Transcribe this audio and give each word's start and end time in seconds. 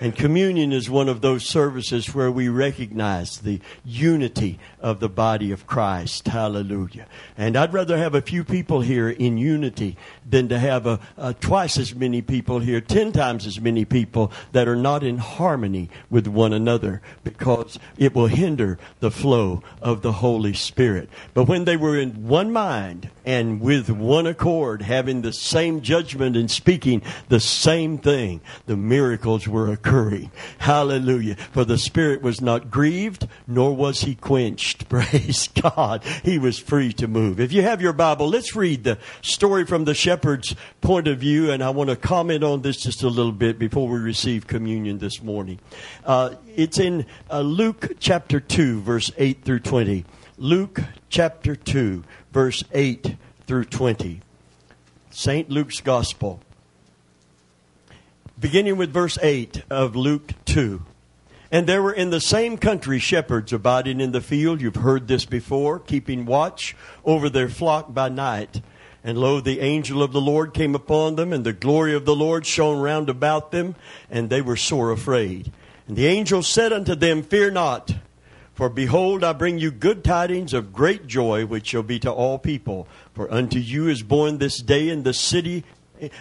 And 0.00 0.14
communion 0.14 0.72
is 0.72 0.90
one 0.90 1.08
of 1.08 1.20
those 1.20 1.46
services 1.46 2.14
where 2.14 2.30
we 2.30 2.48
recognize 2.48 3.38
the 3.38 3.60
unity 3.84 4.58
of 4.80 5.00
the 5.00 5.08
body 5.08 5.52
of 5.52 5.66
Christ. 5.66 6.26
Hallelujah. 6.28 7.06
And 7.38 7.56
I'd 7.56 7.72
rather 7.72 7.96
have 7.96 8.14
a 8.14 8.20
few 8.20 8.44
people 8.44 8.80
here 8.80 9.08
in 9.08 9.38
unity 9.38 9.96
than 10.28 10.48
to 10.48 10.58
have 10.58 10.86
a, 10.86 11.00
a 11.16 11.32
twice 11.32 11.78
as 11.78 11.94
many 11.94 12.22
people 12.22 12.58
here, 12.58 12.80
ten 12.80 13.12
times 13.12 13.46
as 13.46 13.60
many 13.60 13.84
people 13.84 14.32
that 14.52 14.68
are 14.68 14.76
not 14.76 15.04
in 15.04 15.18
harmony 15.18 15.88
with 16.10 16.26
one 16.26 16.52
another 16.52 17.00
because 17.22 17.78
it 17.96 18.14
will 18.14 18.26
hinder 18.26 18.78
the 19.00 19.10
flow 19.10 19.62
of 19.80 20.02
the 20.02 20.12
Holy 20.12 20.54
Spirit. 20.54 21.08
But 21.34 21.44
when 21.44 21.64
they 21.64 21.76
were 21.76 21.98
in 21.98 22.26
one 22.26 22.52
mind 22.52 23.10
and 23.24 23.60
with 23.60 23.88
one 23.88 24.26
accord, 24.26 24.82
having 24.82 25.22
the 25.22 25.32
same 25.32 25.80
judgment 25.80 26.36
and 26.36 26.50
speaking 26.50 27.00
the 27.28 27.40
same 27.40 27.96
thing, 27.96 28.40
the 28.66 28.76
miracles 28.76 29.46
were 29.48 29.72
Hallelujah. 30.58 31.36
For 31.52 31.64
the 31.64 31.78
Spirit 31.78 32.22
was 32.22 32.40
not 32.40 32.70
grieved, 32.70 33.28
nor 33.46 33.74
was 33.76 34.00
he 34.00 34.14
quenched. 34.14 34.88
Praise 34.88 35.48
God. 35.48 36.02
He 36.24 36.38
was 36.38 36.58
free 36.58 36.92
to 36.94 37.06
move. 37.06 37.38
If 37.38 37.52
you 37.52 37.62
have 37.62 37.80
your 37.80 37.92
Bible, 37.92 38.28
let's 38.28 38.56
read 38.56 38.84
the 38.84 38.98
story 39.22 39.64
from 39.66 39.84
the 39.84 39.94
shepherd's 39.94 40.54
point 40.80 41.06
of 41.06 41.18
view, 41.18 41.50
and 41.50 41.62
I 41.62 41.70
want 41.70 41.90
to 41.90 41.96
comment 41.96 42.42
on 42.42 42.62
this 42.62 42.78
just 42.78 43.02
a 43.02 43.08
little 43.08 43.32
bit 43.32 43.58
before 43.58 43.86
we 43.86 43.98
receive 43.98 44.46
communion 44.46 44.98
this 44.98 45.22
morning. 45.22 45.58
Uh, 46.04 46.34
it's 46.56 46.78
in 46.78 47.06
uh, 47.30 47.40
Luke 47.40 47.92
chapter 48.00 48.40
2, 48.40 48.80
verse 48.80 49.10
8 49.16 49.44
through 49.44 49.60
20. 49.60 50.04
Luke 50.38 50.80
chapter 51.08 51.54
2, 51.54 52.02
verse 52.32 52.64
8 52.72 53.16
through 53.46 53.64
20. 53.66 54.20
St. 55.10 55.48
Luke's 55.48 55.80
Gospel. 55.80 56.40
Beginning 58.44 58.76
with 58.76 58.92
verse 58.92 59.16
8 59.22 59.62
of 59.70 59.96
Luke 59.96 60.34
2. 60.44 60.82
And 61.50 61.66
there 61.66 61.82
were 61.82 61.94
in 61.94 62.10
the 62.10 62.20
same 62.20 62.58
country 62.58 62.98
shepherds 62.98 63.54
abiding 63.54 64.02
in 64.02 64.12
the 64.12 64.20
field. 64.20 64.60
You've 64.60 64.76
heard 64.76 65.08
this 65.08 65.24
before, 65.24 65.78
keeping 65.78 66.26
watch 66.26 66.76
over 67.06 67.30
their 67.30 67.48
flock 67.48 67.94
by 67.94 68.10
night. 68.10 68.60
And 69.02 69.16
lo, 69.16 69.40
the 69.40 69.60
angel 69.60 70.02
of 70.02 70.12
the 70.12 70.20
Lord 70.20 70.52
came 70.52 70.74
upon 70.74 71.16
them, 71.16 71.32
and 71.32 71.42
the 71.42 71.54
glory 71.54 71.94
of 71.94 72.04
the 72.04 72.14
Lord 72.14 72.44
shone 72.44 72.82
round 72.82 73.08
about 73.08 73.50
them, 73.50 73.76
and 74.10 74.28
they 74.28 74.42
were 74.42 74.56
sore 74.56 74.90
afraid. 74.90 75.50
And 75.88 75.96
the 75.96 76.06
angel 76.06 76.42
said 76.42 76.70
unto 76.70 76.94
them, 76.94 77.22
Fear 77.22 77.52
not, 77.52 77.94
for 78.54 78.68
behold, 78.68 79.24
I 79.24 79.32
bring 79.32 79.58
you 79.58 79.72
good 79.72 80.04
tidings 80.04 80.52
of 80.52 80.72
great 80.72 81.06
joy, 81.06 81.44
which 81.44 81.68
shall 81.68 81.82
be 81.82 81.98
to 82.00 82.12
all 82.12 82.38
people. 82.38 82.86
For 83.14 83.32
unto 83.32 83.58
you 83.58 83.88
is 83.88 84.02
born 84.02 84.36
this 84.36 84.58
day 84.58 84.90
in 84.90 85.02
the 85.02 85.14
city 85.14 85.64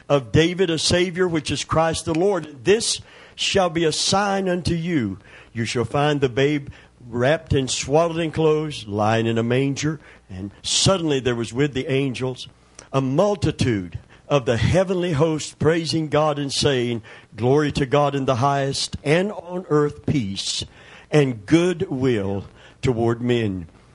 of 0.09 0.31
David 0.31 0.69
a 0.69 0.79
Savior, 0.79 1.27
which 1.27 1.51
is 1.51 1.63
Christ 1.63 2.05
the 2.05 2.13
Lord. 2.13 2.63
This 2.65 3.01
shall 3.35 3.69
be 3.69 3.85
a 3.85 3.91
sign 3.91 4.47
unto 4.47 4.73
you. 4.73 5.19
You 5.51 5.65
shall 5.65 5.85
find 5.85 6.21
the 6.21 6.29
babe 6.29 6.69
wrapped 7.07 7.53
in 7.53 7.67
swaddling 7.67 8.31
clothes, 8.31 8.87
lying 8.87 9.25
in 9.25 9.37
a 9.37 9.43
manger. 9.43 9.99
And 10.29 10.51
suddenly 10.61 11.19
there 11.19 11.35
was 11.35 11.53
with 11.53 11.73
the 11.73 11.87
angels 11.87 12.47
a 12.91 13.01
multitude 13.01 13.99
of 14.27 14.45
the 14.45 14.57
heavenly 14.57 15.13
host 15.13 15.59
praising 15.59 16.07
God 16.07 16.39
and 16.39 16.51
saying, 16.51 17.01
Glory 17.35 17.71
to 17.73 17.85
God 17.85 18.15
in 18.15 18.25
the 18.25 18.37
highest, 18.37 18.97
and 19.03 19.31
on 19.31 19.65
earth 19.69 20.05
peace, 20.05 20.63
and 21.11 21.45
good 21.45 21.89
will 21.89 22.45
toward 22.81 23.21
men. 23.21 23.67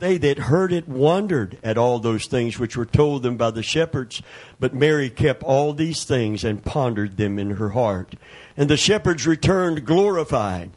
they 0.00 0.18
that 0.18 0.38
heard 0.38 0.72
it 0.72 0.88
wondered 0.88 1.58
at 1.62 1.78
all 1.78 1.98
those 1.98 2.26
things 2.26 2.58
which 2.58 2.76
were 2.76 2.86
told 2.86 3.22
them 3.22 3.36
by 3.36 3.50
the 3.50 3.62
shepherds. 3.62 4.22
But 4.60 4.74
Mary 4.74 5.10
kept 5.10 5.42
all 5.42 5.72
these 5.72 6.04
things 6.04 6.44
and 6.44 6.64
pondered 6.64 7.16
them 7.16 7.38
in 7.38 7.52
her 7.52 7.70
heart. 7.70 8.14
And 8.56 8.68
the 8.68 8.76
shepherds 8.76 9.26
returned 9.26 9.84
glorified 9.84 10.70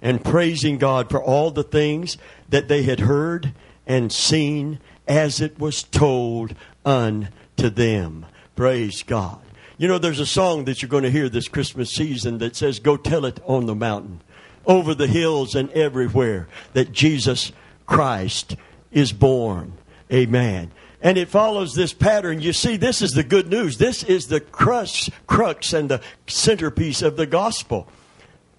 and 0.00 0.24
praising 0.24 0.78
God 0.78 1.10
for 1.10 1.22
all 1.22 1.50
the 1.50 1.62
things 1.62 2.18
that 2.48 2.68
they 2.68 2.82
had 2.82 3.00
heard 3.00 3.52
and 3.86 4.12
seen 4.12 4.78
as 5.06 5.40
it 5.40 5.58
was 5.58 5.82
told 5.82 6.54
unto 6.84 7.70
them. 7.70 8.26
Praise 8.54 9.02
God. 9.02 9.40
You 9.78 9.88
know, 9.88 9.98
there's 9.98 10.20
a 10.20 10.26
song 10.26 10.64
that 10.64 10.82
you're 10.82 10.88
going 10.88 11.04
to 11.04 11.10
hear 11.10 11.28
this 11.28 11.48
Christmas 11.48 11.90
season 11.90 12.38
that 12.38 12.56
says, 12.56 12.80
Go 12.80 12.96
tell 12.96 13.24
it 13.24 13.40
on 13.46 13.66
the 13.66 13.74
mountain, 13.74 14.20
over 14.66 14.94
the 14.94 15.06
hills 15.06 15.54
and 15.54 15.70
everywhere, 15.70 16.48
that 16.72 16.92
Jesus 16.92 17.52
Christ 17.88 18.54
is 18.92 19.12
born. 19.12 19.72
Amen. 20.12 20.70
And 21.00 21.16
it 21.18 21.28
follows 21.28 21.74
this 21.74 21.92
pattern. 21.92 22.40
You 22.40 22.52
see, 22.52 22.76
this 22.76 23.02
is 23.02 23.12
the 23.12 23.24
good 23.24 23.48
news. 23.48 23.78
This 23.78 24.04
is 24.04 24.28
the 24.28 24.40
crux, 24.40 25.10
crux 25.26 25.72
and 25.72 25.88
the 25.88 26.02
centerpiece 26.26 27.02
of 27.02 27.16
the 27.16 27.26
gospel. 27.26 27.88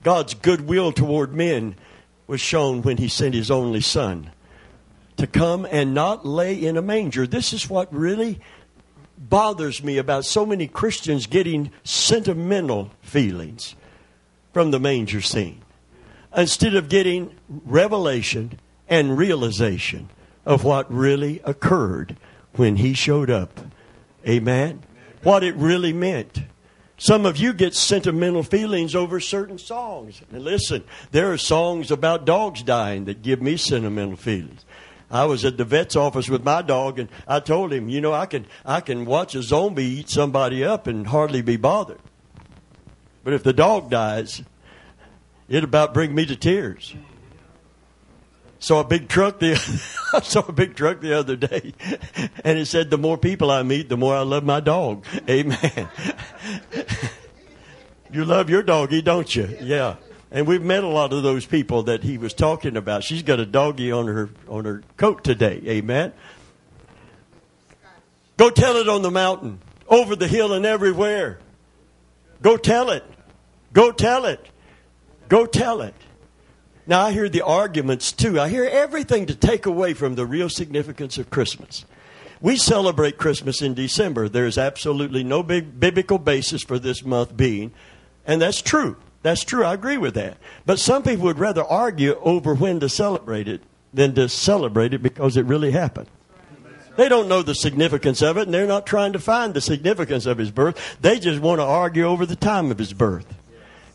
God's 0.03 0.33
goodwill 0.33 0.91
toward 0.91 1.33
men 1.33 1.75
was 2.27 2.41
shown 2.41 2.81
when 2.81 2.97
he 2.97 3.07
sent 3.07 3.35
his 3.35 3.51
only 3.51 3.81
son 3.81 4.31
to 5.17 5.27
come 5.27 5.67
and 5.69 5.93
not 5.93 6.25
lay 6.25 6.55
in 6.55 6.75
a 6.75 6.81
manger. 6.81 7.27
This 7.27 7.53
is 7.53 7.69
what 7.69 7.93
really 7.93 8.39
bothers 9.17 9.83
me 9.83 9.97
about 9.97 10.25
so 10.25 10.45
many 10.45 10.67
Christians 10.67 11.27
getting 11.27 11.71
sentimental 11.83 12.91
feelings 13.01 13.75
from 14.53 14.71
the 14.71 14.79
manger 14.79 15.21
scene 15.21 15.61
instead 16.35 16.73
of 16.73 16.89
getting 16.89 17.35
revelation 17.47 18.59
and 18.89 19.17
realization 19.17 20.09
of 20.45 20.63
what 20.63 20.91
really 20.91 21.41
occurred 21.45 22.17
when 22.53 22.77
he 22.77 22.93
showed 22.93 23.29
up. 23.29 23.59
Amen. 24.27 24.83
What 25.23 25.43
it 25.43 25.55
really 25.55 25.93
meant. 25.93 26.41
Some 26.97 27.25
of 27.25 27.37
you 27.37 27.53
get 27.53 27.75
sentimental 27.75 28.43
feelings 28.43 28.93
over 28.93 29.21
certain 29.21 29.57
songs. 29.57 30.21
And 30.31 30.43
listen, 30.43 30.83
there 31.11 31.31
are 31.31 31.37
songs 31.37 31.91
about 31.91 32.25
dogs 32.25 32.61
dying 32.61 33.05
that 33.05 33.21
give 33.21 33.41
me 33.41 33.55
sentimental 33.55 34.17
feelings. 34.17 34.65
I 35.11 35.25
was 35.25 35.45
at 35.45 35.57
the 35.57 35.65
vet's 35.65 35.95
office 35.95 36.29
with 36.29 36.43
my 36.43 36.61
dog, 36.61 36.99
and 36.99 37.09
I 37.27 37.39
told 37.39 37.73
him, 37.73 37.89
you 37.89 37.99
know, 38.01 38.13
I 38.13 38.25
can 38.25 38.45
I 38.65 38.81
can 38.81 39.05
watch 39.05 39.33
a 39.33 39.41
zombie 39.41 39.85
eat 39.85 40.09
somebody 40.09 40.63
up 40.63 40.87
and 40.87 41.07
hardly 41.07 41.41
be 41.41 41.57
bothered. 41.57 42.01
But 43.23 43.33
if 43.33 43.43
the 43.43 43.53
dog 43.53 43.89
dies, 43.89 44.43
it 45.47 45.63
about 45.63 45.93
bring 45.93 46.13
me 46.13 46.25
to 46.25 46.35
tears. 46.35 46.95
Saw 48.59 48.81
a 48.81 48.83
big 48.83 49.07
truck 49.07 49.39
the 49.39 49.53
I 50.13 50.21
saw 50.21 50.41
a 50.41 50.51
big 50.51 50.75
truck 50.75 50.99
the 50.99 51.17
other 51.17 51.37
day, 51.37 51.73
and 52.43 52.59
it 52.59 52.65
said, 52.65 52.89
"The 52.89 52.97
more 52.97 53.17
people 53.17 53.49
I 53.49 53.63
meet, 53.63 53.87
the 53.87 53.95
more 53.97 54.15
I 54.15 54.21
love 54.21 54.43
my 54.43 54.59
dog." 54.59 55.05
Amen. 55.29 55.87
you 58.11 58.25
love 58.25 58.49
your 58.49 58.61
doggy, 58.61 59.01
don't 59.01 59.33
you? 59.33 59.57
Yeah. 59.61 59.95
And 60.31 60.45
we've 60.45 60.61
met 60.61 60.83
a 60.83 60.87
lot 60.87 61.13
of 61.13 61.23
those 61.23 61.45
people 61.45 61.83
that 61.83 62.03
he 62.03 62.17
was 62.17 62.33
talking 62.33 62.77
about. 62.77 63.03
She's 63.03 63.23
got 63.23 63.39
a 63.39 63.45
doggy 63.45 63.91
on 63.91 64.07
her 64.07 64.29
on 64.49 64.65
her 64.65 64.83
coat 64.97 65.23
today. 65.23 65.61
Amen. 65.65 66.11
Go 68.35 68.49
tell 68.49 68.75
it 68.75 68.89
on 68.89 69.01
the 69.01 69.11
mountain, 69.11 69.59
over 69.87 70.15
the 70.15 70.27
hill, 70.27 70.53
and 70.53 70.65
everywhere. 70.65 71.39
Go 72.41 72.57
tell 72.57 72.89
it. 72.89 73.03
Go 73.73 73.91
tell 73.91 74.25
it. 74.25 74.45
Go 75.29 75.45
tell 75.45 75.81
it. 75.81 75.95
Now, 76.89 77.01
I 77.05 77.11
hear 77.11 77.29
the 77.29 77.43
arguments 77.43 78.11
too. 78.11 78.39
I 78.39 78.49
hear 78.49 78.65
everything 78.65 79.27
to 79.27 79.35
take 79.35 79.67
away 79.67 79.93
from 79.93 80.15
the 80.15 80.25
real 80.25 80.49
significance 80.49 81.19
of 81.19 81.29
Christmas. 81.29 81.85
We 82.41 82.57
celebrate 82.57 83.19
Christmas 83.19 83.61
in 83.61 83.75
December. 83.75 84.27
There's 84.27 84.57
absolutely 84.57 85.23
no 85.23 85.43
big 85.43 85.79
biblical 85.79 86.17
basis 86.17 86.63
for 86.63 86.79
this 86.79 87.05
month 87.05 87.37
being, 87.37 87.73
and 88.25 88.41
that's 88.41 88.63
true. 88.63 88.97
That's 89.21 89.43
true. 89.43 89.63
I 89.63 89.75
agree 89.75 89.99
with 89.99 90.15
that. 90.15 90.37
But 90.65 90.79
some 90.79 91.03
people 91.03 91.25
would 91.25 91.37
rather 91.37 91.63
argue 91.63 92.15
over 92.23 92.55
when 92.55 92.79
to 92.79 92.89
celebrate 92.89 93.47
it 93.47 93.61
than 93.93 94.15
to 94.15 94.27
celebrate 94.27 94.91
it 94.91 95.03
because 95.03 95.37
it 95.37 95.45
really 95.45 95.69
happened. 95.69 96.07
They 96.97 97.07
don't 97.07 97.27
know 97.27 97.43
the 97.43 97.53
significance 97.53 98.23
of 98.23 98.35
it, 98.37 98.47
and 98.47 98.53
they're 98.53 98.65
not 98.65 98.87
trying 98.87 99.13
to 99.13 99.19
find 99.19 99.53
the 99.53 99.61
significance 99.61 100.25
of 100.25 100.39
his 100.39 100.49
birth. 100.49 100.97
They 101.01 101.19
just 101.19 101.39
want 101.39 101.59
to 101.59 101.65
argue 101.65 102.05
over 102.05 102.25
the 102.25 102.35
time 102.35 102.71
of 102.71 102.79
his 102.79 102.93
birth. 102.93 103.27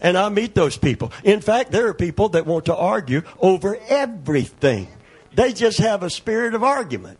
And 0.04 0.18
I 0.18 0.28
meet 0.28 0.54
those 0.54 0.76
people. 0.76 1.12
In 1.24 1.40
fact, 1.40 1.72
there 1.72 1.88
are 1.88 1.94
people 1.94 2.28
that 2.28 2.44
want 2.44 2.66
to 2.66 2.76
argue 2.76 3.22
over 3.40 3.78
everything. 3.88 4.86
They 5.34 5.54
just 5.54 5.78
have 5.78 6.02
a 6.02 6.10
spirit 6.10 6.54
of 6.54 6.62
argument. 6.62 7.18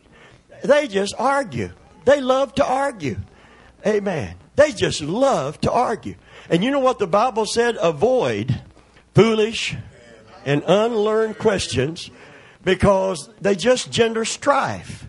They 0.62 0.86
just 0.86 1.14
argue. 1.18 1.70
They 2.04 2.20
love 2.20 2.54
to 2.56 2.64
argue. 2.64 3.16
Amen. 3.86 4.34
They 4.56 4.72
just 4.72 5.00
love 5.00 5.58
to 5.62 5.72
argue. 5.72 6.16
And 6.50 6.62
you 6.62 6.70
know 6.70 6.78
what 6.78 6.98
the 6.98 7.06
Bible 7.06 7.46
said? 7.46 7.78
Avoid 7.80 8.60
foolish 9.14 9.74
and 10.44 10.62
unlearned 10.66 11.38
questions 11.38 12.10
because 12.64 13.30
they 13.40 13.56
just 13.56 13.90
gender 13.90 14.26
strife. 14.26 15.08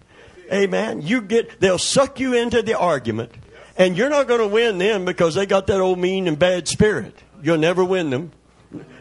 Amen. 0.50 1.01
You 1.01 1.22
get, 1.22 1.60
they'll 1.60 1.77
suck 1.77 2.22
you 2.22 2.36
into 2.36 2.62
the 2.62 2.80
argument 2.80 3.33
and 3.77 3.98
you're 3.98 4.10
not 4.10 4.30
going 4.30 4.39
to 4.39 4.48
win 4.48 4.77
them 4.77 5.04
because 5.04 5.36
they 5.36 5.45
got 5.45 5.68
that 5.68 5.81
old 5.81 6.00
mean 6.00 6.30
and 6.30 6.39
bad 6.39 6.69
spirit. 6.69 7.22
You'll 7.45 7.59
never 7.59 7.86
win 7.86 8.09
them. 8.09 8.31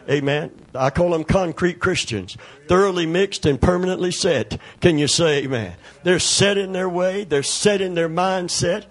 Amen. 0.07 0.51
I 0.75 0.91
call 0.91 1.09
them 1.09 1.23
concrete 1.23 1.79
Christians, 1.79 2.37
thoroughly 2.67 3.07
mixed 3.07 3.47
and 3.47 3.59
permanently 3.59 4.11
set. 4.11 4.61
Can 4.81 4.99
you 4.99 5.07
say 5.07 5.43
amen? 5.43 5.73
They're 6.03 6.19
set 6.19 6.55
in 6.55 6.71
their 6.71 6.87
way, 6.87 7.23
they're 7.23 7.41
set 7.41 7.81
in 7.81 7.95
their 7.95 8.07
mindset. 8.07 8.85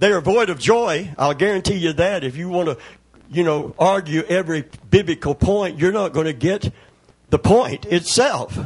They 0.00 0.10
are 0.10 0.20
void 0.20 0.50
of 0.50 0.58
joy. 0.58 1.14
I'll 1.16 1.34
guarantee 1.34 1.76
you 1.76 1.92
that. 1.92 2.24
If 2.24 2.36
you 2.36 2.48
want 2.48 2.68
to, 2.68 2.78
you 3.30 3.44
know, 3.44 3.76
argue 3.78 4.22
every 4.22 4.64
biblical 4.90 5.36
point, 5.36 5.78
you're 5.78 5.92
not 5.92 6.12
going 6.12 6.26
to 6.26 6.32
get 6.32 6.72
the 7.28 7.38
point 7.38 7.86
itself. 7.86 8.58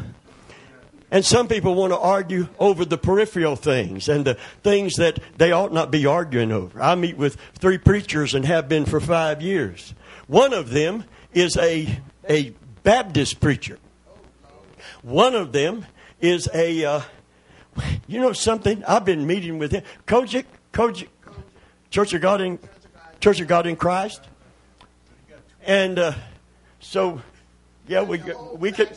And 1.11 1.23
some 1.23 1.49
people 1.49 1.75
want 1.75 1.93
to 1.93 1.99
argue 1.99 2.49
over 2.59 2.87
the 2.87 2.97
peripheral 2.97 3.56
things 3.56 4.09
and 4.09 4.25
the 4.25 4.38
things 4.62 4.94
that 4.94 5.19
they 5.37 5.53
ought 5.53 5.73
not 5.73 5.91
be 5.91 6.06
arguing 6.06 6.50
over. 6.50 6.81
I 6.81 6.94
meet 6.94 7.19
with 7.19 7.37
three 7.59 7.79
preachers 7.79 8.32
and 8.32 8.47
have 8.47 8.70
been 8.70 8.87
for 8.87 9.00
five 9.00 9.43
years. 9.43 9.93
One 10.26 10.53
of 10.53 10.71
them 10.71 11.05
is 11.32 11.56
a, 11.56 12.00
a 12.29 12.55
Baptist 12.82 13.41
preacher. 13.41 13.79
One 15.03 15.35
of 15.35 15.53
them 15.53 15.87
is 16.21 16.49
a, 16.55 16.85
uh, 16.85 17.00
you 18.06 18.21
know 18.21 18.32
something? 18.32 18.82
I've 18.85 19.05
been 19.05 19.26
meeting 19.26 19.59
with 19.59 19.73
him. 19.73 19.82
COGIC, 20.06 20.47
COGIC, 20.73 21.09
Church 21.91 22.15
of 22.15 22.21
God 22.21 22.41
in, 22.41 22.59
Church 23.21 23.41
of 23.41 23.49
God 23.49 23.67
in 23.67 23.76
Christ. 23.76 24.23
And 25.67 25.99
uh, 25.99 26.12
so, 26.81 27.20
yeah, 27.87 28.03
we, 28.03 28.23
we 28.56 28.73
could. 28.73 28.91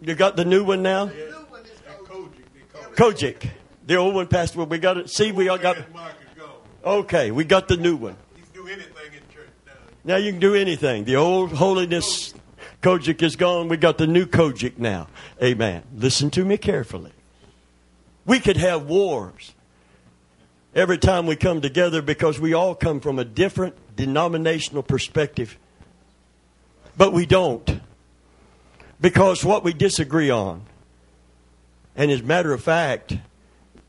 You 0.00 0.14
got 0.14 0.36
the 0.36 0.44
new 0.44 0.64
one 0.64 0.82
now? 0.82 1.10
COGIC. 2.94 3.48
The 3.86 3.96
old 3.96 4.14
one 4.14 4.26
passed 4.26 4.54
away. 4.54 4.66
We 4.66 4.78
got 4.78 4.96
it. 4.96 5.10
See, 5.10 5.32
we 5.32 5.48
all 5.48 5.58
got. 5.58 5.76
Okay, 6.84 7.30
we 7.30 7.44
got 7.44 7.68
the 7.68 7.76
new 7.76 7.96
one. 7.96 8.16
Now 10.04 10.16
you 10.16 10.32
can 10.32 10.40
do 10.40 10.54
anything. 10.54 11.04
The 11.04 11.16
old 11.16 11.52
holiness 11.52 12.34
COGIC 12.82 13.22
is 13.22 13.36
gone. 13.36 13.68
We 13.68 13.78
got 13.78 13.96
the 13.96 14.06
new 14.06 14.26
COGIC 14.26 14.78
now. 14.78 15.08
Amen. 15.42 15.82
Listen 15.96 16.30
to 16.32 16.44
me 16.44 16.58
carefully. 16.58 17.12
We 18.26 18.40
could 18.40 18.58
have 18.58 18.84
wars 18.84 19.54
every 20.74 20.98
time 20.98 21.26
we 21.26 21.36
come 21.36 21.62
together 21.62 22.02
because 22.02 22.38
we 22.38 22.52
all 22.52 22.74
come 22.74 23.00
from 23.00 23.18
a 23.18 23.24
different 23.24 23.74
denominational 23.96 24.82
perspective. 24.82 25.58
But 26.96 27.14
we 27.14 27.24
don't 27.24 27.80
because 29.00 29.44
what 29.44 29.64
we 29.64 29.72
disagree 29.72 30.30
on. 30.30 30.62
And 31.96 32.10
as 32.10 32.20
a 32.20 32.24
matter 32.24 32.52
of 32.52 32.62
fact, 32.62 33.16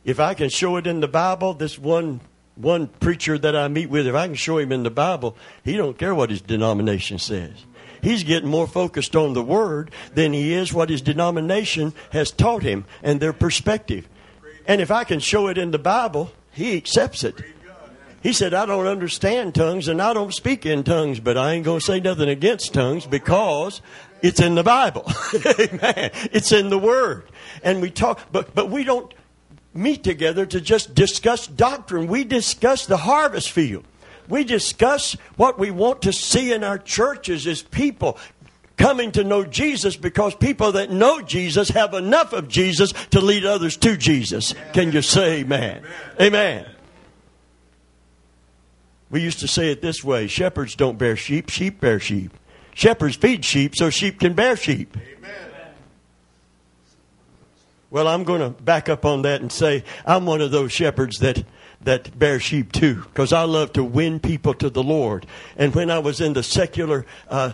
if 0.06 0.20
I 0.20 0.34
can 0.36 0.50
show 0.50 0.78
it 0.78 0.88
in 0.88 1.02
the 1.02 1.08
Bible, 1.08 1.54
this 1.54 1.78
one 1.78 2.22
one 2.56 2.88
preacher 2.88 3.38
that 3.38 3.56
I 3.56 3.68
meet 3.68 3.90
with, 3.90 4.08
if 4.08 4.16
I 4.16 4.28
can 4.28 4.36
show 4.36 4.58
him 4.58 4.72
in 4.72 4.84
the 4.84 4.90
Bible, 4.90 5.36
he 5.64 5.76
don't 5.76 5.98
care 5.98 6.16
what 6.16 6.30
his 6.30 6.42
denomination 6.42 7.20
says. 7.20 7.66
He's 8.02 8.24
getting 8.24 8.50
more 8.50 8.68
focused 8.68 9.16
on 9.16 9.34
the 9.34 9.44
word 9.44 9.92
than 10.14 10.32
he 10.32 10.54
is 10.54 10.74
what 10.74 10.90
his 10.90 11.02
denomination 11.02 11.94
has 12.12 12.32
taught 12.32 12.62
him 12.62 12.86
and 13.02 13.20
their 13.20 13.34
perspective. 13.34 14.08
And 14.68 14.80
if 14.80 14.92
I 14.92 15.04
can 15.04 15.20
show 15.20 15.48
it 15.48 15.58
in 15.58 15.72
the 15.72 15.80
Bible, 15.80 16.32
he 16.52 16.78
accepts 16.78 17.24
it. 17.24 17.36
He 18.22 18.34
said, 18.34 18.54
I 18.56 18.66
don't 18.66 18.88
understand 18.88 19.54
tongues 19.54 19.88
and 19.88 20.02
I 20.02 20.14
don't 20.14 20.34
speak 20.34 20.66
in 20.66 20.84
tongues, 20.84 21.20
but 21.20 21.38
I 21.38 21.54
ain't 21.54 21.66
going 21.66 21.80
to 21.80 21.86
say 21.86 22.00
nothing 22.00 22.30
against 22.30 22.74
tongues 22.74 23.06
because 23.06 23.82
it's 24.24 24.40
in 24.40 24.56
the 24.56 24.64
Bible. 24.64 25.12
Amen. 25.60 26.12
It's 26.32 26.52
in 26.52 26.70
the 26.70 26.80
Word. 26.80 27.24
And 27.64 27.82
we 27.82 27.92
talk, 27.92 28.20
but, 28.32 28.56
but 28.56 28.72
we 28.72 28.84
don't 28.84 29.14
meet 29.76 30.04
together 30.04 30.46
to 30.46 30.62
just 30.62 30.96
discuss 30.96 31.48
doctrine. 31.48 32.08
We 32.08 32.24
discuss 32.24 32.86
the 32.86 32.98
harvest 32.98 33.52
field. 33.52 33.86
We 34.28 34.44
discuss 34.44 35.14
what 35.36 35.60
we 35.60 35.70
want 35.70 36.04
to 36.04 36.14
see 36.14 36.52
in 36.52 36.64
our 36.64 36.80
churches 36.80 37.46
as 37.46 37.62
people 37.62 38.18
coming 38.78 39.12
to 39.14 39.24
know 39.24 39.44
Jesus 39.44 39.96
because 39.96 40.36
people 40.36 40.74
that 40.74 40.92
know 40.92 41.22
Jesus 41.22 41.70
have 41.70 41.94
enough 41.94 42.34
of 42.34 42.48
Jesus 42.48 42.94
to 43.12 43.22
lead 43.22 43.46
others 43.46 43.78
to 43.78 43.96
Jesus. 43.98 44.54
Can 44.74 44.92
you 44.92 45.02
say 45.02 45.42
amen? 45.42 45.84
Amen. 46.20 46.66
amen. 46.66 46.66
We 49.10 49.22
used 49.22 49.40
to 49.42 49.48
say 49.48 49.72
it 49.72 49.82
this 49.82 50.04
way 50.04 50.28
shepherds 50.28 50.76
don't 50.76 50.98
bear 50.98 51.16
sheep, 51.16 51.50
sheep 51.50 51.80
bear 51.80 52.00
sheep. 52.00 52.32
Shepherds 52.74 53.16
feed 53.16 53.46
sheep 53.46 53.76
so 53.76 53.90
sheep 53.90 54.20
can 54.20 54.34
bear 54.34 54.58
sheep. 54.58 54.96
Amen. 54.98 55.15
Well, 57.96 58.10
I'm 58.10 58.26
going 58.26 58.42
to 58.42 58.50
back 58.50 58.90
up 58.90 59.06
on 59.06 59.22
that 59.22 59.40
and 59.40 59.50
say 59.50 59.86
I'm 60.06 60.26
one 60.26 60.42
of 60.42 60.52
those 60.52 60.74
shepherds 60.74 61.20
that 61.20 61.46
that 61.84 62.20
bear 62.20 62.42
sheep 62.42 62.74
too, 62.74 62.96
because 62.96 63.32
I 63.32 63.44
love 63.44 63.72
to 63.72 63.86
win 63.86 64.20
people 64.20 64.54
to 64.56 64.70
the 64.70 64.84
Lord. 64.84 65.26
And 65.56 65.74
when 65.74 65.90
I 65.90 66.00
was 66.00 66.20
in 66.20 66.34
the 66.34 66.44
secular 66.44 67.06
uh, 67.30 67.54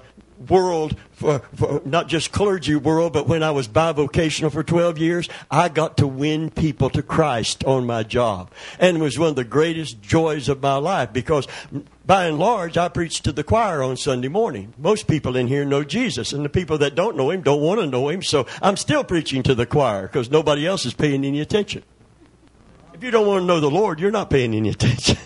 world, 0.50 0.98
for, 1.12 1.44
for, 1.54 1.84
not 1.86 2.08
just 2.08 2.32
clergy 2.32 2.76
world, 2.76 3.14
but 3.14 3.28
when 3.28 3.44
I 3.44 3.52
was 3.52 3.68
bivocational 3.68 4.52
for 4.52 4.64
12 4.64 4.98
years, 4.98 5.30
I 5.52 5.70
got 5.70 5.98
to 5.98 6.08
win 6.08 6.50
people 6.50 6.90
to 6.90 7.04
Christ 7.04 7.64
on 7.66 7.86
my 7.86 8.02
job. 8.02 8.50
And 8.80 8.98
it 8.98 9.00
was 9.00 9.20
one 9.20 9.30
of 9.30 9.36
the 9.36 9.44
greatest 9.44 10.02
joys 10.02 10.50
of 10.50 10.60
my 10.60 10.78
life 10.78 11.14
because 11.14 11.48
by 12.06 12.25
and 12.25 12.39
large, 12.39 12.77
I 12.77 12.89
preach 12.89 13.21
to 13.21 13.31
the 13.31 13.44
choir 13.44 13.83
on 13.83 13.95
Sunday 13.95 14.27
morning. 14.27 14.74
Most 14.77 15.07
people 15.07 15.36
in 15.36 15.48
here 15.48 15.65
know 15.65 15.83
Jesus, 15.83 16.33
and 16.33 16.44
the 16.44 16.50
people 16.50 16.80
that 16.80 16.95
don't 16.95 17.15
know 17.15 17.30
him 17.30 17.42
don't 17.42 17.62
want 17.62 17.80
to 17.80 17.88
know 17.88 18.09
him, 18.09 18.24
so 18.24 18.48
I'm 18.62 18.77
still 18.77 19.03
preaching 19.03 19.44
to 19.44 19.56
the 19.56 19.65
choir 19.65 20.03
because 20.03 20.31
nobody 20.31 20.65
else 20.65 20.86
is 20.86 20.94
paying 20.94 21.24
any 21.24 21.42
attention. 21.42 21.83
If 22.94 23.06
you 23.06 23.12
don't 23.12 23.25
want 23.25 23.42
to 23.42 23.45
know 23.45 23.59
the 23.59 23.69
Lord, 23.69 24.00
you're 24.00 24.12
not 24.12 24.30
paying 24.30 24.53
any 24.53 24.69
attention. 24.77 25.18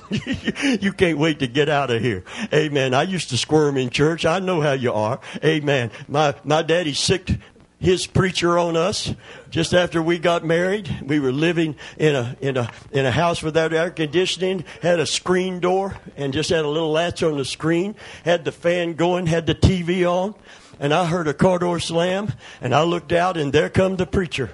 you 0.82 0.94
can't 0.94 1.18
wait 1.18 1.40
to 1.40 1.48
get 1.48 1.70
out 1.70 1.92
of 1.92 2.02
here. 2.02 2.24
Amen. 2.54 2.94
I 2.94 3.04
used 3.04 3.30
to 3.30 3.38
squirm 3.38 3.78
in 3.78 3.90
church. 3.90 4.26
I 4.26 4.40
know 4.40 4.62
how 4.62 4.74
you 4.74 4.94
are. 4.94 5.20
Amen. 5.44 5.92
My, 6.08 6.36
my 6.44 6.62
daddy 6.62 6.94
sicked 6.94 7.32
his 7.80 8.08
preacher 8.08 8.58
on 8.58 8.76
us 8.76 9.14
just 9.50 9.74
after 9.74 10.02
we 10.02 10.18
got 10.18 10.44
married. 10.44 11.04
We 11.04 11.20
were 11.20 11.32
living 11.32 11.76
in 11.98 12.16
a 12.16 12.36
in 12.42 12.58
a 12.58 12.72
in 12.92 13.06
a 13.06 13.12
house 13.12 13.44
without 13.44 13.74
air 13.74 13.90
conditioning, 13.90 14.66
had 14.82 15.00
a 15.00 15.06
screen 15.06 15.60
door, 15.60 15.98
and 16.16 16.34
just 16.34 16.50
had 16.50 16.66
a 16.66 16.70
little 16.70 16.92
latch 16.92 17.24
on 17.24 17.38
the 17.38 17.46
screen. 17.46 17.96
Had 18.24 18.46
the 18.46 18.52
fan 18.52 18.94
going, 18.94 19.28
had 19.28 19.46
the 19.46 19.56
TV 19.56 20.10
on, 20.10 20.36
and 20.80 20.94
I 20.94 21.06
heard 21.06 21.28
a 21.28 21.34
car 21.34 21.60
door 21.60 21.80
slam, 21.80 22.34
and 22.62 22.74
I 22.74 22.84
looked 22.84 23.12
out, 23.12 23.38
and 23.38 23.54
there 23.54 23.70
come 23.70 23.96
the 23.96 24.06
preacher. 24.06 24.52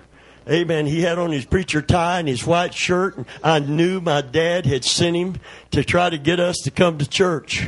Amen. 0.49 0.87
He 0.87 1.01
had 1.01 1.19
on 1.19 1.31
his 1.31 1.45
preacher 1.45 1.83
tie 1.83 2.19
and 2.19 2.27
his 2.27 2.45
white 2.45 2.73
shirt. 2.73 3.15
And 3.15 3.27
I 3.43 3.59
knew 3.59 4.01
my 4.01 4.21
dad 4.21 4.65
had 4.65 4.83
sent 4.83 5.15
him 5.15 5.35
to 5.69 5.83
try 5.83 6.09
to 6.09 6.17
get 6.17 6.39
us 6.39 6.57
to 6.63 6.71
come 6.71 6.97
to 6.97 7.07
church. 7.07 7.67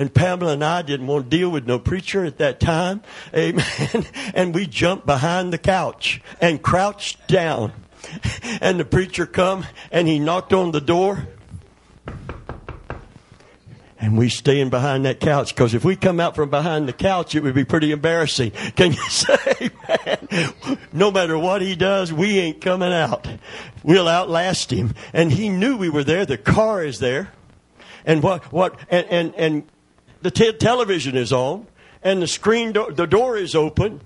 And 0.00 0.14
Pamela 0.14 0.54
and 0.54 0.64
I 0.64 0.80
didn't 0.80 1.08
want 1.08 1.30
to 1.30 1.36
deal 1.36 1.50
with 1.50 1.66
no 1.66 1.78
preacher 1.78 2.24
at 2.24 2.38
that 2.38 2.58
time. 2.58 3.02
Amen. 3.34 4.06
And 4.32 4.54
we 4.54 4.66
jumped 4.66 5.04
behind 5.04 5.52
the 5.52 5.58
couch 5.58 6.22
and 6.40 6.62
crouched 6.62 7.28
down. 7.28 7.72
And 8.62 8.80
the 8.80 8.84
preacher 8.84 9.26
come 9.26 9.66
and 9.92 10.08
he 10.08 10.18
knocked 10.18 10.52
on 10.54 10.72
the 10.72 10.80
door 10.80 11.28
and 14.00 14.16
we 14.16 14.30
staying 14.30 14.70
behind 14.70 15.04
that 15.04 15.20
couch 15.20 15.54
because 15.54 15.74
if 15.74 15.84
we 15.84 15.96
come 15.96 16.18
out 16.18 16.34
from 16.34 16.48
behind 16.48 16.88
the 16.88 16.92
couch, 16.94 17.34
it 17.34 17.42
would 17.42 17.54
be 17.54 17.66
pretty 17.66 17.92
embarrassing. 17.92 18.50
Can 18.76 18.92
you 18.92 19.08
say, 19.10 19.70
man, 19.86 20.54
no 20.92 21.10
matter 21.10 21.38
what 21.38 21.60
he 21.60 21.76
does, 21.76 22.12
we 22.12 22.38
ain't 22.38 22.62
coming 22.62 22.92
out. 22.92 23.28
We'll 23.82 24.08
outlast 24.08 24.72
him. 24.72 24.94
And 25.12 25.30
he 25.30 25.50
knew 25.50 25.76
we 25.76 25.90
were 25.90 26.04
there. 26.04 26.24
The 26.24 26.38
car 26.38 26.82
is 26.82 26.98
there. 26.98 27.32
And 28.06 28.22
what, 28.22 28.50
what, 28.50 28.78
and, 28.88 29.06
and, 29.08 29.34
and 29.34 29.64
the 30.22 30.30
t- 30.30 30.52
television 30.52 31.16
is 31.16 31.32
on 31.32 31.66
and 32.02 32.22
the 32.22 32.26
screen, 32.26 32.72
do- 32.72 32.92
the 32.92 33.06
door 33.06 33.36
is 33.36 33.54
open 33.54 34.00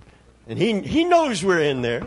and 0.47 0.59
he, 0.59 0.80
he 0.80 1.04
knows 1.04 1.44
we're 1.44 1.61
in 1.61 1.83
there. 1.83 2.06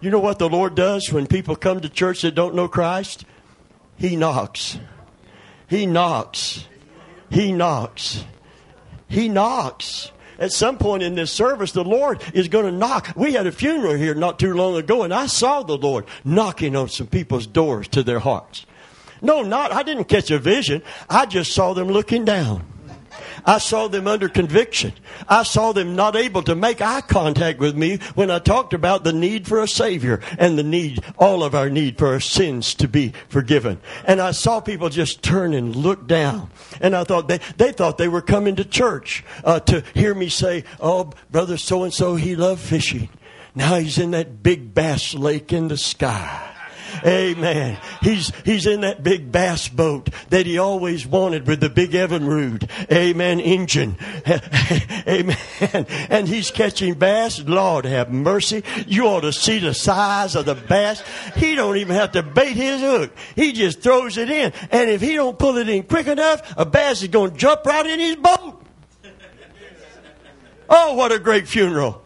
You 0.00 0.10
know 0.10 0.20
what 0.20 0.38
the 0.38 0.48
Lord 0.48 0.74
does 0.74 1.12
when 1.12 1.26
people 1.26 1.56
come 1.56 1.80
to 1.80 1.88
church 1.88 2.22
that 2.22 2.34
don't 2.34 2.54
know 2.54 2.68
Christ? 2.68 3.24
He 3.96 4.16
knocks. 4.16 4.78
He 5.68 5.84
knocks. 5.84 6.66
He 7.28 7.52
knocks. 7.52 8.24
He 9.08 9.28
knocks. 9.28 10.10
At 10.38 10.52
some 10.52 10.78
point 10.78 11.02
in 11.02 11.16
this 11.16 11.30
service, 11.30 11.72
the 11.72 11.84
Lord 11.84 12.22
is 12.32 12.48
going 12.48 12.64
to 12.64 12.72
knock. 12.72 13.12
We 13.14 13.34
had 13.34 13.46
a 13.46 13.52
funeral 13.52 13.94
here 13.94 14.14
not 14.14 14.38
too 14.38 14.54
long 14.54 14.74
ago, 14.76 15.02
and 15.02 15.12
I 15.12 15.26
saw 15.26 15.62
the 15.62 15.76
Lord 15.76 16.06
knocking 16.24 16.74
on 16.74 16.88
some 16.88 17.08
people's 17.08 17.46
doors 17.46 17.86
to 17.88 18.02
their 18.02 18.20
hearts. 18.20 18.64
No, 19.22 19.42
not, 19.42 19.72
I 19.72 19.82
didn't 19.82 20.04
catch 20.04 20.30
a 20.30 20.38
vision. 20.38 20.82
I 21.08 21.26
just 21.26 21.52
saw 21.52 21.74
them 21.74 21.88
looking 21.88 22.24
down. 22.24 22.64
I 23.44 23.58
saw 23.58 23.88
them 23.88 24.06
under 24.06 24.28
conviction. 24.28 24.92
I 25.28 25.42
saw 25.42 25.72
them 25.72 25.96
not 25.96 26.16
able 26.16 26.42
to 26.44 26.54
make 26.54 26.80
eye 26.80 27.00
contact 27.00 27.58
with 27.58 27.76
me 27.76 27.98
when 28.14 28.30
I 28.30 28.38
talked 28.38 28.74
about 28.74 29.04
the 29.04 29.12
need 29.12 29.46
for 29.46 29.60
a 29.60 29.68
Savior 29.68 30.20
and 30.38 30.58
the 30.58 30.62
need, 30.62 31.02
all 31.18 31.42
of 31.42 31.54
our 31.54 31.70
need 31.70 31.98
for 31.98 32.08
our 32.08 32.20
sins 32.20 32.74
to 32.74 32.88
be 32.88 33.12
forgiven. 33.28 33.80
And 34.04 34.20
I 34.20 34.32
saw 34.32 34.60
people 34.60 34.88
just 34.88 35.22
turn 35.22 35.54
and 35.54 35.74
look 35.74 36.06
down. 36.06 36.50
And 36.80 36.94
I 36.94 37.04
thought 37.04 37.28
they, 37.28 37.40
they 37.56 37.72
thought 37.72 37.98
they 37.98 38.08
were 38.08 38.22
coming 38.22 38.56
to 38.56 38.64
church 38.64 39.24
uh, 39.44 39.60
to 39.60 39.82
hear 39.94 40.14
me 40.14 40.28
say, 40.28 40.64
Oh, 40.78 41.12
brother 41.30 41.56
so 41.56 41.84
and 41.84 41.94
so, 41.94 42.16
he 42.16 42.36
loved 42.36 42.60
fishing. 42.60 43.08
Now 43.54 43.76
he's 43.76 43.98
in 43.98 44.12
that 44.12 44.42
big 44.42 44.74
bass 44.74 45.14
lake 45.14 45.52
in 45.52 45.68
the 45.68 45.76
sky. 45.76 46.49
Amen. 47.04 47.78
He's, 48.02 48.32
he's 48.44 48.66
in 48.66 48.82
that 48.82 49.02
big 49.02 49.30
bass 49.32 49.68
boat 49.68 50.10
that 50.30 50.46
he 50.46 50.58
always 50.58 51.06
wanted 51.06 51.46
with 51.46 51.60
the 51.60 51.70
big 51.70 51.92
Evinrude. 51.92 52.68
Amen. 52.90 53.40
Engine. 53.40 53.96
Amen. 55.08 55.86
And 56.10 56.28
he's 56.28 56.50
catching 56.50 56.94
bass. 56.94 57.40
Lord 57.40 57.84
have 57.84 58.10
mercy. 58.10 58.62
You 58.86 59.06
ought 59.06 59.20
to 59.20 59.32
see 59.32 59.58
the 59.58 59.74
size 59.74 60.34
of 60.36 60.46
the 60.46 60.54
bass. 60.54 61.02
He 61.36 61.54
don't 61.54 61.76
even 61.76 61.96
have 61.96 62.12
to 62.12 62.22
bait 62.22 62.54
his 62.56 62.80
hook. 62.80 63.12
He 63.34 63.52
just 63.52 63.80
throws 63.80 64.18
it 64.18 64.30
in. 64.30 64.52
And 64.70 64.90
if 64.90 65.00
he 65.00 65.14
don't 65.14 65.38
pull 65.38 65.56
it 65.58 65.68
in 65.68 65.84
quick 65.84 66.06
enough, 66.06 66.54
a 66.56 66.64
bass 66.64 67.02
is 67.02 67.08
going 67.08 67.32
to 67.32 67.36
jump 67.36 67.64
right 67.64 67.86
in 67.86 67.98
his 67.98 68.16
boat. 68.16 68.64
Oh, 70.72 70.94
what 70.94 71.10
a 71.10 71.18
great 71.18 71.48
funeral. 71.48 72.00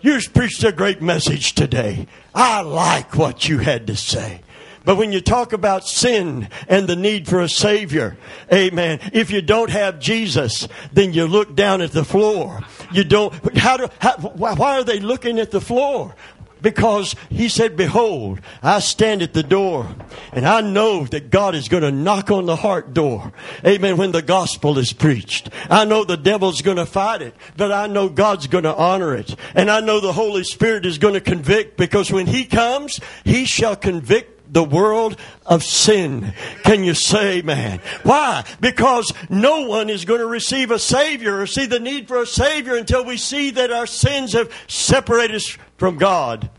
You 0.00 0.20
preached 0.32 0.62
a 0.62 0.70
great 0.70 1.02
message 1.02 1.54
today. 1.54 2.06
I 2.34 2.60
like 2.60 3.16
what 3.16 3.48
you 3.48 3.58
had 3.58 3.88
to 3.88 3.96
say. 3.96 4.42
But 4.84 4.96
when 4.96 5.12
you 5.12 5.20
talk 5.20 5.52
about 5.52 5.86
sin 5.86 6.48
and 6.68 6.86
the 6.86 6.96
need 6.96 7.26
for 7.26 7.40
a 7.40 7.48
Savior, 7.48 8.16
amen, 8.50 9.00
if 9.12 9.30
you 9.30 9.42
don't 9.42 9.70
have 9.70 9.98
Jesus, 9.98 10.68
then 10.92 11.12
you 11.12 11.26
look 11.26 11.54
down 11.54 11.82
at 11.82 11.90
the 11.90 12.04
floor. 12.04 12.60
You 12.92 13.04
don't, 13.04 13.34
how 13.58 13.76
do, 13.76 13.88
how, 13.98 14.16
why 14.16 14.78
are 14.78 14.84
they 14.84 15.00
looking 15.00 15.40
at 15.40 15.50
the 15.50 15.60
floor? 15.60 16.14
Because 16.62 17.14
he 17.28 17.48
said, 17.48 17.76
Behold, 17.76 18.40
I 18.62 18.80
stand 18.80 19.22
at 19.22 19.32
the 19.32 19.42
door 19.42 19.88
and 20.32 20.46
I 20.46 20.60
know 20.60 21.04
that 21.06 21.30
God 21.30 21.54
is 21.54 21.68
going 21.68 21.82
to 21.82 21.90
knock 21.90 22.30
on 22.30 22.46
the 22.46 22.56
heart 22.56 22.94
door. 22.94 23.32
Amen. 23.64 23.96
When 23.96 24.12
the 24.12 24.22
gospel 24.22 24.78
is 24.78 24.92
preached, 24.92 25.50
I 25.70 25.84
know 25.84 26.04
the 26.04 26.16
devil's 26.16 26.62
going 26.62 26.76
to 26.76 26.86
fight 26.86 27.22
it, 27.22 27.34
but 27.56 27.72
I 27.72 27.86
know 27.86 28.08
God's 28.08 28.46
going 28.46 28.64
to 28.64 28.74
honor 28.74 29.14
it. 29.14 29.34
And 29.54 29.70
I 29.70 29.80
know 29.80 30.00
the 30.00 30.12
Holy 30.12 30.44
Spirit 30.44 30.86
is 30.86 30.98
going 30.98 31.14
to 31.14 31.20
convict 31.20 31.76
because 31.76 32.10
when 32.10 32.26
he 32.26 32.44
comes, 32.44 33.00
he 33.24 33.44
shall 33.44 33.76
convict 33.76 34.37
the 34.50 34.64
world 34.64 35.16
of 35.46 35.62
sin. 35.62 36.32
Can 36.64 36.84
you 36.84 36.94
say, 36.94 37.42
man? 37.42 37.80
Why? 38.02 38.44
Because 38.60 39.12
no 39.28 39.66
one 39.66 39.90
is 39.90 40.04
going 40.04 40.20
to 40.20 40.26
receive 40.26 40.70
a 40.70 40.78
Savior 40.78 41.40
or 41.40 41.46
see 41.46 41.66
the 41.66 41.80
need 41.80 42.08
for 42.08 42.22
a 42.22 42.26
Savior 42.26 42.76
until 42.76 43.04
we 43.04 43.16
see 43.16 43.50
that 43.50 43.70
our 43.70 43.86
sins 43.86 44.32
have 44.32 44.52
separated 44.66 45.36
us 45.36 45.58
from 45.76 45.98
God 45.98 46.50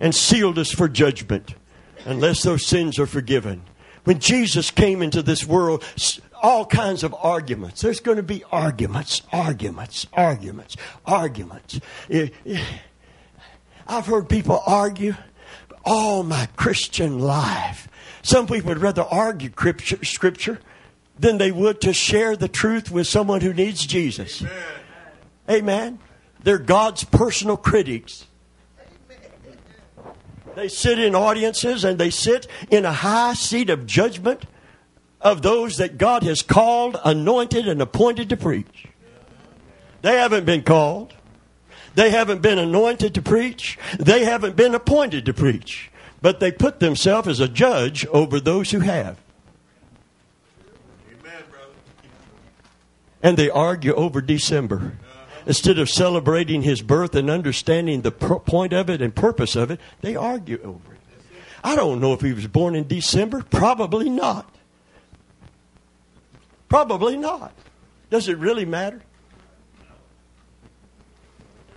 and 0.00 0.14
sealed 0.14 0.58
us 0.58 0.70
for 0.70 0.88
judgment 0.88 1.54
unless 2.04 2.42
those 2.42 2.66
sins 2.66 2.98
are 2.98 3.06
forgiven. 3.06 3.62
When 4.04 4.20
Jesus 4.20 4.70
came 4.70 5.02
into 5.02 5.22
this 5.22 5.44
world, 5.44 5.82
all 6.42 6.66
kinds 6.66 7.02
of 7.02 7.14
arguments. 7.14 7.82
There's 7.82 8.00
going 8.00 8.18
to 8.18 8.22
be 8.22 8.44
arguments, 8.52 9.22
arguments, 9.32 10.06
arguments, 10.12 10.76
arguments. 11.04 11.80
I've 13.88 14.06
heard 14.06 14.28
people 14.28 14.62
argue 14.66 15.14
all 15.86 16.22
my 16.22 16.48
Christian 16.56 17.18
life. 17.18 17.88
Some 18.22 18.46
people 18.46 18.68
would 18.68 18.78
rather 18.78 19.02
argue 19.02 19.50
scripture, 20.02 20.58
than 21.18 21.38
they 21.38 21.52
would 21.52 21.80
to 21.80 21.92
share 21.94 22.36
the 22.36 22.48
truth 22.48 22.90
with 22.90 23.06
someone 23.06 23.40
who 23.40 23.54
needs 23.54 23.86
Jesus. 23.86 24.42
Amen. 24.42 24.62
Amen. 25.48 25.98
They're 26.42 26.58
God's 26.58 27.04
personal 27.04 27.56
critics. 27.56 28.26
They 30.54 30.68
sit 30.68 30.98
in 30.98 31.14
audiences 31.14 31.84
and 31.84 31.98
they 31.98 32.10
sit 32.10 32.46
in 32.70 32.84
a 32.84 32.92
high 32.92 33.34
seat 33.34 33.70
of 33.70 33.86
judgment 33.86 34.44
of 35.20 35.42
those 35.42 35.76
that 35.76 35.98
God 35.98 36.22
has 36.22 36.42
called, 36.42 36.98
anointed, 37.04 37.68
and 37.68 37.80
appointed 37.80 38.28
to 38.30 38.36
preach. 38.36 38.86
They 40.02 40.16
haven't 40.16 40.44
been 40.44 40.62
called. 40.62 41.14
They 41.96 42.10
haven't 42.10 42.42
been 42.42 42.58
anointed 42.58 43.14
to 43.14 43.22
preach. 43.22 43.78
They 43.98 44.24
haven't 44.24 44.54
been 44.54 44.74
appointed 44.74 45.24
to 45.26 45.32
preach. 45.32 45.90
But 46.20 46.40
they 46.40 46.52
put 46.52 46.78
themselves 46.78 47.26
as 47.26 47.40
a 47.40 47.48
judge 47.48 48.04
over 48.08 48.38
those 48.38 48.70
who 48.70 48.80
have. 48.80 49.18
Amen, 51.08 51.42
brother. 51.50 51.72
and 53.22 53.38
they 53.38 53.48
argue 53.48 53.94
over 53.94 54.20
December. 54.20 54.76
Uh-huh. 54.76 55.42
Instead 55.46 55.78
of 55.78 55.88
celebrating 55.88 56.60
his 56.60 56.82
birth 56.82 57.14
and 57.14 57.30
understanding 57.30 58.02
the 58.02 58.12
point 58.12 58.74
of 58.74 58.90
it 58.90 59.00
and 59.00 59.14
purpose 59.14 59.56
of 59.56 59.70
it, 59.70 59.80
they 60.02 60.14
argue 60.14 60.60
over 60.62 60.92
it. 60.92 61.00
I 61.64 61.76
don't 61.76 62.00
know 62.00 62.12
if 62.12 62.20
he 62.20 62.34
was 62.34 62.46
born 62.46 62.76
in 62.76 62.86
December. 62.86 63.42
Probably 63.42 64.10
not. 64.10 64.54
Probably 66.68 67.16
not. 67.16 67.54
Does 68.10 68.28
it 68.28 68.36
really 68.36 68.66
matter? 68.66 69.00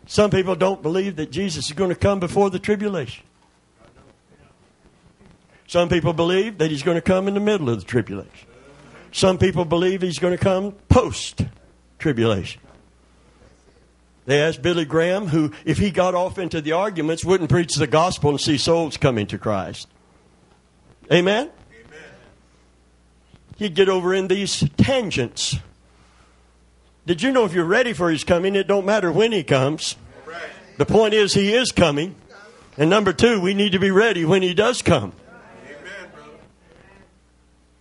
Some 0.09 0.31
people 0.31 0.55
don't 0.55 0.81
believe 0.81 1.17
that 1.17 1.29
Jesus 1.31 1.67
is 1.67 1.73
going 1.73 1.91
to 1.91 1.95
come 1.95 2.19
before 2.19 2.49
the 2.49 2.57
tribulation. 2.57 3.23
Some 5.67 5.87
people 5.87 6.13
believe 6.13 6.57
that 6.57 6.71
he's 6.71 6.81
going 6.81 6.97
to 6.97 7.01
come 7.01 7.27
in 7.27 7.35
the 7.35 7.39
middle 7.39 7.69
of 7.69 7.79
the 7.79 7.85
tribulation. 7.85 8.47
Some 9.11 9.37
people 9.37 9.65
believe 9.65 10.01
he's 10.01 10.17
going 10.17 10.35
to 10.35 10.43
come 10.43 10.71
post 10.89 11.45
tribulation. 11.99 12.59
They 14.25 14.41
asked 14.41 14.63
Billy 14.63 14.83
Graham, 14.83 15.27
who, 15.27 15.51
if 15.63 15.77
he 15.77 15.91
got 15.91 16.15
off 16.15 16.39
into 16.39 16.59
the 16.59 16.71
arguments, 16.71 17.23
wouldn't 17.23 17.51
preach 17.51 17.75
the 17.75 17.85
gospel 17.85 18.31
and 18.31 18.41
see 18.41 18.57
souls 18.57 18.97
coming 18.97 19.27
to 19.27 19.37
Christ. 19.37 19.87
Amen? 21.13 21.51
Amen. 21.51 22.01
He'd 23.57 23.75
get 23.75 23.89
over 23.89 24.15
in 24.15 24.27
these 24.27 24.67
tangents. 24.75 25.57
Did 27.09 27.23
you 27.23 27.31
know 27.31 27.43
if 27.43 27.55
you're 27.55 27.65
ready 27.65 27.93
for 27.93 28.11
his 28.11 28.23
coming, 28.23 28.55
it 28.55 28.67
don't 28.67 28.85
matter 28.85 29.11
when 29.11 29.31
he 29.31 29.41
comes. 29.41 29.95
The 30.77 30.85
point 30.85 31.15
is, 31.15 31.33
he 31.33 31.55
is 31.55 31.71
coming. 31.71 32.13
And 32.77 32.87
number 32.87 33.13
two, 33.13 33.41
we 33.41 33.55
need 33.55 33.71
to 33.71 33.79
be 33.79 33.89
ready 33.89 34.25
when 34.25 34.43
he 34.43 34.53
does 34.53 34.83
come. 34.83 35.13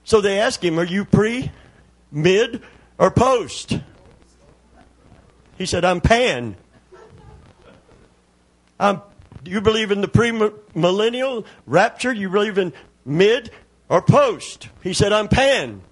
So 0.04 0.22
they 0.22 0.40
ask 0.40 0.64
him, 0.64 0.78
Are 0.78 0.84
you 0.84 1.04
pre, 1.04 1.52
mid, 2.10 2.62
or 2.96 3.10
post? 3.10 3.78
He 5.58 5.66
said, 5.66 5.84
I'm 5.84 6.00
pan. 6.00 6.56
I'm, 8.80 9.02
do 9.44 9.50
you 9.50 9.60
believe 9.60 9.90
in 9.90 10.00
the 10.00 10.08
pre-millennial 10.08 11.44
rapture? 11.66 12.14
You 12.14 12.30
believe 12.30 12.56
in 12.56 12.72
mid 13.04 13.50
or 13.90 14.00
post? 14.00 14.70
He 14.82 14.94
said, 14.94 15.12
I'm 15.12 15.28
pan. 15.28 15.82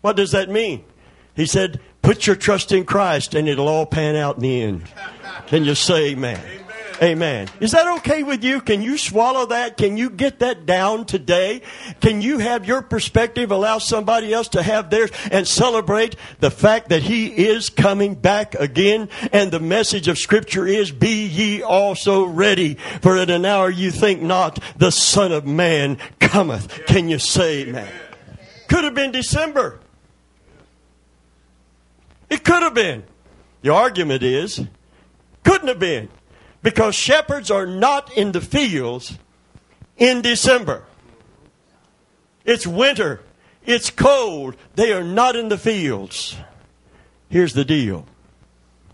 What 0.00 0.16
does 0.16 0.32
that 0.32 0.48
mean? 0.48 0.84
He 1.36 1.46
said, 1.46 1.80
Put 2.06 2.24
your 2.24 2.36
trust 2.36 2.70
in 2.70 2.84
Christ 2.84 3.34
and 3.34 3.48
it'll 3.48 3.66
all 3.66 3.84
pan 3.84 4.14
out 4.14 4.36
in 4.36 4.42
the 4.42 4.62
end. 4.62 4.84
Can 5.48 5.64
you 5.64 5.74
say 5.74 6.10
amen? 6.10 6.38
amen? 6.38 7.02
Amen. 7.02 7.48
Is 7.58 7.72
that 7.72 7.98
okay 7.98 8.22
with 8.22 8.44
you? 8.44 8.60
Can 8.60 8.80
you 8.80 8.96
swallow 8.96 9.46
that? 9.46 9.76
Can 9.76 9.96
you 9.96 10.10
get 10.10 10.38
that 10.38 10.66
down 10.66 11.06
today? 11.06 11.62
Can 12.00 12.22
you 12.22 12.38
have 12.38 12.64
your 12.64 12.80
perspective 12.80 13.50
allow 13.50 13.78
somebody 13.78 14.32
else 14.32 14.46
to 14.50 14.62
have 14.62 14.88
theirs 14.88 15.10
and 15.32 15.48
celebrate 15.48 16.14
the 16.38 16.52
fact 16.52 16.90
that 16.90 17.02
he 17.02 17.26
is 17.26 17.70
coming 17.70 18.14
back 18.14 18.54
again? 18.54 19.08
And 19.32 19.50
the 19.50 19.58
message 19.58 20.06
of 20.06 20.16
scripture 20.16 20.64
is, 20.64 20.92
be 20.92 21.26
ye 21.26 21.60
also 21.60 22.24
ready 22.24 22.74
for 23.02 23.16
in 23.16 23.30
an 23.30 23.44
hour 23.44 23.68
you 23.68 23.90
think 23.90 24.22
not 24.22 24.62
the 24.76 24.92
son 24.92 25.32
of 25.32 25.44
man 25.44 25.98
cometh. 26.20 26.86
Can 26.86 27.08
you 27.08 27.18
say 27.18 27.62
amen? 27.62 27.92
Could 28.68 28.84
have 28.84 28.94
been 28.94 29.10
December. 29.10 29.80
Could 32.56 32.62
have 32.62 32.74
been. 32.74 33.04
The 33.60 33.68
argument 33.68 34.22
is, 34.22 34.62
couldn't 35.44 35.68
have 35.68 35.78
been. 35.78 36.08
Because 36.62 36.94
shepherds 36.94 37.50
are 37.50 37.66
not 37.66 38.16
in 38.16 38.32
the 38.32 38.40
fields 38.40 39.18
in 39.98 40.22
December. 40.22 40.82
It's 42.46 42.66
winter. 42.66 43.20
It's 43.66 43.90
cold. 43.90 44.56
They 44.74 44.90
are 44.94 45.04
not 45.04 45.36
in 45.36 45.50
the 45.50 45.58
fields. 45.58 46.34
Here's 47.28 47.52
the 47.52 47.66
deal 47.66 48.06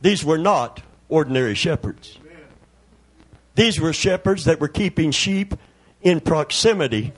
these 0.00 0.24
were 0.24 0.38
not 0.38 0.82
ordinary 1.08 1.54
shepherds. 1.54 2.18
These 3.54 3.78
were 3.78 3.92
shepherds 3.92 4.44
that 4.46 4.58
were 4.58 4.66
keeping 4.66 5.12
sheep 5.12 5.54
in 6.00 6.18
proximity, 6.18 7.12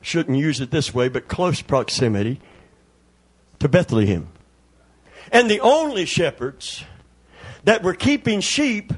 shouldn't 0.00 0.38
use 0.38 0.62
it 0.62 0.70
this 0.70 0.94
way, 0.94 1.10
but 1.10 1.28
close 1.28 1.60
proximity 1.60 2.40
to 3.58 3.68
Bethlehem. 3.68 4.30
And 5.32 5.50
the 5.50 5.60
only 5.60 6.04
shepherds 6.04 6.84
that 7.64 7.82
were 7.82 7.94
keeping 7.94 8.40
sheep 8.40 8.92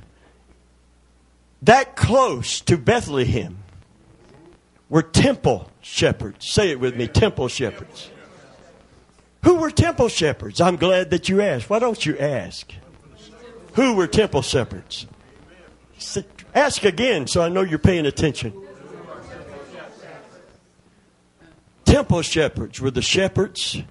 that 1.62 1.94
close 1.96 2.60
to 2.62 2.76
Bethlehem 2.76 3.58
were 4.88 5.02
temple 5.02 5.70
shepherds. 5.80 6.48
Say 6.48 6.70
it 6.70 6.80
with 6.80 6.96
me 6.96 7.06
temple 7.06 7.48
shepherds. 7.48 8.10
Who 9.44 9.56
were 9.56 9.70
temple 9.70 10.08
shepherds? 10.08 10.60
I'm 10.60 10.76
glad 10.76 11.10
that 11.10 11.28
you 11.28 11.40
asked. 11.40 11.68
Why 11.70 11.78
don't 11.78 12.04
you 12.04 12.16
ask? 12.18 12.72
Who 13.74 13.94
were 13.94 14.06
temple 14.06 14.42
shepherds? 14.42 15.06
Ask 16.54 16.84
again 16.84 17.26
so 17.26 17.42
I 17.42 17.48
know 17.48 17.62
you're 17.62 17.78
paying 17.78 18.06
attention. 18.06 18.52
Temple 21.84 22.22
shepherds 22.22 22.80
were 22.80 22.90
the 22.90 23.02
shepherds 23.02 23.82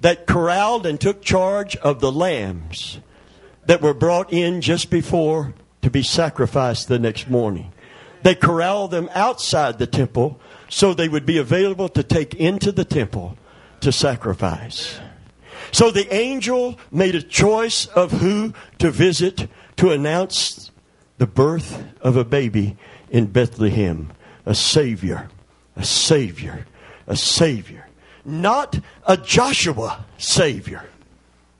that 0.00 0.26
corralled 0.26 0.86
and 0.86 1.00
took 1.00 1.22
charge 1.22 1.76
of 1.76 2.00
the 2.00 2.12
lambs 2.12 2.98
that 3.66 3.82
were 3.82 3.94
brought 3.94 4.32
in 4.32 4.60
just 4.60 4.90
before 4.90 5.54
to 5.82 5.90
be 5.90 6.02
sacrificed 6.02 6.88
the 6.88 6.98
next 6.98 7.28
morning. 7.28 7.72
They 8.22 8.34
corralled 8.34 8.90
them 8.90 9.08
outside 9.14 9.78
the 9.78 9.86
temple 9.86 10.40
so 10.68 10.92
they 10.92 11.08
would 11.08 11.26
be 11.26 11.38
available 11.38 11.88
to 11.90 12.02
take 12.02 12.34
into 12.34 12.72
the 12.72 12.84
temple 12.84 13.36
to 13.80 13.92
sacrifice. 13.92 15.00
So 15.72 15.90
the 15.90 16.12
angel 16.12 16.78
made 16.90 17.14
a 17.14 17.22
choice 17.22 17.86
of 17.86 18.12
who 18.12 18.52
to 18.78 18.90
visit 18.90 19.48
to 19.76 19.90
announce 19.90 20.70
the 21.18 21.26
birth 21.26 21.84
of 22.00 22.16
a 22.16 22.24
baby 22.24 22.76
in 23.10 23.26
Bethlehem, 23.26 24.12
a 24.46 24.54
Savior, 24.54 25.28
a 25.76 25.84
Savior, 25.84 26.66
a 27.06 27.16
Savior. 27.16 27.79
Not 28.24 28.78
a 29.06 29.16
Joshua 29.16 30.04
Savior, 30.18 30.84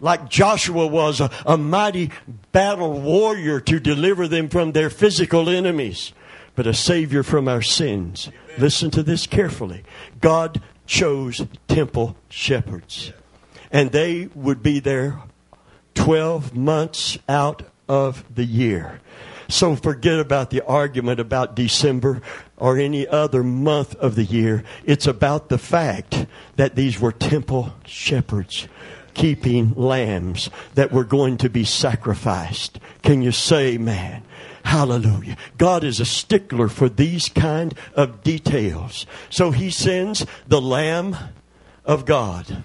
like 0.00 0.28
Joshua 0.28 0.86
was 0.86 1.20
a, 1.20 1.30
a 1.46 1.56
mighty 1.56 2.10
battle 2.52 3.00
warrior 3.00 3.60
to 3.60 3.80
deliver 3.80 4.28
them 4.28 4.48
from 4.48 4.72
their 4.72 4.90
physical 4.90 5.48
enemies, 5.48 6.12
but 6.54 6.66
a 6.66 6.74
Savior 6.74 7.22
from 7.22 7.48
our 7.48 7.62
sins. 7.62 8.30
Listen 8.58 8.90
to 8.90 9.02
this 9.02 9.26
carefully. 9.26 9.84
God 10.20 10.60
chose 10.86 11.46
temple 11.68 12.16
shepherds. 12.28 13.12
And 13.70 13.92
they 13.92 14.28
would 14.34 14.62
be 14.62 14.80
there 14.80 15.20
12 15.94 16.56
months 16.56 17.18
out 17.28 17.62
of 17.88 18.24
the 18.34 18.44
year. 18.44 19.00
So 19.48 19.74
forget 19.76 20.18
about 20.18 20.50
the 20.50 20.64
argument 20.64 21.20
about 21.20 21.56
December 21.56 22.22
or 22.60 22.78
any 22.78 23.08
other 23.08 23.42
month 23.42 23.96
of 23.96 24.14
the 24.14 24.24
year. 24.24 24.62
It's 24.84 25.06
about 25.06 25.48
the 25.48 25.58
fact 25.58 26.26
that 26.56 26.76
these 26.76 27.00
were 27.00 27.12
temple 27.12 27.72
shepherds 27.84 28.68
keeping 29.14 29.74
lambs 29.74 30.50
that 30.74 30.92
were 30.92 31.04
going 31.04 31.36
to 31.38 31.50
be 31.50 31.64
sacrificed. 31.64 32.78
Can 33.02 33.22
you 33.22 33.32
say, 33.32 33.76
man? 33.76 34.22
Hallelujah. 34.64 35.36
God 35.58 35.84
is 35.84 36.00
a 36.00 36.04
stickler 36.04 36.68
for 36.68 36.88
these 36.88 37.28
kind 37.28 37.74
of 37.94 38.22
details. 38.22 39.06
So 39.28 39.50
he 39.50 39.70
sends 39.70 40.26
the 40.46 40.60
Lamb 40.60 41.16
of 41.84 42.04
God, 42.04 42.62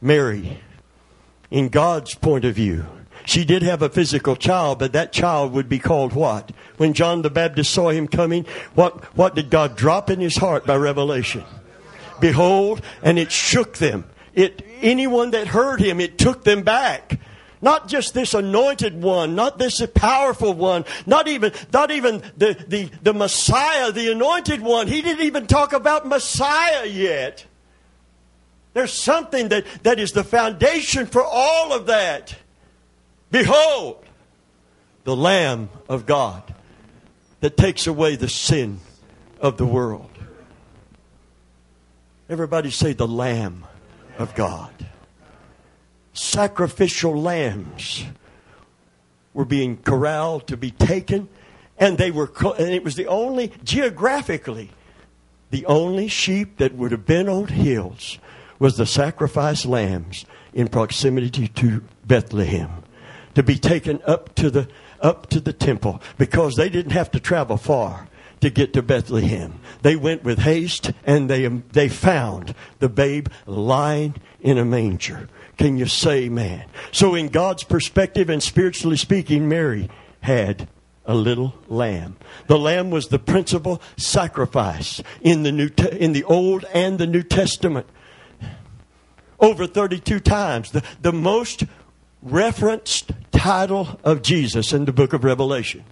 Mary, 0.00 0.60
in 1.50 1.68
God's 1.68 2.14
point 2.14 2.44
of 2.44 2.54
view. 2.54 2.86
She 3.24 3.44
did 3.44 3.62
have 3.62 3.82
a 3.82 3.88
physical 3.88 4.36
child, 4.36 4.78
but 4.78 4.92
that 4.92 5.12
child 5.12 5.52
would 5.52 5.68
be 5.68 5.78
called 5.78 6.12
what? 6.12 6.52
When 6.76 6.92
John 6.92 7.22
the 7.22 7.30
Baptist 7.30 7.70
saw 7.72 7.90
him 7.90 8.08
coming, 8.08 8.46
what, 8.74 9.04
what 9.16 9.34
did 9.34 9.50
God 9.50 9.76
drop 9.76 10.10
in 10.10 10.20
his 10.20 10.36
heart 10.36 10.66
by 10.66 10.76
revelation? 10.76 11.44
Behold, 12.20 12.82
and 13.02 13.18
it 13.18 13.30
shook 13.30 13.78
them. 13.78 14.04
It, 14.34 14.62
anyone 14.80 15.32
that 15.32 15.48
heard 15.48 15.80
him, 15.80 16.00
it 16.00 16.18
took 16.18 16.44
them 16.44 16.62
back. 16.62 17.20
Not 17.60 17.86
just 17.86 18.12
this 18.12 18.34
anointed 18.34 19.00
one, 19.00 19.36
not 19.36 19.56
this 19.58 19.80
powerful 19.94 20.52
one, 20.52 20.84
not 21.06 21.28
even, 21.28 21.52
not 21.72 21.92
even 21.92 22.22
the, 22.36 22.56
the, 22.66 22.90
the 23.02 23.14
Messiah, 23.14 23.92
the 23.92 24.10
anointed 24.10 24.60
one. 24.60 24.88
He 24.88 25.00
didn't 25.00 25.24
even 25.24 25.46
talk 25.46 25.72
about 25.72 26.06
Messiah 26.06 26.86
yet. 26.86 27.46
There's 28.74 28.92
something 28.92 29.50
that, 29.50 29.64
that 29.84 30.00
is 30.00 30.10
the 30.10 30.24
foundation 30.24 31.06
for 31.06 31.22
all 31.22 31.72
of 31.72 31.86
that. 31.86 32.34
Behold, 33.32 34.04
the 35.04 35.16
Lamb 35.16 35.70
of 35.88 36.04
God 36.04 36.54
that 37.40 37.56
takes 37.56 37.86
away 37.86 38.14
the 38.14 38.28
sin 38.28 38.78
of 39.40 39.56
the 39.56 39.64
world. 39.66 40.10
Everybody 42.28 42.70
say 42.70 42.92
the 42.92 43.08
Lamb 43.08 43.64
of 44.18 44.34
God 44.34 44.70
sacrificial 46.12 47.18
lambs 47.18 48.04
were 49.32 49.46
being 49.46 49.78
corralled 49.78 50.46
to 50.46 50.58
be 50.58 50.70
taken, 50.70 51.26
and 51.78 51.96
they 51.96 52.10
were, 52.10 52.30
and 52.58 52.68
it 52.68 52.84
was 52.84 52.96
the 52.96 53.06
only, 53.06 53.50
geographically, 53.64 54.70
the 55.50 55.64
only 55.64 56.08
sheep 56.08 56.58
that 56.58 56.74
would 56.74 56.92
have 56.92 57.06
been 57.06 57.30
on 57.30 57.46
hills 57.48 58.18
was 58.58 58.76
the 58.76 58.84
sacrificed 58.84 59.64
lambs 59.64 60.26
in 60.52 60.68
proximity 60.68 61.48
to 61.48 61.82
Bethlehem 62.04 62.81
to 63.34 63.42
be 63.42 63.56
taken 63.56 64.00
up 64.06 64.34
to 64.36 64.50
the 64.50 64.68
up 65.00 65.28
to 65.30 65.40
the 65.40 65.52
temple 65.52 66.00
because 66.16 66.54
they 66.54 66.68
didn't 66.68 66.92
have 66.92 67.10
to 67.10 67.20
travel 67.20 67.56
far 67.56 68.08
to 68.40 68.50
get 68.50 68.72
to 68.72 68.82
Bethlehem. 68.82 69.60
They 69.82 69.96
went 69.96 70.24
with 70.24 70.38
haste 70.38 70.92
and 71.04 71.30
they 71.30 71.46
they 71.46 71.88
found 71.88 72.54
the 72.78 72.88
babe 72.88 73.28
lying 73.46 74.16
in 74.40 74.58
a 74.58 74.64
manger. 74.64 75.28
Can 75.56 75.78
you 75.78 75.86
say 75.86 76.28
man? 76.28 76.64
So, 76.90 77.14
in 77.14 77.28
God's 77.28 77.64
perspective 77.64 78.28
and 78.28 78.42
spiritually 78.42 78.96
speaking, 78.96 79.48
Mary 79.48 79.88
had 80.20 80.68
a 81.04 81.14
little 81.14 81.54
lamb. 81.68 82.16
The 82.46 82.58
lamb 82.58 82.90
was 82.90 83.08
the 83.08 83.18
principal 83.18 83.82
sacrifice 83.96 85.02
in 85.20 85.42
the 85.42 85.52
New 85.52 85.70
in 85.92 86.12
the 86.12 86.24
Old 86.24 86.64
and 86.72 86.98
the 86.98 87.06
New 87.06 87.22
Testament. 87.22 87.86
Over 89.38 89.66
32 89.66 90.20
times, 90.20 90.70
the, 90.70 90.84
the 91.00 91.12
most 91.12 91.64
referenced 92.22 93.12
title 93.32 93.98
of 94.04 94.22
Jesus 94.22 94.72
in 94.72 94.84
the 94.84 94.92
book 94.92 95.12
of 95.12 95.24
Revelation. 95.24 95.84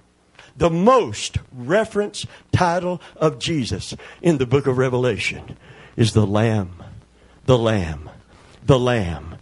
The 0.57 0.71
most 0.71 1.39
referenced 1.53 2.27
title 2.53 3.01
of 3.17 3.39
Jesus 3.39 3.95
in 4.23 4.39
the 4.39 4.47
book 4.47 4.67
of 4.67 4.79
Revelation 4.79 5.57
is 5.97 6.13
the 6.13 6.27
Lamb, 6.27 6.83
the 7.47 7.59
Lamb, 7.59 8.11
the 8.65 8.79
Lamb. 8.79 9.37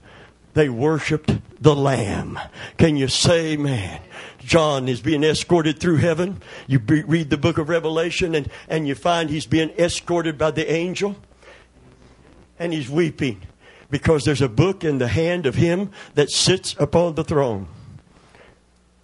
They 0.54 0.68
worshiped 0.68 1.38
the 1.60 1.76
Lamb. 1.76 2.38
Can 2.78 2.96
you 2.96 3.08
say, 3.08 3.56
man? 3.56 4.00
John 4.38 4.88
is 4.88 5.00
being 5.00 5.22
escorted 5.22 5.78
through 5.78 5.96
heaven. 5.96 6.40
You 6.66 6.78
read 6.78 7.30
the 7.30 7.36
book 7.36 7.58
of 7.58 7.68
Revelation 7.68 8.34
and, 8.34 8.48
and 8.68 8.88
you 8.88 8.94
find 8.94 9.28
he's 9.28 9.46
being 9.46 9.70
escorted 9.70 10.38
by 10.38 10.52
the 10.52 10.70
angel. 10.70 11.16
And 12.58 12.72
he's 12.72 12.88
weeping 12.88 13.42
because 13.90 14.24
there's 14.24 14.42
a 14.42 14.48
book 14.48 14.84
in 14.84 14.98
the 14.98 15.08
hand 15.08 15.46
of 15.46 15.54
him 15.54 15.90
that 16.14 16.30
sits 16.30 16.74
upon 16.78 17.14
the 17.14 17.24
throne. 17.24 17.68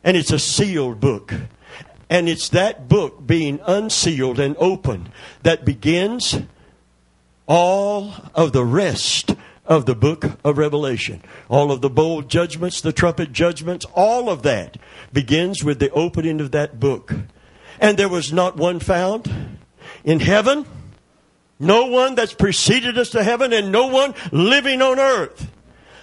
And 0.02 0.16
it's 0.16 0.32
a 0.32 0.38
sealed 0.38 1.00
book. 1.00 1.32
And 2.10 2.28
it's 2.28 2.50
that 2.50 2.88
book 2.88 3.26
being 3.26 3.60
unsealed 3.66 4.38
and 4.38 4.54
open 4.58 5.08
that 5.42 5.64
begins 5.64 6.38
all 7.46 8.12
of 8.34 8.52
the 8.52 8.64
rest 8.64 9.34
of 9.66 9.86
the 9.86 9.94
book 9.94 10.24
of 10.44 10.58
Revelation. 10.58 11.22
All 11.48 11.72
of 11.72 11.80
the 11.80 11.90
bowl 11.90 12.22
judgments, 12.22 12.80
the 12.80 12.92
trumpet 12.92 13.32
judgments, 13.32 13.86
all 13.94 14.28
of 14.28 14.42
that 14.42 14.76
begins 15.12 15.64
with 15.64 15.78
the 15.78 15.90
opening 15.90 16.40
of 16.40 16.50
that 16.50 16.78
book. 16.78 17.14
And 17.80 17.96
there 17.96 18.08
was 18.08 18.32
not 18.32 18.56
one 18.56 18.78
found 18.78 19.58
in 20.04 20.20
heaven, 20.20 20.66
no 21.64 21.86
one 21.86 22.14
that's 22.14 22.34
preceded 22.34 22.98
us 22.98 23.10
to 23.10 23.24
heaven, 23.24 23.52
and 23.52 23.72
no 23.72 23.86
one 23.86 24.14
living 24.32 24.82
on 24.82 24.98
earth 24.98 25.50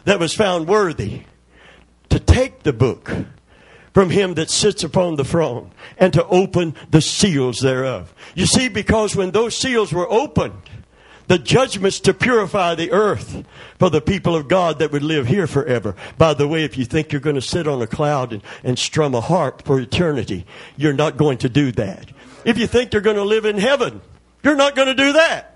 that 0.05 0.19
was 0.19 0.33
found 0.33 0.67
worthy 0.67 1.23
to 2.09 2.19
take 2.19 2.63
the 2.63 2.73
book 2.73 3.11
from 3.93 4.09
him 4.09 4.35
that 4.35 4.49
sits 4.49 4.83
upon 4.83 5.15
the 5.15 5.23
throne 5.23 5.71
and 5.97 6.13
to 6.13 6.25
open 6.27 6.75
the 6.89 7.01
seals 7.01 7.59
thereof. 7.59 8.13
You 8.35 8.45
see, 8.45 8.69
because 8.69 9.15
when 9.15 9.31
those 9.31 9.55
seals 9.55 9.93
were 9.93 10.09
opened, 10.09 10.61
the 11.27 11.39
judgments 11.39 11.99
to 12.01 12.13
purify 12.13 12.75
the 12.75 12.91
earth 12.91 13.45
for 13.79 13.89
the 13.89 14.01
people 14.01 14.35
of 14.35 14.47
God 14.47 14.79
that 14.79 14.91
would 14.91 15.03
live 15.03 15.27
here 15.27 15.47
forever. 15.47 15.95
By 16.17 16.33
the 16.33 16.47
way, 16.47 16.65
if 16.65 16.77
you 16.77 16.83
think 16.83 17.11
you're 17.11 17.21
going 17.21 17.35
to 17.35 17.41
sit 17.41 17.67
on 17.67 17.81
a 17.81 17.87
cloud 17.87 18.33
and, 18.33 18.41
and 18.63 18.77
strum 18.77 19.15
a 19.15 19.21
harp 19.21 19.63
for 19.63 19.79
eternity, 19.79 20.45
you're 20.75 20.93
not 20.93 21.15
going 21.15 21.37
to 21.39 21.49
do 21.49 21.71
that. 21.73 22.11
If 22.43 22.57
you 22.57 22.67
think 22.67 22.91
you're 22.91 23.01
going 23.01 23.17
to 23.17 23.23
live 23.23 23.45
in 23.45 23.57
heaven, 23.57 24.01
you're 24.43 24.55
not 24.55 24.75
going 24.75 24.87
to 24.87 24.93
do 24.93 25.13
that. 25.13 25.50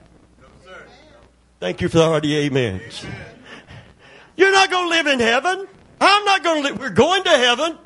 Thank 1.60 1.82
you 1.82 1.90
for 1.90 2.00
the 2.00 2.06
hearty 2.06 2.48
amens. 2.48 3.06
You're 4.36 4.52
not 4.52 4.70
going 4.70 4.86
to 4.86 4.90
live 4.90 5.08
in 5.08 5.20
heaven. 5.20 5.68
I'm 6.02 6.26
not 6.26 6.44
going 6.44 6.62
to 6.62 6.70
live. 6.70 6.80
We're 6.80 6.90
going 6.90 7.24
to 7.24 7.30
heaven, 7.30 7.78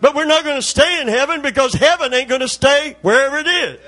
but 0.00 0.14
we're 0.14 0.24
not 0.24 0.44
going 0.44 0.56
to 0.56 0.66
stay 0.66 1.02
in 1.02 1.08
heaven 1.08 1.42
because 1.42 1.74
heaven 1.74 2.14
ain't 2.14 2.28
going 2.28 2.40
to 2.40 2.48
stay 2.48 2.96
wherever 3.02 3.38
it 3.38 3.46
is. 3.46 3.80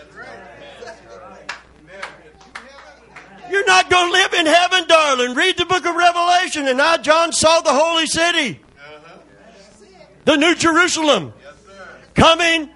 You're 3.51 3.67
not 3.67 3.91
going 3.91 4.07
to 4.07 4.13
live 4.13 4.35
in 4.35 4.47
heaven, 4.47 4.87
darling. 4.87 5.35
Read 5.35 5.57
the 5.59 5.67
book 5.67 5.85
of 5.85 5.95
Revelation. 5.95 6.69
And 6.69 6.79
now 6.79 6.97
John 6.99 7.33
saw 7.33 7.61
the 7.61 7.73
holy 7.73 8.07
city, 8.07 8.61
the 10.25 10.37
New 10.37 10.55
Jerusalem, 10.55 11.33
coming 12.15 12.69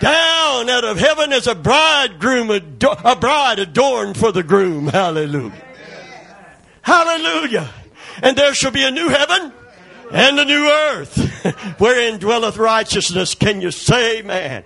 down 0.00 0.68
out 0.68 0.84
of 0.84 0.98
heaven 0.98 1.32
as 1.32 1.46
a 1.46 1.54
bridegroom, 1.54 2.50
a 2.50 3.16
bride 3.16 3.58
adorned 3.58 4.18
for 4.18 4.32
the 4.32 4.42
groom. 4.42 4.88
Hallelujah. 4.88 5.52
Hallelujah. 6.86 7.68
And 8.22 8.38
there 8.38 8.54
shall 8.54 8.70
be 8.70 8.84
a 8.84 8.92
new 8.92 9.08
heaven 9.08 9.52
and 10.12 10.38
a 10.38 10.44
new 10.44 10.70
earth 10.70 11.25
wherein 11.78 12.18
dwelleth 12.18 12.56
righteousness. 12.56 13.34
Can 13.34 13.60
you 13.60 13.70
say 13.70 14.20
amen? 14.20 14.64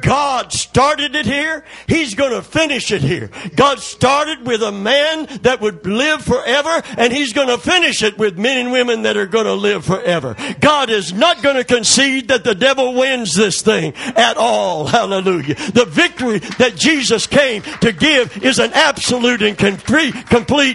God 0.00 0.52
started 0.52 1.14
it 1.14 1.26
here. 1.26 1.64
He's 1.86 2.14
going 2.14 2.32
to 2.32 2.42
finish 2.42 2.90
it 2.92 3.02
here. 3.02 3.30
God 3.54 3.80
started 3.80 4.46
with 4.46 4.62
a 4.62 4.72
man 4.72 5.26
that 5.42 5.60
would 5.60 5.86
live 5.86 6.22
forever 6.22 6.82
and 6.96 7.12
he's 7.12 7.32
going 7.32 7.48
to 7.48 7.58
finish 7.58 8.02
it 8.02 8.18
with 8.18 8.38
men 8.38 8.58
and 8.58 8.72
women 8.72 9.02
that 9.02 9.16
are 9.16 9.26
going 9.26 9.46
to 9.46 9.54
live 9.54 9.84
forever. 9.84 10.36
God 10.60 10.90
is 10.90 11.12
not 11.12 11.42
going 11.42 11.56
to 11.56 11.64
concede 11.64 12.28
that 12.28 12.44
the 12.44 12.54
devil 12.54 12.94
wins 12.94 13.34
this 13.34 13.62
thing 13.62 13.94
at 13.94 14.36
all. 14.36 14.86
Hallelujah. 14.86 15.54
The 15.54 15.86
victory 15.88 16.38
that 16.58 16.76
Jesus 16.76 17.26
came 17.26 17.62
to 17.62 17.92
give 17.92 18.42
is 18.42 18.58
an 18.58 18.72
absolute 18.74 19.42
and 19.42 19.56
complete, 19.56 20.14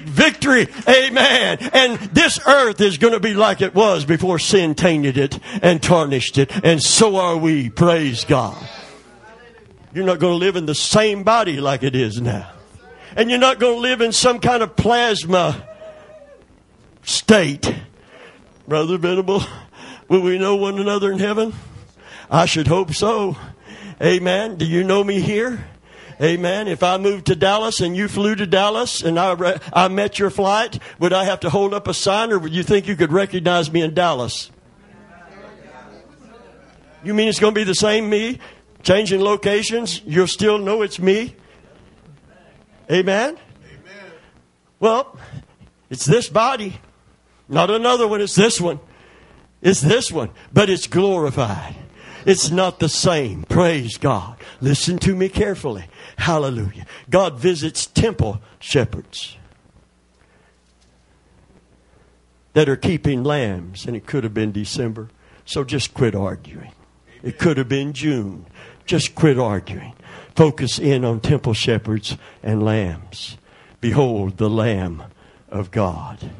victory. 0.04 0.67
Amen. 0.88 1.58
And 1.74 2.00
this 2.13 2.39
earth 2.48 2.82
is 2.82 2.98
going 2.98 3.13
to 3.13 3.20
be 3.20 3.34
like 3.34 3.62
it 3.62 3.76
was 3.76 4.06
before 4.06 4.39
sin 4.39 4.76
tainted 4.76 5.17
it 5.17 5.21
and 5.62 5.82
tarnished 5.82 6.38
it. 6.38 6.52
And 6.64 6.82
so 6.82 7.18
are 7.18 7.38
we. 7.38 7.70
Praise 7.70 8.26
God. 8.26 8.58
You're 9.94 10.06
not 10.06 10.20
going 10.20 10.34
to 10.34 10.46
live 10.46 10.56
in 10.56 10.66
the 10.66 10.76
same 10.76 11.24
body 11.24 11.60
like 11.60 11.84
it 11.84 11.96
is 11.96 12.22
now. 12.22 12.52
And 13.16 13.30
you're 13.30 13.40
not 13.40 13.60
going 13.60 13.76
to 13.76 13.82
live 13.82 14.02
in 14.02 14.14
some 14.14 14.40
kind 14.40 14.64
of 14.64 14.76
plasma 14.76 15.68
state. 17.04 17.74
Brother 18.68 18.98
Venable, 18.98 19.44
will 20.08 20.22
we 20.22 20.38
know 20.38 20.56
one 20.56 20.80
another 20.80 21.12
in 21.12 21.20
heaven? 21.20 21.54
I 22.30 22.46
should 22.46 22.68
hope 22.68 22.94
so. 22.94 23.36
Amen. 24.02 24.56
Do 24.56 24.66
you 24.66 24.84
know 24.84 25.04
me 25.04 25.20
here? 25.20 25.66
Amen. 26.22 26.68
If 26.68 26.84
I 26.84 26.98
moved 26.98 27.26
to 27.28 27.36
Dallas 27.36 27.82
and 27.82 27.98
you 27.98 28.08
flew 28.08 28.36
to 28.36 28.46
Dallas 28.46 29.02
and 29.02 29.20
I, 29.20 29.34
re- 29.34 29.58
I 29.74 29.88
met 29.88 30.20
your 30.20 30.30
flight, 30.30 30.80
would 31.00 31.14
I 31.14 31.26
have 31.26 31.40
to 31.42 31.50
hold 31.50 31.74
up 31.74 31.88
a 31.88 31.94
sign 31.94 32.32
or 32.32 32.40
would 32.40 32.54
you 32.54 32.64
think 32.64 32.88
you 32.88 32.96
could 32.96 33.12
recognize 33.12 33.72
me 33.72 33.82
in 33.82 33.94
Dallas? 33.94 34.52
You 37.04 37.14
mean 37.14 37.28
it's 37.28 37.40
going 37.40 37.54
to 37.54 37.60
be 37.60 37.64
the 37.64 37.76
same 37.76 38.10
me? 38.10 38.40
Changing 38.84 39.22
locations, 39.22 40.02
you'll 40.06 40.28
still 40.28 40.58
know 40.58 40.82
it's 40.82 41.00
me? 41.00 41.36
Amen? 42.90 43.38
Amen. 43.38 43.38
Well, 44.80 45.18
it's 45.90 46.06
this 46.06 46.30
body, 46.30 46.80
not 47.48 47.70
another 47.70 48.08
one, 48.08 48.22
it's 48.22 48.36
this 48.36 48.60
one. 48.60 48.80
It's 49.62 49.82
this 49.82 50.12
one, 50.12 50.32
but 50.52 50.70
it's 50.70 50.88
glorified. 50.88 51.76
It's 52.26 52.50
not 52.50 52.80
the 52.80 52.90
same. 52.90 53.44
Praise 53.44 53.98
God. 53.98 54.38
Listen 54.60 54.98
to 55.00 55.16
me 55.16 55.30
carefully. 55.30 55.86
Hallelujah. 56.18 56.86
God 57.10 57.40
visits 57.40 57.86
temple 57.86 58.42
shepherds 58.60 59.38
that 62.54 62.68
are 62.68 62.76
keeping 62.76 63.24
lambs, 63.24 63.86
and 63.86 63.96
it 63.96 64.06
could 64.06 64.24
have 64.24 64.34
been 64.34 64.52
December. 64.52 65.10
So 65.46 65.64
just 65.64 65.94
quit 65.94 66.16
arguing. 66.16 66.72
It 67.24 67.38
could 67.38 67.58
have 67.58 67.70
been 67.70 67.94
June. 67.94 68.46
Just 68.86 69.16
quit 69.16 69.38
arguing. 69.38 69.94
Focus 70.36 70.80
in 70.80 71.06
on 71.06 71.20
temple 71.20 71.54
shepherds 71.54 72.18
and 72.42 72.64
lambs. 72.64 73.38
Behold 73.80 74.38
the 74.38 74.50
Lamb 74.50 75.04
of 75.50 75.72
God. 75.72 76.32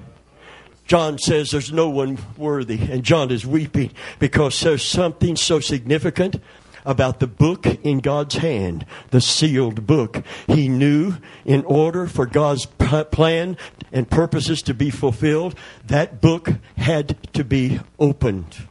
John 0.86 1.18
says 1.18 1.52
there's 1.52 1.72
no 1.72 1.90
one 1.90 2.18
worthy, 2.38 2.80
and 2.80 3.04
John 3.04 3.32
is 3.32 3.46
weeping 3.46 3.92
because 4.20 4.60
there's 4.60 4.84
something 4.84 5.36
so 5.36 5.60
significant 5.60 6.42
about 6.86 7.20
the 7.20 7.28
book 7.28 7.66
in 7.66 8.00
God's 8.00 8.36
hand, 8.36 8.86
the 9.12 9.22
sealed 9.22 9.88
book. 9.88 10.24
He 10.48 10.68
knew 10.68 11.16
in 11.46 11.64
order 11.66 12.08
for 12.08 12.26
God's 12.26 12.66
plan 12.66 13.58
and 13.92 14.10
purposes 14.10 14.62
to 14.64 14.74
be 14.74 14.90
fulfilled, 14.90 15.56
that 15.86 16.22
book 16.22 16.50
had 16.78 17.18
to 17.34 17.44
be 17.44 17.80
opened. 18.00 18.68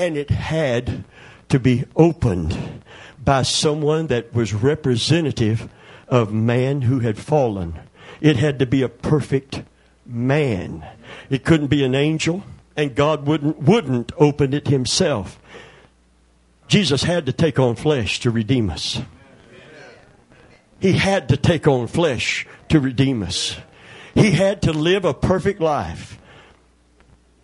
And 0.00 0.16
it 0.16 0.30
had 0.30 1.04
to 1.50 1.60
be 1.60 1.84
opened 1.94 2.82
by 3.22 3.42
someone 3.42 4.06
that 4.06 4.32
was 4.32 4.54
representative 4.54 5.68
of 6.08 6.32
man 6.32 6.80
who 6.80 7.00
had 7.00 7.18
fallen. 7.18 7.78
It 8.22 8.36
had 8.36 8.58
to 8.60 8.66
be 8.66 8.80
a 8.80 8.88
perfect 8.88 9.62
man. 10.06 10.86
It 11.28 11.44
couldn't 11.44 11.66
be 11.66 11.84
an 11.84 11.94
angel, 11.94 12.44
and 12.78 12.94
God 12.94 13.26
wouldn't, 13.26 13.60
wouldn't 13.60 14.12
open 14.16 14.54
it 14.54 14.68
himself. 14.68 15.38
Jesus 16.66 17.02
had 17.02 17.26
to 17.26 17.32
take 17.34 17.58
on 17.58 17.76
flesh 17.76 18.20
to 18.20 18.30
redeem 18.30 18.70
us. 18.70 19.02
He 20.80 20.94
had 20.94 21.28
to 21.28 21.36
take 21.36 21.66
on 21.68 21.88
flesh 21.88 22.46
to 22.70 22.80
redeem 22.80 23.22
us. 23.22 23.58
He 24.14 24.30
had 24.30 24.62
to 24.62 24.72
live 24.72 25.04
a 25.04 25.12
perfect 25.12 25.60
life. 25.60 26.18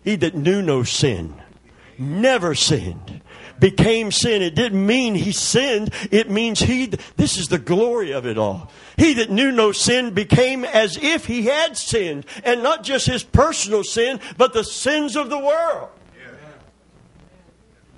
He 0.03 0.15
that 0.15 0.33
knew 0.33 0.63
no 0.63 0.81
sin, 0.81 1.35
never 1.99 2.55
sinned, 2.55 3.21
became 3.59 4.11
sin. 4.11 4.41
It 4.41 4.55
didn't 4.55 4.85
mean 4.85 5.15
he 5.15 5.31
sinned. 5.31 5.93
It 6.11 6.29
means 6.29 6.59
he, 6.59 6.87
this 7.15 7.37
is 7.37 7.47
the 7.47 7.57
glory 7.57 8.11
of 8.11 8.25
it 8.25 8.37
all. 8.37 8.71
He 8.97 9.13
that 9.13 9.29
knew 9.29 9.51
no 9.51 9.71
sin 9.71 10.13
became 10.13 10.65
as 10.65 10.97
if 10.97 11.25
he 11.25 11.43
had 11.43 11.77
sinned. 11.77 12.25
And 12.43 12.63
not 12.63 12.83
just 12.83 13.07
his 13.07 13.23
personal 13.23 13.83
sin, 13.83 14.19
but 14.37 14.53
the 14.53 14.63
sins 14.63 15.15
of 15.15 15.29
the 15.29 15.39
world. 15.39 15.89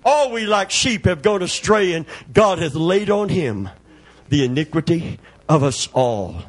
All 0.05 0.31
we 0.31 0.45
like 0.45 0.71
sheep 0.71 1.05
have 1.05 1.21
gone 1.21 1.43
astray, 1.43 1.93
and 1.93 2.05
God 2.31 2.59
hath 2.59 2.73
laid 2.73 3.09
on 3.09 3.29
him 3.29 3.69
the 4.29 4.45
iniquity 4.45 5.19
of 5.47 5.63
us 5.63 5.89
all. 5.93 6.43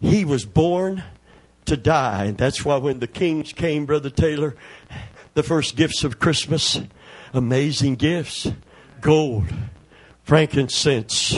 He 0.00 0.24
was 0.24 0.44
born 0.44 1.04
to 1.66 1.76
die. 1.76 2.24
And 2.24 2.38
that's 2.38 2.64
why 2.64 2.76
when 2.76 2.98
the 2.98 3.06
kings 3.06 3.52
came, 3.52 3.86
Brother 3.86 4.10
Taylor, 4.10 4.56
the 5.34 5.42
first 5.42 5.76
gifts 5.76 6.04
of 6.04 6.18
Christmas, 6.18 6.80
amazing 7.32 7.96
gifts. 7.96 8.50
Gold, 9.00 9.52
frankincense, 10.22 11.34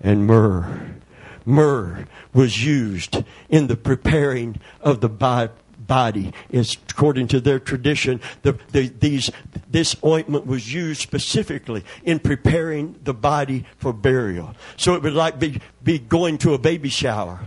and 0.00 0.26
myrrh. 0.26 0.96
Myrrh 1.44 2.06
was 2.32 2.64
used 2.64 3.22
in 3.48 3.68
the 3.68 3.76
preparing 3.76 4.60
of 4.80 5.00
the 5.00 5.08
body. 5.08 6.32
Is 6.50 6.76
according 6.88 7.28
to 7.28 7.40
their 7.40 7.58
tradition 7.58 8.20
the, 8.42 8.58
the, 8.72 8.88
these, 8.88 9.30
this 9.68 9.94
ointment 10.04 10.46
was 10.46 10.72
used 10.72 11.00
specifically 11.00 11.84
in 12.04 12.18
preparing 12.18 12.96
the 13.04 13.14
body 13.14 13.66
for 13.76 13.92
burial. 13.92 14.54
So 14.76 14.94
it 14.94 15.02
would 15.02 15.14
like 15.14 15.38
be, 15.38 15.60
be 15.82 15.98
going 15.98 16.38
to 16.38 16.54
a 16.54 16.58
baby 16.58 16.88
shower 16.88 17.40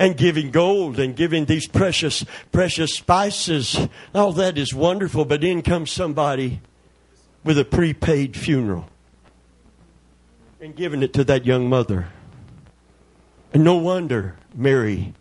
and 0.00 0.16
giving 0.16 0.50
gold 0.50 0.98
and 0.98 1.14
giving 1.14 1.44
these 1.44 1.68
precious 1.68 2.24
precious 2.50 2.94
spices. 2.94 3.78
All 4.14 4.32
that 4.32 4.56
is 4.56 4.74
wonderful 4.74 5.26
but 5.26 5.44
in 5.44 5.60
comes 5.60 5.92
somebody 5.92 6.62
with 7.44 7.58
a 7.58 7.66
prepaid 7.66 8.34
funeral 8.34 8.88
and 10.58 10.74
giving 10.74 11.02
it 11.02 11.12
to 11.12 11.24
that 11.24 11.44
young 11.44 11.68
mother. 11.68 12.08
And 13.52 13.62
no 13.62 13.76
wonder 13.76 14.36
mary 14.54 15.12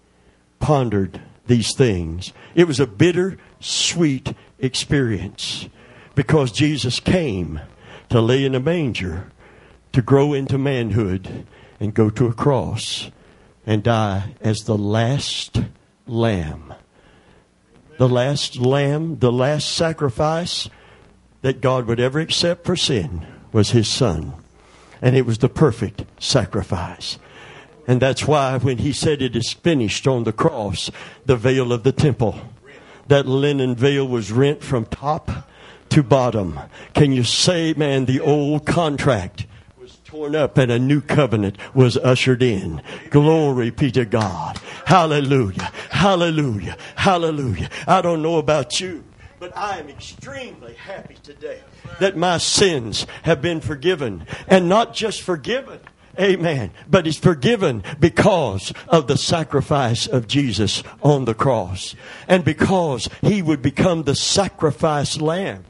pondered 0.60 1.22
these 1.48 1.76
things. 1.76 2.32
It 2.56 2.66
was 2.66 2.80
a 2.80 2.88
bitter, 2.88 3.38
sweet 3.60 4.34
experience 4.60 5.68
because 6.16 6.54
Jesus 6.54 7.02
came 7.02 7.60
to 8.10 8.22
lay 8.22 8.46
in 8.46 8.56
a 8.56 8.60
manger, 8.62 9.30
to 9.92 10.02
grow 10.02 10.34
into 10.34 10.58
manhood, 10.58 11.46
and 11.82 11.94
go 11.94 12.10
to 12.10 12.28
a 12.28 12.34
cross 12.34 13.12
and 13.66 13.84
die 13.84 14.36
as 14.42 14.60
the 14.60 14.78
last 14.78 15.62
lamb. 16.08 16.74
The 17.98 18.10
last 18.10 18.58
lamb, 18.58 19.20
the 19.20 19.32
last 19.32 19.72
sacrifice 19.72 20.70
that 21.42 21.62
God 21.62 21.86
would 21.86 22.00
ever 22.00 22.20
accept 22.20 22.66
for 22.66 22.76
sin 22.76 23.26
was 23.52 23.72
his 23.72 23.88
son. 23.88 24.34
And 25.02 25.16
it 25.16 25.26
was 25.26 25.38
the 25.40 25.50
perfect 25.50 26.04
sacrifice. 26.20 27.18
And 27.88 28.02
that's 28.02 28.28
why 28.28 28.58
when 28.58 28.80
he 28.80 28.94
said 28.94 29.22
it 29.22 29.36
is 29.36 29.52
finished 29.52 30.08
on 30.08 30.24
the 30.24 30.34
cross, 30.34 30.92
the 31.26 31.36
veil 31.36 31.74
of 31.74 31.84
the 31.84 31.92
temple, 31.92 32.40
that 33.08 33.26
linen 33.26 33.76
veil 33.76 34.08
was 34.08 34.32
rent 34.32 34.64
from 34.64 34.86
top 34.86 35.50
to 35.90 36.04
bottom. 36.04 36.60
Can 36.94 37.12
you 37.12 37.24
say, 37.24 37.74
man, 37.74 38.06
the 38.06 38.20
old 38.20 38.66
contract 38.66 39.48
torn 40.10 40.36
up 40.36 40.58
and 40.58 40.72
a 40.72 40.80
new 40.80 41.02
covenant 41.02 41.56
was 41.76 41.96
ushered 41.96 42.42
in? 42.42 42.82
Glory 43.12 43.70
be 43.70 43.92
to 43.92 44.06
God. 44.06 44.58
Hallelujah. 44.86 45.72
Hallelujah. 45.92 46.76
Hallelujah. 46.96 47.70
I 47.86 48.02
don't 48.02 48.24
know 48.24 48.38
about 48.38 48.82
you. 48.82 49.04
But 49.40 49.56
I 49.56 49.78
am 49.78 49.88
extremely 49.88 50.74
happy 50.74 51.16
today 51.22 51.62
that 52.00 52.18
my 52.18 52.40
sins 52.40 53.06
have 53.22 53.40
been 53.40 53.62
forgiven. 53.62 54.26
And 54.48 54.68
not 54.68 54.96
just 54.96 55.22
forgiven, 55.22 55.80
Amen. 56.20 56.72
But 56.90 57.06
it's 57.06 57.18
forgiven 57.18 57.84
because 58.00 58.74
of 58.88 59.08
the 59.08 59.16
sacrifice 59.16 60.08
of 60.08 60.28
Jesus 60.28 60.84
on 61.04 61.26
the 61.26 61.36
cross. 61.36 61.96
And 62.28 62.44
because 62.44 63.08
he 63.22 63.44
would 63.44 63.62
become 63.62 64.04
the 64.04 64.16
sacrifice 64.16 65.22
lamb. 65.22 65.66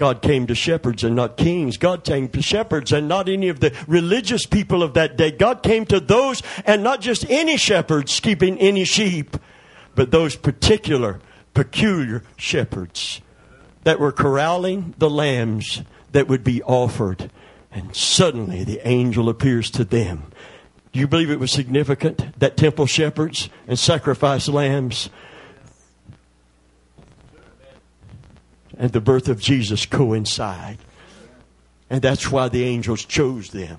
God 0.00 0.22
came 0.22 0.46
to 0.46 0.54
shepherds 0.54 1.04
and 1.04 1.14
not 1.14 1.36
kings. 1.36 1.76
God 1.76 2.04
came 2.04 2.30
to 2.30 2.40
shepherds 2.40 2.90
and 2.90 3.06
not 3.06 3.28
any 3.28 3.50
of 3.50 3.60
the 3.60 3.76
religious 3.86 4.46
people 4.46 4.82
of 4.82 4.94
that 4.94 5.18
day. 5.18 5.30
God 5.30 5.62
came 5.62 5.84
to 5.84 6.00
those 6.00 6.42
and 6.64 6.82
not 6.82 7.02
just 7.02 7.28
any 7.28 7.58
shepherds 7.58 8.18
keeping 8.18 8.56
any 8.56 8.84
sheep, 8.84 9.36
but 9.94 10.10
those 10.10 10.36
particular, 10.36 11.20
peculiar 11.52 12.22
shepherds 12.38 13.20
that 13.84 14.00
were 14.00 14.10
corralling 14.10 14.94
the 14.96 15.10
lambs 15.10 15.82
that 16.12 16.28
would 16.28 16.44
be 16.44 16.62
offered. 16.62 17.30
And 17.70 17.94
suddenly 17.94 18.64
the 18.64 18.80
angel 18.88 19.28
appears 19.28 19.70
to 19.72 19.84
them. 19.84 20.32
Do 20.94 21.00
you 21.00 21.08
believe 21.08 21.30
it 21.30 21.38
was 21.38 21.52
significant 21.52 22.38
that 22.40 22.56
temple 22.56 22.86
shepherds 22.86 23.50
and 23.68 23.78
sacrifice 23.78 24.48
lambs 24.48 25.10
and 28.80 28.90
the 28.92 29.00
birth 29.00 29.28
of 29.28 29.38
Jesus 29.38 29.86
coincide? 29.86 30.78
And 31.90 32.00
that's 32.00 32.30
why 32.30 32.48
the 32.48 32.64
angels 32.64 33.04
chose 33.04 33.50
them. 33.50 33.78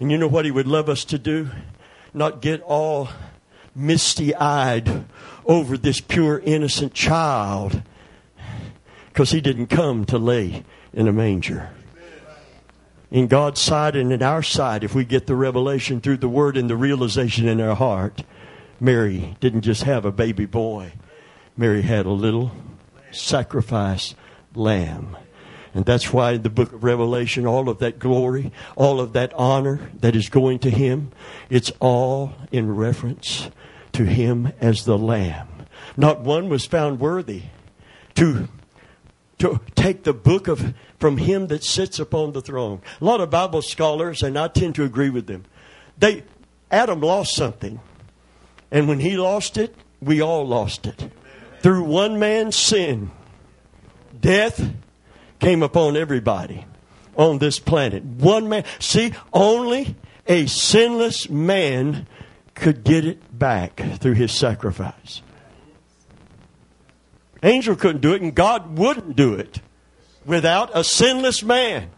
And 0.00 0.10
you 0.10 0.18
know 0.18 0.26
what 0.26 0.44
he 0.44 0.50
would 0.50 0.66
love 0.66 0.88
us 0.88 1.04
to 1.06 1.18
do? 1.18 1.48
Not 2.12 2.42
get 2.42 2.60
all 2.62 3.08
misty 3.74 4.34
eyed 4.34 5.06
over 5.46 5.78
this 5.78 6.00
pure, 6.00 6.40
innocent 6.40 6.92
child 6.92 7.82
because 9.08 9.30
he 9.30 9.40
didn't 9.40 9.68
come 9.68 10.04
to 10.06 10.18
lay 10.18 10.64
in 10.92 11.06
a 11.06 11.12
manger. 11.12 11.70
In 13.10 13.28
God's 13.28 13.60
sight 13.60 13.94
and 13.94 14.12
in 14.12 14.22
our 14.22 14.42
sight, 14.42 14.82
if 14.82 14.94
we 14.94 15.04
get 15.04 15.26
the 15.26 15.36
revelation 15.36 16.00
through 16.00 16.16
the 16.16 16.28
word 16.28 16.56
and 16.56 16.68
the 16.68 16.76
realization 16.76 17.46
in 17.46 17.60
our 17.60 17.76
heart, 17.76 18.24
Mary 18.80 19.36
didn't 19.38 19.60
just 19.60 19.84
have 19.84 20.04
a 20.04 20.10
baby 20.10 20.46
boy. 20.46 20.94
Mary 21.56 21.82
had 21.82 22.06
a 22.06 22.10
little 22.10 22.50
sacrifice 23.12 24.14
lamb. 24.54 25.16
And 25.74 25.84
that's 25.86 26.12
why 26.12 26.36
the 26.36 26.50
book 26.50 26.72
of 26.72 26.84
Revelation, 26.84 27.46
all 27.46 27.68
of 27.68 27.78
that 27.78 27.98
glory, 27.98 28.52
all 28.76 29.00
of 29.00 29.14
that 29.14 29.32
honor 29.34 29.90
that 30.00 30.14
is 30.14 30.28
going 30.28 30.58
to 30.60 30.70
him, 30.70 31.12
it's 31.48 31.72
all 31.80 32.34
in 32.50 32.74
reference 32.74 33.50
to 33.92 34.04
him 34.04 34.52
as 34.60 34.84
the 34.84 34.98
lamb. 34.98 35.48
Not 35.96 36.20
one 36.20 36.48
was 36.48 36.66
found 36.66 37.00
worthy 37.00 37.44
to 38.16 38.48
to 39.38 39.60
take 39.74 40.04
the 40.04 40.12
book 40.12 40.46
of 40.46 40.72
from 41.00 41.16
him 41.16 41.48
that 41.48 41.64
sits 41.64 41.98
upon 41.98 42.32
the 42.32 42.40
throne. 42.40 42.80
A 43.00 43.04
lot 43.04 43.20
of 43.20 43.30
Bible 43.30 43.60
scholars, 43.60 44.22
and 44.22 44.38
I 44.38 44.46
tend 44.46 44.76
to 44.76 44.84
agree 44.84 45.10
with 45.10 45.26
them, 45.26 45.44
they 45.98 46.22
Adam 46.70 47.00
lost 47.00 47.34
something. 47.34 47.80
And 48.70 48.88
when 48.88 49.00
he 49.00 49.16
lost 49.16 49.58
it, 49.58 49.74
we 50.00 50.22
all 50.22 50.46
lost 50.46 50.86
it. 50.86 51.10
Through 51.60 51.84
one 51.84 52.18
man's 52.18 52.56
sin, 52.56 53.10
death 54.22 54.72
came 55.38 55.62
upon 55.62 55.96
everybody 55.96 56.64
on 57.16 57.38
this 57.38 57.58
planet. 57.58 58.02
One 58.02 58.48
man. 58.48 58.64
See, 58.78 59.12
only 59.34 59.96
a 60.26 60.46
sinless 60.46 61.28
man 61.28 62.06
could 62.54 62.84
get 62.84 63.04
it 63.04 63.38
back 63.38 63.82
through 63.98 64.14
his 64.14 64.32
sacrifice. 64.32 65.20
Angel 67.42 67.74
couldn't 67.74 68.00
do 68.00 68.14
it, 68.14 68.22
and 68.22 68.34
God 68.34 68.78
wouldn't 68.78 69.16
do 69.16 69.34
it 69.34 69.60
without 70.24 70.70
a 70.74 70.84
sinless 70.84 71.42
man. 71.42 71.90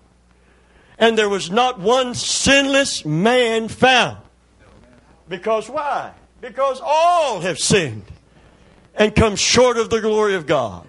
And 0.98 1.18
there 1.18 1.28
was 1.28 1.50
not 1.50 1.78
one 1.78 2.14
sinless 2.14 3.04
man 3.04 3.68
found. 3.68 4.18
Because 5.28 5.68
why? 5.68 6.12
Because 6.40 6.80
all 6.82 7.40
have 7.40 7.58
sinned 7.58 8.04
and 8.94 9.14
come 9.14 9.36
short 9.36 9.76
of 9.76 9.90
the 9.90 10.00
glory 10.00 10.34
of 10.34 10.46
God. 10.46 10.86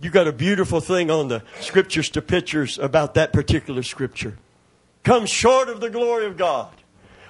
You 0.00 0.10
got 0.10 0.26
a 0.26 0.32
beautiful 0.32 0.80
thing 0.80 1.10
on 1.10 1.28
the 1.28 1.42
scriptures 1.60 2.10
to 2.10 2.22
pictures 2.22 2.78
about 2.78 3.14
that 3.14 3.32
particular 3.32 3.82
scripture. 3.82 4.36
Come 5.02 5.26
short 5.26 5.68
of 5.68 5.80
the 5.80 5.90
glory 5.90 6.26
of 6.26 6.36
God. 6.36 6.72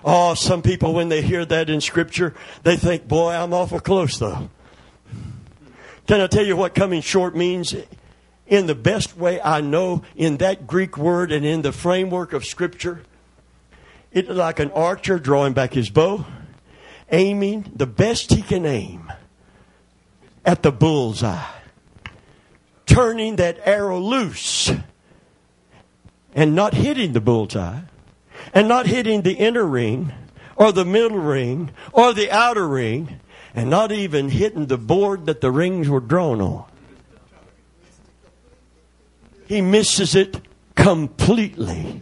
Oh, 0.05 0.35
some 0.35 0.63
people, 0.63 0.95
when 0.95 1.09
they 1.09 1.23
hear 1.23 1.45
that 1.45 1.69
in 1.71 1.81
scripture, 1.81 2.35
they 2.63 2.77
think, 2.77 3.09
boy, 3.09 3.33
I'm 3.33 3.53
awful 3.53 3.81
close 3.81 4.19
though. 4.19 4.51
Can 6.07 6.21
I 6.21 6.29
tell 6.29 6.47
you 6.47 6.57
what 6.57 6.75
coming 6.75 7.01
short 7.03 7.37
means? 7.37 7.75
In 8.47 8.67
the 8.67 8.77
best 8.77 9.17
way 9.17 9.41
I 9.41 9.61
know, 9.61 10.03
in 10.15 10.37
that 10.37 10.67
Greek 10.69 10.97
word 10.97 11.33
and 11.33 11.45
in 11.45 11.63
the 11.63 11.73
framework 11.73 12.33
of 12.33 12.45
Scripture, 12.45 13.03
it's 14.13 14.29
like 14.29 14.61
an 14.61 14.71
archer 14.71 15.19
drawing 15.19 15.53
back 15.53 15.75
his 15.75 15.91
bow, 15.91 16.25
aiming 17.11 17.73
the 17.75 17.87
best 17.87 18.33
he 18.33 18.43
can 18.43 18.65
aim 18.65 19.13
at 20.45 20.63
the 20.63 20.71
bullseye, 20.71 21.43
turning 22.97 23.37
that 23.37 23.59
arrow 23.67 24.01
loose 24.01 24.73
and 26.35 26.55
not 26.55 26.73
hitting 26.73 27.13
the 27.13 27.21
bullseye, 27.21 27.81
and 28.55 28.67
not 28.67 28.87
hitting 28.87 29.21
the 29.21 29.35
inner 29.35 29.67
ring 29.67 30.11
or 30.57 30.73
the 30.73 30.85
middle 30.85 31.19
ring 31.19 31.71
or 31.93 32.15
the 32.15 32.31
outer 32.31 32.67
ring 32.67 33.21
and 33.55 33.69
not 33.69 33.93
even 33.93 34.31
hitting 34.31 34.65
the 34.65 34.79
board 34.79 35.27
that 35.27 35.43
the 35.43 35.51
rings 35.51 35.91
were 35.91 36.01
drawn 36.01 36.41
on. 36.41 36.65
He 39.47 39.61
misses 39.61 40.15
it 40.15 40.41
completely. 40.75 42.01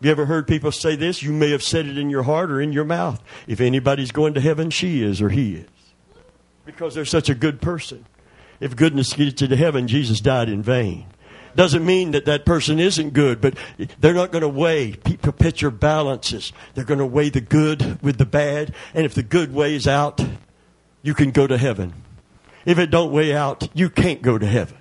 You 0.00 0.10
ever 0.12 0.26
heard 0.26 0.46
people 0.46 0.70
say 0.70 0.94
this? 0.94 1.24
You 1.24 1.32
may 1.32 1.50
have 1.50 1.64
said 1.64 1.86
it 1.86 1.98
in 1.98 2.08
your 2.08 2.22
heart 2.22 2.52
or 2.52 2.60
in 2.60 2.72
your 2.72 2.84
mouth. 2.84 3.20
If 3.48 3.60
anybody's 3.60 4.12
going 4.12 4.34
to 4.34 4.40
heaven, 4.40 4.70
she 4.70 5.02
is 5.02 5.20
or 5.20 5.30
he 5.30 5.56
is. 5.56 5.81
Because 6.64 6.94
they're 6.94 7.04
such 7.04 7.28
a 7.28 7.34
good 7.34 7.60
person. 7.60 8.06
If 8.60 8.76
goodness 8.76 9.12
gets 9.12 9.42
you 9.42 9.48
to 9.48 9.56
heaven, 9.56 9.88
Jesus 9.88 10.20
died 10.20 10.48
in 10.48 10.62
vain 10.62 11.06
doesn't 11.54 11.84
mean 11.84 12.12
that 12.12 12.24
that 12.24 12.44
person 12.44 12.78
isn't 12.78 13.10
good, 13.10 13.40
but 13.40 13.54
they're 14.00 14.14
not 14.14 14.32
going 14.32 14.42
to 14.42 14.48
weigh 14.48 14.92
picture 14.92 15.70
balances. 15.70 16.52
They're 16.74 16.84
going 16.84 16.98
to 16.98 17.06
weigh 17.06 17.30
the 17.30 17.40
good 17.40 18.00
with 18.02 18.18
the 18.18 18.26
bad, 18.26 18.74
and 18.94 19.04
if 19.04 19.14
the 19.14 19.22
good 19.22 19.52
weighs 19.52 19.86
out, 19.86 20.24
you 21.02 21.14
can 21.14 21.30
go 21.30 21.46
to 21.46 21.58
heaven. 21.58 21.92
If 22.64 22.78
it 22.78 22.90
don't 22.90 23.12
weigh 23.12 23.34
out, 23.34 23.68
you 23.74 23.90
can't 23.90 24.22
go 24.22 24.38
to 24.38 24.46
heaven. 24.46 24.78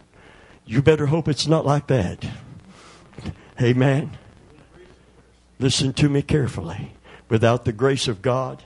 You 0.65 0.81
better 0.81 1.07
hope 1.07 1.27
it's 1.27 1.47
not 1.47 1.65
like 1.65 1.87
that. 1.87 2.25
Amen. 3.61 4.17
Listen 5.59 5.93
to 5.93 6.09
me 6.09 6.21
carefully. 6.21 6.93
Without 7.27 7.65
the 7.65 7.71
grace 7.71 8.07
of 8.07 8.21
God, 8.21 8.63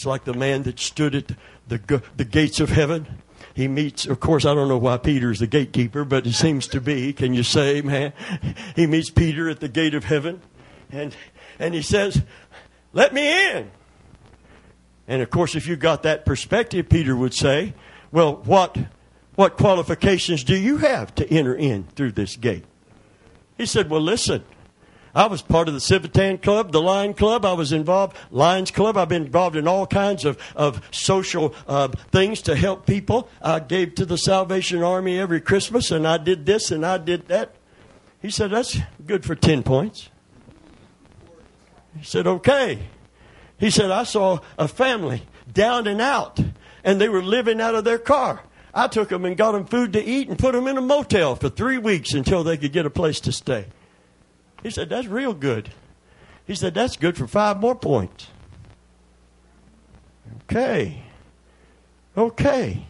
it's 0.00 0.06
like 0.06 0.24
the 0.24 0.32
man 0.32 0.62
that 0.62 0.78
stood 0.78 1.14
at 1.14 1.32
the, 1.68 2.02
the 2.16 2.24
gates 2.24 2.58
of 2.58 2.70
heaven 2.70 3.18
he 3.52 3.68
meets, 3.68 4.06
of 4.06 4.20
course, 4.20 4.46
I 4.46 4.54
don't 4.54 4.68
know 4.68 4.78
why 4.78 4.96
Peter's 4.96 5.40
the 5.40 5.46
gatekeeper, 5.46 6.06
but 6.06 6.24
he 6.24 6.32
seems 6.32 6.66
to 6.68 6.80
be. 6.80 7.12
Can 7.12 7.34
you 7.34 7.42
say, 7.42 7.82
man? 7.82 8.14
He 8.74 8.86
meets 8.86 9.10
Peter 9.10 9.50
at 9.50 9.60
the 9.60 9.68
gate 9.68 9.92
of 9.92 10.04
heaven, 10.04 10.40
and, 10.90 11.14
and 11.58 11.74
he 11.74 11.82
says, 11.82 12.22
Let 12.94 13.12
me 13.12 13.50
in. 13.50 13.70
And 15.06 15.20
of 15.20 15.28
course, 15.28 15.54
if 15.54 15.66
you 15.66 15.76
got 15.76 16.04
that 16.04 16.24
perspective, 16.24 16.88
Peter 16.88 17.14
would 17.14 17.34
say, 17.34 17.74
Well, 18.10 18.36
what, 18.36 18.78
what 19.34 19.58
qualifications 19.58 20.42
do 20.42 20.56
you 20.56 20.78
have 20.78 21.14
to 21.16 21.30
enter 21.30 21.54
in 21.54 21.84
through 21.84 22.12
this 22.12 22.36
gate? 22.36 22.64
He 23.58 23.66
said, 23.66 23.90
Well, 23.90 24.00
listen. 24.00 24.42
I 25.14 25.26
was 25.26 25.42
part 25.42 25.68
of 25.68 25.74
the 25.74 25.80
Civitan 25.80 26.40
Club, 26.40 26.72
the 26.72 26.80
Lion 26.80 27.14
Club. 27.14 27.44
I 27.44 27.52
was 27.52 27.72
involved, 27.72 28.16
Lions 28.30 28.70
Club. 28.70 28.96
I've 28.96 29.08
been 29.08 29.26
involved 29.26 29.56
in 29.56 29.66
all 29.66 29.86
kinds 29.86 30.24
of, 30.24 30.38
of 30.54 30.80
social 30.92 31.54
uh, 31.66 31.88
things 32.12 32.42
to 32.42 32.54
help 32.54 32.86
people. 32.86 33.28
I 33.42 33.60
gave 33.60 33.96
to 33.96 34.06
the 34.06 34.18
Salvation 34.18 34.82
Army 34.82 35.18
every 35.18 35.40
Christmas, 35.40 35.90
and 35.90 36.06
I 36.06 36.18
did 36.18 36.46
this 36.46 36.70
and 36.70 36.86
I 36.86 36.98
did 36.98 37.28
that. 37.28 37.54
He 38.22 38.30
said, 38.30 38.50
That's 38.50 38.78
good 39.04 39.24
for 39.24 39.34
10 39.34 39.62
points. 39.62 40.10
He 41.96 42.04
said, 42.04 42.26
Okay. 42.26 42.78
He 43.58 43.70
said, 43.70 43.90
I 43.90 44.04
saw 44.04 44.38
a 44.58 44.68
family 44.68 45.22
down 45.52 45.86
and 45.86 46.00
out, 46.00 46.40
and 46.84 47.00
they 47.00 47.08
were 47.08 47.22
living 47.22 47.60
out 47.60 47.74
of 47.74 47.84
their 47.84 47.98
car. 47.98 48.42
I 48.72 48.86
took 48.86 49.08
them 49.08 49.24
and 49.24 49.36
got 49.36 49.52
them 49.52 49.66
food 49.66 49.92
to 49.94 50.02
eat 50.02 50.28
and 50.28 50.38
put 50.38 50.52
them 50.52 50.68
in 50.68 50.78
a 50.78 50.80
motel 50.80 51.34
for 51.34 51.48
three 51.48 51.76
weeks 51.76 52.14
until 52.14 52.44
they 52.44 52.56
could 52.56 52.72
get 52.72 52.86
a 52.86 52.90
place 52.90 53.20
to 53.20 53.32
stay. 53.32 53.66
He 54.62 54.70
said, 54.70 54.88
That's 54.88 55.06
real 55.06 55.34
good. 55.34 55.70
He 56.46 56.54
said, 56.54 56.74
That's 56.74 56.96
good 56.96 57.16
for 57.16 57.26
five 57.26 57.60
more 57.60 57.74
points. 57.74 58.28
Okay. 60.42 61.02
Okay. 62.16 62.86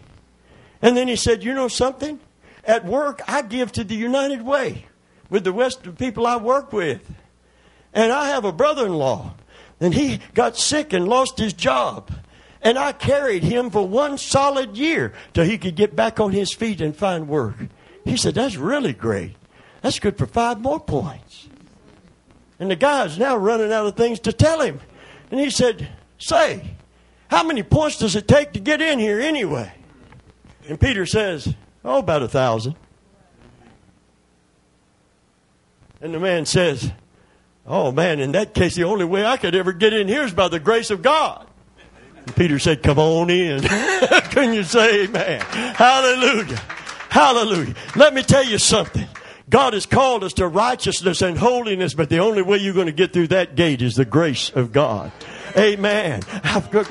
And 0.82 0.96
then 0.96 1.08
he 1.08 1.16
said, 1.16 1.44
You 1.44 1.54
know 1.54 1.68
something? 1.68 2.20
At 2.64 2.84
work, 2.84 3.22
I 3.26 3.42
give 3.42 3.72
to 3.72 3.84
the 3.84 3.94
United 3.94 4.42
Way 4.42 4.86
with 5.28 5.44
the 5.44 5.52
rest 5.52 5.86
of 5.86 5.96
the 5.96 6.04
people 6.04 6.26
I 6.26 6.36
work 6.36 6.72
with. 6.72 7.14
And 7.92 8.12
I 8.12 8.28
have 8.28 8.44
a 8.44 8.52
brother 8.52 8.86
in 8.86 8.94
law, 8.94 9.34
and 9.80 9.92
he 9.92 10.20
got 10.34 10.56
sick 10.56 10.92
and 10.92 11.08
lost 11.08 11.38
his 11.38 11.52
job. 11.52 12.10
And 12.62 12.78
I 12.78 12.92
carried 12.92 13.42
him 13.42 13.70
for 13.70 13.86
one 13.86 14.18
solid 14.18 14.76
year 14.76 15.12
till 15.32 15.44
he 15.44 15.58
could 15.58 15.74
get 15.74 15.96
back 15.96 16.20
on 16.20 16.32
his 16.32 16.52
feet 16.52 16.80
and 16.80 16.94
find 16.94 17.26
work. 17.26 17.56
He 18.04 18.16
said, 18.16 18.34
That's 18.34 18.56
really 18.56 18.92
great. 18.92 19.36
That's 19.82 19.98
good 19.98 20.18
for 20.18 20.26
five 20.26 20.60
more 20.60 20.80
points. 20.80 21.48
And 22.60 22.70
the 22.70 22.76
guy's 22.76 23.18
now 23.18 23.36
running 23.36 23.72
out 23.72 23.86
of 23.86 23.96
things 23.96 24.20
to 24.20 24.32
tell 24.32 24.60
him. 24.60 24.80
And 25.30 25.40
he 25.40 25.48
said, 25.48 25.88
Say, 26.18 26.76
how 27.28 27.42
many 27.42 27.62
points 27.62 27.98
does 27.98 28.14
it 28.14 28.28
take 28.28 28.52
to 28.52 28.60
get 28.60 28.82
in 28.82 28.98
here 28.98 29.18
anyway? 29.18 29.72
And 30.68 30.78
Peter 30.78 31.06
says, 31.06 31.54
Oh, 31.82 31.98
about 31.98 32.22
a 32.22 32.28
thousand. 32.28 32.76
And 36.02 36.12
the 36.12 36.20
man 36.20 36.44
says, 36.44 36.92
Oh 37.66 37.92
man, 37.92 38.20
in 38.20 38.32
that 38.32 38.52
case, 38.52 38.74
the 38.74 38.84
only 38.84 39.06
way 39.06 39.24
I 39.24 39.38
could 39.38 39.54
ever 39.54 39.72
get 39.72 39.94
in 39.94 40.06
here 40.06 40.22
is 40.22 40.34
by 40.34 40.48
the 40.48 40.60
grace 40.60 40.90
of 40.90 41.00
God. 41.00 41.46
And 42.26 42.36
Peter 42.36 42.58
said, 42.58 42.82
Come 42.82 42.98
on 42.98 43.30
in. 43.30 43.62
Can 44.30 44.52
you 44.52 44.64
say 44.64 45.04
amen? 45.04 45.40
Hallelujah. 45.40 46.60
Hallelujah. 47.08 47.74
Let 47.96 48.12
me 48.12 48.22
tell 48.22 48.44
you 48.44 48.58
something. 48.58 49.08
God 49.50 49.72
has 49.74 49.84
called 49.84 50.22
us 50.22 50.32
to 50.34 50.46
righteousness 50.46 51.22
and 51.22 51.36
holiness, 51.36 51.92
but 51.92 52.08
the 52.08 52.18
only 52.18 52.40
way 52.40 52.58
you're 52.58 52.72
going 52.72 52.86
to 52.86 52.92
get 52.92 53.12
through 53.12 53.28
that 53.28 53.56
gate 53.56 53.82
is 53.82 53.96
the 53.96 54.04
grace 54.04 54.50
of 54.50 54.70
God. 54.72 55.10
Amen. 55.56 56.22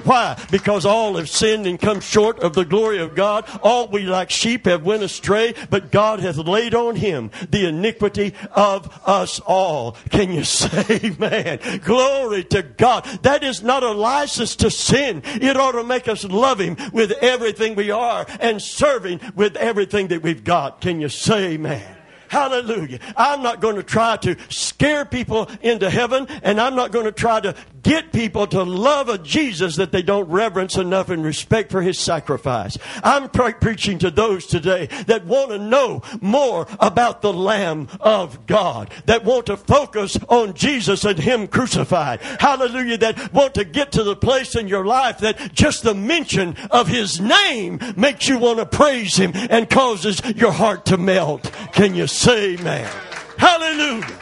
Why? 0.03 0.37
Because 0.51 0.85
all 0.85 1.15
have 1.15 1.29
sinned 1.29 1.65
and 1.65 1.79
come 1.79 2.01
short 2.01 2.39
of 2.39 2.53
the 2.53 2.65
glory 2.65 2.99
of 2.99 3.15
God. 3.15 3.45
All 3.63 3.87
we 3.87 4.01
like 4.01 4.29
sheep 4.29 4.65
have 4.65 4.83
went 4.83 5.03
astray, 5.03 5.53
but 5.69 5.89
God 5.91 6.19
hath 6.19 6.35
laid 6.35 6.75
on 6.75 6.97
him 6.97 7.31
the 7.49 7.67
iniquity 7.67 8.33
of 8.51 9.01
us 9.07 9.39
all. 9.39 9.93
Can 10.09 10.33
you 10.33 10.43
say 10.43 10.99
amen? 11.03 11.79
Glory 11.85 12.43
to 12.45 12.61
God. 12.61 13.05
That 13.21 13.43
is 13.43 13.63
not 13.63 13.83
a 13.83 13.91
license 13.91 14.57
to 14.57 14.69
sin. 14.69 15.21
It 15.23 15.55
ought 15.55 15.71
to 15.71 15.83
make 15.85 16.09
us 16.09 16.25
love 16.25 16.59
him 16.59 16.75
with 16.91 17.13
everything 17.21 17.75
we 17.75 17.91
are 17.91 18.25
and 18.41 18.61
serving 18.61 19.21
with 19.35 19.55
everything 19.55 20.09
that 20.09 20.21
we've 20.21 20.43
got. 20.43 20.81
Can 20.81 20.99
you 20.99 21.07
say 21.07 21.53
amen? 21.53 21.98
Hallelujah. 22.29 22.99
I'm 23.17 23.41
not 23.41 23.59
going 23.59 23.75
to 23.75 23.83
try 23.83 24.15
to 24.17 24.37
scare 24.49 25.03
people 25.03 25.49
into 25.61 25.89
heaven, 25.89 26.27
and 26.43 26.61
I'm 26.61 26.75
not 26.75 26.91
going 26.91 27.05
to 27.05 27.11
try 27.11 27.39
to 27.41 27.55
get 27.81 28.11
people 28.11 28.47
to 28.47 28.63
love 28.63 29.09
a 29.09 29.17
Jesus 29.17 29.75
that 29.77 29.91
they 29.91 30.01
don't 30.01 30.29
reverence 30.29 30.77
enough 30.77 31.09
and 31.09 31.23
respect 31.23 31.71
for 31.71 31.81
his 31.81 31.99
sacrifice. 31.99 32.77
I'm 33.03 33.29
pre- 33.29 33.53
preaching 33.53 33.99
to 33.99 34.11
those 34.11 34.45
today 34.45 34.87
that 35.07 35.25
want 35.25 35.51
to 35.51 35.57
know 35.57 36.01
more 36.21 36.67
about 36.79 37.21
the 37.21 37.33
Lamb 37.33 37.87
of 37.99 38.45
God, 38.45 38.91
that 39.05 39.23
want 39.23 39.47
to 39.47 39.57
focus 39.57 40.17
on 40.27 40.53
Jesus 40.53 41.05
and 41.05 41.17
him 41.17 41.47
crucified. 41.47 42.21
Hallelujah. 42.21 42.97
That 42.97 43.33
want 43.33 43.55
to 43.55 43.63
get 43.63 43.91
to 43.93 44.03
the 44.03 44.15
place 44.15 44.55
in 44.55 44.67
your 44.67 44.85
life 44.85 45.19
that 45.19 45.53
just 45.53 45.83
the 45.83 45.93
mention 45.93 46.55
of 46.71 46.87
his 46.87 47.19
name 47.19 47.79
makes 47.95 48.27
you 48.27 48.37
want 48.37 48.59
to 48.59 48.65
praise 48.65 49.15
him 49.15 49.31
and 49.35 49.69
causes 49.69 50.21
your 50.35 50.51
heart 50.51 50.85
to 50.87 50.97
melt. 50.97 51.51
Can 51.73 51.95
you 51.95 52.07
say 52.07 52.55
amen? 52.55 52.89
Hallelujah. 53.37 54.19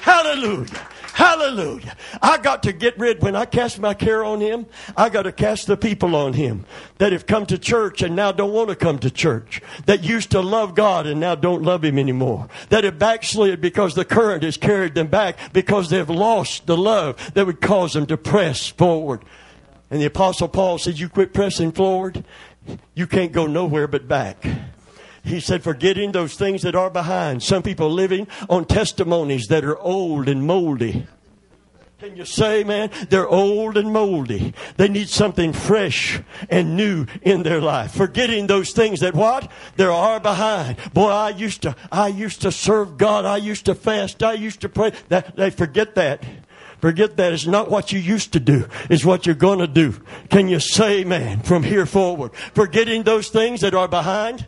Hallelujah. 0.00 0.89
Hallelujah. 1.20 1.96
I 2.22 2.38
got 2.38 2.62
to 2.62 2.72
get 2.72 2.98
rid, 2.98 3.20
when 3.20 3.36
I 3.36 3.44
cast 3.44 3.78
my 3.78 3.92
care 3.92 4.24
on 4.24 4.40
him, 4.40 4.64
I 4.96 5.10
got 5.10 5.24
to 5.24 5.32
cast 5.32 5.66
the 5.66 5.76
people 5.76 6.16
on 6.16 6.32
him 6.32 6.64
that 6.96 7.12
have 7.12 7.26
come 7.26 7.44
to 7.44 7.58
church 7.58 8.00
and 8.00 8.16
now 8.16 8.32
don't 8.32 8.54
want 8.54 8.70
to 8.70 8.74
come 8.74 8.98
to 9.00 9.10
church, 9.10 9.60
that 9.84 10.02
used 10.02 10.30
to 10.30 10.40
love 10.40 10.74
God 10.74 11.06
and 11.06 11.20
now 11.20 11.34
don't 11.34 11.62
love 11.62 11.84
him 11.84 11.98
anymore, 11.98 12.48
that 12.70 12.84
have 12.84 12.98
backslid 12.98 13.60
because 13.60 13.94
the 13.94 14.04
current 14.06 14.42
has 14.44 14.56
carried 14.56 14.94
them 14.94 15.08
back 15.08 15.36
because 15.52 15.90
they've 15.90 16.08
lost 16.08 16.64
the 16.64 16.74
love 16.74 17.34
that 17.34 17.44
would 17.44 17.60
cause 17.60 17.92
them 17.92 18.06
to 18.06 18.16
press 18.16 18.68
forward. 18.68 19.22
And 19.90 20.00
the 20.00 20.06
apostle 20.06 20.48
Paul 20.48 20.78
said, 20.78 20.98
you 20.98 21.10
quit 21.10 21.34
pressing 21.34 21.72
forward, 21.72 22.24
you 22.94 23.06
can't 23.06 23.32
go 23.32 23.46
nowhere 23.46 23.86
but 23.86 24.08
back. 24.08 24.46
He 25.22 25.40
said, 25.40 25.62
forgetting 25.62 26.12
those 26.12 26.34
things 26.34 26.62
that 26.62 26.74
are 26.74 26.90
behind. 26.90 27.42
Some 27.42 27.62
people 27.62 27.90
living 27.90 28.26
on 28.48 28.64
testimonies 28.64 29.46
that 29.48 29.64
are 29.64 29.78
old 29.78 30.28
and 30.28 30.46
moldy. 30.46 31.06
Can 32.00 32.16
you 32.16 32.24
say, 32.24 32.64
man, 32.64 32.90
they're 33.10 33.28
old 33.28 33.76
and 33.76 33.92
moldy. 33.92 34.54
They 34.78 34.88
need 34.88 35.10
something 35.10 35.52
fresh 35.52 36.18
and 36.48 36.74
new 36.74 37.04
in 37.20 37.42
their 37.42 37.60
life. 37.60 37.92
Forgetting 37.92 38.46
those 38.46 38.72
things 38.72 39.00
that 39.00 39.14
what? 39.14 39.50
There 39.76 39.92
are 39.92 40.18
behind. 40.18 40.78
Boy, 40.94 41.10
I 41.10 41.28
used 41.28 41.60
to, 41.62 41.76
I 41.92 42.08
used 42.08 42.40
to 42.40 42.52
serve 42.52 42.96
God. 42.96 43.26
I 43.26 43.36
used 43.36 43.66
to 43.66 43.74
fast. 43.74 44.22
I 44.22 44.32
used 44.32 44.62
to 44.62 44.70
pray. 44.70 44.92
That, 45.10 45.36
they 45.36 45.50
forget 45.50 45.94
that. 45.96 46.24
Forget 46.80 47.18
that. 47.18 47.34
It's 47.34 47.46
not 47.46 47.70
what 47.70 47.92
you 47.92 47.98
used 47.98 48.32
to 48.32 48.40
do. 48.40 48.66
It's 48.88 49.04
what 49.04 49.26
you're 49.26 49.34
going 49.34 49.58
to 49.58 49.66
do. 49.66 50.00
Can 50.30 50.48
you 50.48 50.58
say, 50.58 51.04
man, 51.04 51.40
from 51.40 51.62
here 51.64 51.84
forward? 51.84 52.34
Forgetting 52.54 53.02
those 53.02 53.28
things 53.28 53.60
that 53.60 53.74
are 53.74 53.88
behind 53.88 54.46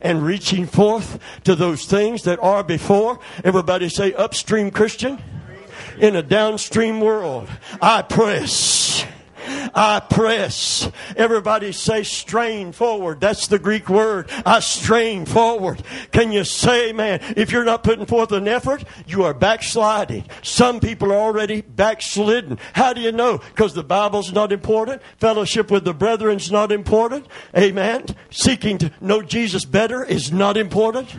and 0.00 0.22
reaching 0.22 0.66
forth 0.66 1.18
to 1.44 1.54
those 1.54 1.84
things 1.84 2.22
that 2.22 2.38
are 2.40 2.62
before. 2.62 3.18
Everybody 3.44 3.88
say 3.88 4.12
upstream 4.14 4.70
Christian. 4.70 5.22
In 5.98 6.16
a 6.16 6.22
downstream 6.22 7.00
world, 7.00 7.48
I 7.82 8.02
press. 8.02 9.04
I 9.74 10.00
press. 10.08 10.90
Everybody 11.16 11.72
say 11.72 12.02
strain 12.02 12.72
forward. 12.72 13.20
That's 13.20 13.46
the 13.46 13.58
Greek 13.58 13.88
word. 13.88 14.30
I 14.44 14.60
strain 14.60 15.26
forward. 15.26 15.82
Can 16.12 16.32
you 16.32 16.44
say, 16.44 16.92
man, 16.92 17.20
if 17.36 17.50
you're 17.50 17.64
not 17.64 17.82
putting 17.82 18.06
forth 18.06 18.32
an 18.32 18.48
effort, 18.48 18.84
you 19.06 19.24
are 19.24 19.34
backsliding. 19.34 20.24
Some 20.42 20.80
people 20.80 21.12
are 21.12 21.18
already 21.18 21.60
backslidden. 21.60 22.58
How 22.72 22.92
do 22.92 23.00
you 23.00 23.12
know? 23.12 23.38
Because 23.38 23.74
the 23.74 23.84
Bible's 23.84 24.32
not 24.32 24.52
important. 24.52 25.02
Fellowship 25.18 25.70
with 25.70 25.84
the 25.84 25.94
brethren's 25.94 26.50
not 26.50 26.72
important. 26.72 27.26
Amen. 27.56 28.06
Seeking 28.30 28.78
to 28.78 28.92
know 29.00 29.22
Jesus 29.22 29.64
better 29.64 30.04
is 30.04 30.32
not 30.32 30.56
important. 30.56 31.16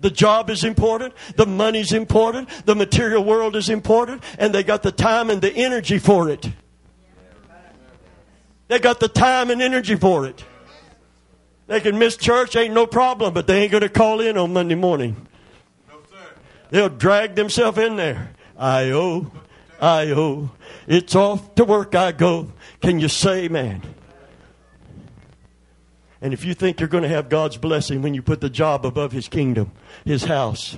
The 0.00 0.10
job 0.10 0.50
is 0.50 0.62
important. 0.62 1.14
The 1.36 1.46
money's 1.46 1.92
important. 1.92 2.48
The 2.66 2.74
material 2.74 3.24
world 3.24 3.56
is 3.56 3.68
important. 3.70 4.22
And 4.38 4.54
they 4.54 4.62
got 4.62 4.82
the 4.82 4.92
time 4.92 5.30
and 5.30 5.40
the 5.40 5.52
energy 5.52 5.98
for 5.98 6.28
it. 6.28 6.48
They 8.68 8.78
got 8.78 9.00
the 9.00 9.08
time 9.08 9.50
and 9.50 9.62
energy 9.62 9.96
for 9.96 10.26
it. 10.26 10.44
They 11.66 11.80
can 11.80 11.98
miss 11.98 12.16
church, 12.16 12.56
ain't 12.56 12.74
no 12.74 12.86
problem, 12.86 13.34
but 13.34 13.46
they 13.46 13.62
ain't 13.62 13.72
going 13.72 13.82
to 13.82 13.88
call 13.88 14.20
in 14.20 14.36
on 14.36 14.52
Monday 14.52 14.74
morning. 14.74 15.26
They'll 16.70 16.88
drag 16.88 17.34
themselves 17.34 17.78
in 17.78 17.96
there. 17.96 18.30
I 18.56 18.90
owe, 18.90 19.30
I 19.80 20.10
owe. 20.12 20.50
It's 20.86 21.14
off 21.14 21.54
to 21.56 21.64
work 21.64 21.94
I 21.94 22.12
go. 22.12 22.52
Can 22.80 22.98
you 22.98 23.08
say, 23.08 23.48
man? 23.48 23.82
And 26.20 26.32
if 26.32 26.44
you 26.44 26.54
think 26.54 26.80
you're 26.80 26.88
going 26.88 27.02
to 27.02 27.08
have 27.08 27.28
God's 27.28 27.56
blessing 27.56 28.02
when 28.02 28.14
you 28.14 28.22
put 28.22 28.40
the 28.40 28.50
job 28.50 28.86
above 28.86 29.12
His 29.12 29.28
kingdom, 29.28 29.72
His 30.04 30.24
house, 30.24 30.76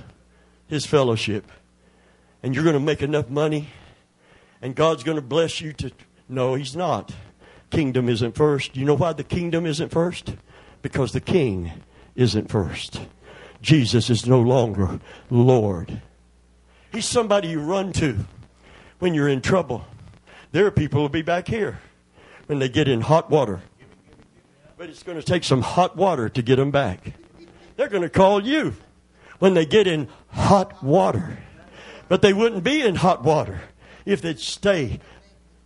His 0.67 0.85
fellowship, 0.85 1.51
and 2.43 2.53
you're 2.53 2.63
going 2.63 2.75
to 2.75 2.79
make 2.79 3.01
enough 3.01 3.29
money, 3.29 3.69
and 4.61 4.75
God's 4.75 5.03
going 5.03 5.15
to 5.15 5.23
bless 5.23 5.61
you 5.61 5.73
to. 5.73 5.91
No, 6.27 6.55
He's 6.55 6.75
not 6.75 7.11
kingdom 7.69 8.09
isn't 8.09 8.35
first. 8.35 8.75
You 8.75 8.85
know 8.85 8.95
why 8.95 9.13
the 9.13 9.23
kingdom 9.23 9.65
isn't 9.65 9.89
first? 9.89 10.35
Because 10.81 11.11
the 11.11 11.21
king 11.21 11.71
isn't 12.15 12.49
first. 12.49 13.01
Jesus 13.61 14.09
is 14.09 14.25
no 14.25 14.39
longer 14.39 14.99
Lord. 15.29 16.01
He's 16.91 17.05
somebody 17.05 17.49
you 17.49 17.61
run 17.61 17.93
to 17.93 18.25
when 18.99 19.13
you're 19.13 19.27
in 19.27 19.41
trouble. 19.41 19.85
There 20.51 20.65
are 20.65 20.71
people 20.71 20.99
who'll 20.99 21.09
be 21.09 21.21
back 21.21 21.47
here 21.47 21.79
when 22.47 22.59
they 22.59 22.69
get 22.69 22.87
in 22.87 23.01
hot 23.01 23.29
water. 23.29 23.61
But 24.77 24.89
it's 24.89 25.03
going 25.03 25.17
to 25.17 25.23
take 25.23 25.43
some 25.43 25.61
hot 25.61 25.95
water 25.95 26.29
to 26.29 26.41
get 26.41 26.55
them 26.55 26.71
back. 26.71 27.13
They're 27.75 27.89
going 27.89 28.03
to 28.03 28.09
call 28.09 28.45
you 28.45 28.75
when 29.39 29.53
they 29.53 29.65
get 29.65 29.87
in 29.87 30.07
hot 30.29 30.81
water. 30.83 31.37
But 32.07 32.21
they 32.21 32.33
wouldn't 32.33 32.63
be 32.63 32.81
in 32.81 32.95
hot 32.95 33.23
water 33.23 33.61
if 34.05 34.21
they'd 34.21 34.39
stay 34.39 34.99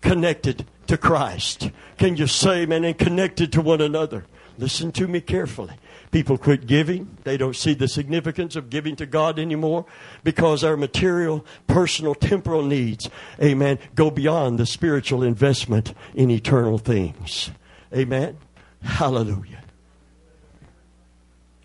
connected 0.01 0.65
to 0.87 0.97
Christ. 0.97 1.71
Can 1.97 2.17
you 2.17 2.27
say, 2.27 2.65
man, 2.65 2.83
and 2.83 2.97
connected 2.97 3.51
to 3.53 3.61
one 3.61 3.81
another? 3.81 4.25
Listen 4.57 4.91
to 4.93 5.07
me 5.07 5.21
carefully. 5.21 5.73
People 6.11 6.37
quit 6.37 6.67
giving. 6.67 7.17
They 7.23 7.37
don't 7.37 7.55
see 7.55 7.73
the 7.73 7.87
significance 7.87 8.55
of 8.55 8.69
giving 8.69 8.95
to 8.97 9.07
God 9.07 9.39
anymore 9.39 9.85
because 10.23 10.63
our 10.63 10.77
material, 10.77 11.43
personal, 11.65 12.13
temporal 12.13 12.63
needs, 12.63 13.09
amen, 13.41 13.79
go 13.95 14.11
beyond 14.11 14.59
the 14.59 14.67
spiritual 14.67 15.23
investment 15.23 15.95
in 16.13 16.29
eternal 16.29 16.77
things. 16.77 17.49
Amen. 17.95 18.37
Hallelujah. 18.83 19.63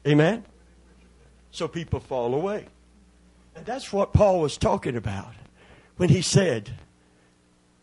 Amen. 0.06 0.44
So 1.50 1.68
people 1.68 2.00
fall 2.00 2.34
away. 2.34 2.66
And 3.54 3.66
that's 3.66 3.92
what 3.92 4.14
Paul 4.14 4.40
was 4.40 4.56
talking 4.56 4.96
about 4.96 5.34
when 5.98 6.08
he 6.08 6.22
said, 6.22 6.70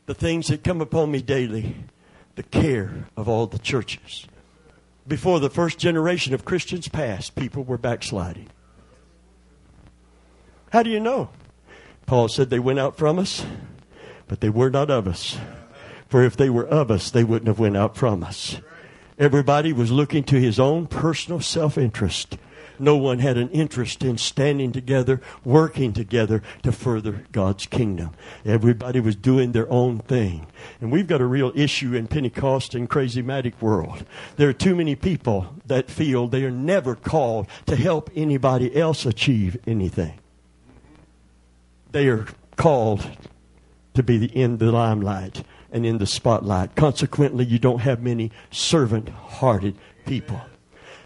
the 0.06 0.14
things 0.14 0.48
that 0.48 0.64
come 0.64 0.82
upon 0.82 1.12
me 1.12 1.22
daily, 1.22 1.76
the 2.36 2.44
care 2.44 3.08
of 3.18 3.28
all 3.28 3.48
the 3.48 3.60
churches. 3.60 4.28
Before 5.08 5.40
the 5.40 5.50
first 5.50 5.78
generation 5.78 6.34
of 6.34 6.46
Christians 6.46 6.88
passed, 6.88 7.36
people 7.36 7.64
were 7.64 7.78
backsliding. 7.78 8.50
How 10.72 10.84
do 10.84 10.90
you 10.90 11.00
know? 11.00 11.30
Paul 12.06 12.28
said 12.28 12.50
they 12.50 12.60
went 12.60 12.80
out 12.80 12.98
from 12.98 13.18
us, 13.18 13.46
but 14.28 14.42
they 14.42 14.50
were 14.50 14.70
not 14.70 14.90
of 14.90 15.08
us. 15.08 15.38
For 16.08 16.24
if 16.24 16.36
they 16.38 16.50
were 16.50 16.68
of 16.68 16.92
us, 16.92 17.10
they 17.10 17.24
wouldn't 17.24 17.48
have 17.48 17.60
went 17.60 17.78
out 17.78 17.96
from 17.96 18.24
us. 18.24 18.60
Everybody 19.18 19.74
was 19.74 19.92
looking 19.92 20.24
to 20.26 20.40
his 20.40 20.60
own 20.60 20.88
personal 20.88 21.40
self-interest. 21.40 22.38
No 22.80 22.96
one 22.98 23.20
had 23.20 23.38
an 23.38 23.50
interest 23.50 24.04
in 24.04 24.18
standing 24.18 24.72
together, 24.72 25.22
working 25.44 25.94
together 25.94 26.44
to 26.64 26.72
further 26.72 27.26
God's 27.32 27.66
kingdom. 27.66 28.12
Everybody 28.46 29.00
was 29.00 29.16
doing 29.16 29.52
their 29.52 29.70
own 29.72 30.00
thing. 30.00 30.48
And 30.82 30.92
we've 30.92 31.08
got 31.08 31.22
a 31.22 31.26
real 31.26 31.52
issue 31.56 31.94
in 31.94 32.08
Pentecost 32.08 32.76
and 32.76 32.90
charismatic 32.90 33.62
world. 33.62 34.06
There 34.38 34.50
are 34.50 34.54
too 34.54 34.76
many 34.76 34.96
people 34.96 35.56
that 35.66 35.90
feel 35.90 36.28
they 36.28 36.44
are 36.44 36.52
never 36.52 36.96
called 36.96 37.48
to 37.68 37.76
help 37.76 38.10
anybody 38.16 38.76
else 38.76 39.06
achieve 39.06 39.58
anything. 39.66 40.20
They 41.92 42.08
are 42.08 42.28
called 42.58 43.10
to 43.94 44.04
be 44.04 44.26
in 44.26 44.58
the 44.58 44.72
limelight 44.72 45.44
and 45.72 45.86
in 45.86 45.98
the 45.98 46.06
spotlight. 46.06 46.76
Consequently, 46.76 47.46
you 47.46 47.60
don't 47.60 47.80
have 47.80 48.02
many 48.02 48.32
servant 48.52 49.10
hearted 49.10 49.78
people. 50.06 50.42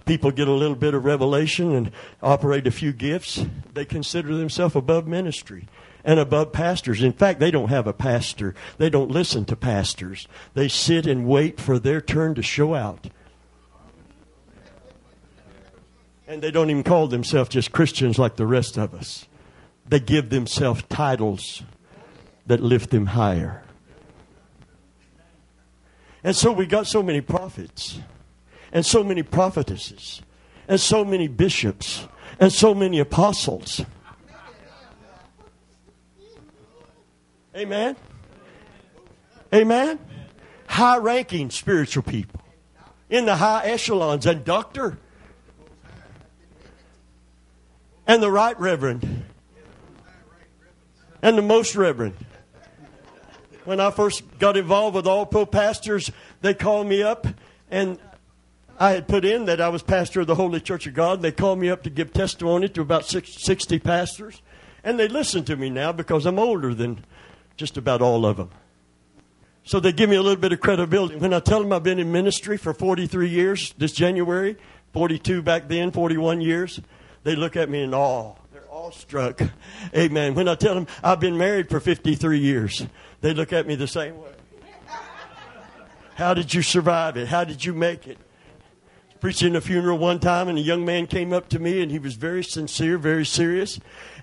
People 0.10 0.32
get 0.32 0.48
a 0.48 0.54
little 0.54 0.76
bit 0.76 0.96
of 0.96 1.06
revelation 1.06 1.72
and 1.76 1.92
operate 2.24 2.66
a 2.66 2.72
few 2.72 2.92
gifts. 2.92 3.46
They 3.76 3.86
consider 3.86 4.36
themselves 4.36 4.76
above 4.76 5.06
ministry 5.06 5.68
and 6.04 6.20
above 6.20 6.52
pastors. 6.52 7.04
In 7.04 7.14
fact, 7.14 7.40
they 7.40 7.52
don't 7.52 7.70
have 7.70 7.86
a 7.86 7.94
pastor. 7.94 8.56
They 8.80 8.90
don't 8.90 9.12
listen 9.12 9.46
to 9.46 9.56
pastors. 9.56 10.28
They 10.56 10.68
sit 10.68 11.06
and 11.06 11.28
wait 11.28 11.62
for 11.62 11.78
their 11.78 12.02
turn 12.02 12.34
to 12.34 12.42
show 12.42 12.74
out. 12.74 13.12
And 16.28 16.42
they 16.42 16.50
don't 16.50 16.72
even 16.72 16.82
call 16.82 17.06
themselves 17.06 17.52
just 17.52 17.72
Christians 17.72 18.18
like 18.18 18.36
the 18.36 18.48
rest 18.48 18.80
of 18.80 18.96
us. 18.96 19.28
They 19.88 20.00
give 20.00 20.32
themselves 20.32 20.82
titles 20.90 21.62
that 22.48 22.62
lift 22.62 22.90
them 22.90 23.06
higher. 23.06 23.62
And 26.24 26.36
so 26.36 26.52
we 26.52 26.66
got 26.66 26.88
so 26.88 27.04
many 27.04 27.22
prophets, 27.22 28.00
and 28.72 28.86
so 28.86 29.04
many 29.04 29.24
prophetesses, 29.24 30.22
and 30.68 30.80
so 30.80 31.04
many 31.04 31.28
bishops, 31.28 32.08
and 32.40 32.52
so 32.52 32.74
many 32.74 33.00
apostles. 33.00 33.82
Amen. 37.56 37.96
Amen. 39.54 40.00
High 40.68 40.98
ranking 40.98 41.50
spiritual 41.50 42.04
people 42.04 42.42
in 43.10 43.26
the 43.26 43.36
high 43.36 43.66
echelons, 43.66 44.26
and 44.26 44.46
doctor, 44.46 44.98
and 48.06 48.22
the 48.22 48.30
right 48.30 48.58
reverend, 48.60 49.26
and 51.22 51.38
the 51.38 51.42
most 51.42 51.76
reverend 51.76 52.16
when 53.70 53.80
I 53.80 53.92
first 53.92 54.24
got 54.40 54.58
involved 54.58 54.96
with 54.96 55.06
all 55.06 55.28
pro 55.28 55.46
pastors, 55.46 56.10
they 56.42 56.56
called 56.56 56.88
me 56.88 57.04
up 57.04 57.28
and 57.70 58.00
I 58.80 58.92
had 58.92 59.10
put 59.10 59.26
in 59.26 59.46
that 59.46 59.60
I 59.60 59.68
was 59.68 59.84
pastor 59.84 60.22
of 60.22 60.28
the 60.28 60.36
Holy 60.36 60.62
Church 60.62 60.88
of 60.88 60.94
God. 60.94 61.22
They 61.22 61.34
called 61.34 61.60
me 61.60 61.70
up 61.70 61.84
to 61.84 61.90
give 61.90 62.14
testimony 62.14 62.70
to 62.70 62.82
about 62.82 63.06
60 63.06 63.80
pastors. 63.80 64.42
And 64.86 64.98
they 64.98 65.10
listen 65.10 65.44
to 65.46 65.58
me 65.58 65.70
now 65.70 65.92
because 65.92 66.26
I'm 66.26 66.40
older 66.40 66.74
than 66.74 67.04
just 67.58 67.76
about 67.76 68.02
all 68.02 68.26
of 68.26 68.38
them. 68.38 68.52
So 69.66 69.82
they 69.82 69.92
give 69.92 70.10
me 70.10 70.16
a 70.16 70.22
little 70.22 70.40
bit 70.40 70.54
of 70.54 70.62
credibility. 70.62 71.18
When 71.18 71.34
I 71.34 71.42
tell 71.42 71.62
them 71.62 71.74
I've 71.74 71.84
been 71.84 72.00
in 72.00 72.10
ministry 72.14 72.56
for 72.56 72.74
43 72.74 73.28
years 73.28 73.74
this 73.78 73.92
January, 73.92 74.56
42 74.94 75.42
back 75.42 75.68
then, 75.68 75.92
41 75.92 76.40
years, 76.40 76.80
they 77.24 77.36
look 77.36 77.58
at 77.58 77.70
me 77.70 77.84
in 77.84 77.94
awe. 77.94 78.34
They're 78.54 78.72
awestruck. 78.72 79.42
Amen. 79.96 80.36
When 80.36 80.48
I 80.48 80.56
tell 80.56 80.74
them 80.74 80.88
I've 81.04 81.20
been 81.20 81.38
married 81.38 81.70
for 81.70 81.82
53 81.82 82.40
years, 82.40 82.88
they 83.20 83.34
look 83.34 83.52
at 83.52 83.68
me 83.68 83.76
the 83.76 83.88
same 83.88 84.18
way. 84.18 84.32
How 86.16 86.34
did 86.34 86.54
you 86.54 86.62
survive 86.62 87.18
it? 87.18 87.28
How 87.28 87.44
did 87.44 87.66
you 87.66 87.74
make 87.74 88.08
it? 88.08 88.18
Preaching 89.20 89.56
a 89.56 89.62
funeral 89.62 89.98
one 89.98 90.20
time, 90.20 90.48
and 90.48 90.58
a 90.58 90.62
young 90.62 90.86
man 90.86 91.08
came 91.08 91.34
up 91.34 91.50
to 91.50 91.60
me, 91.60 91.82
and 91.82 91.92
he 91.92 92.00
was 92.00 92.16
very 92.16 92.44
sincere, 92.44 92.98
very 92.98 93.26
serious. 93.26 93.80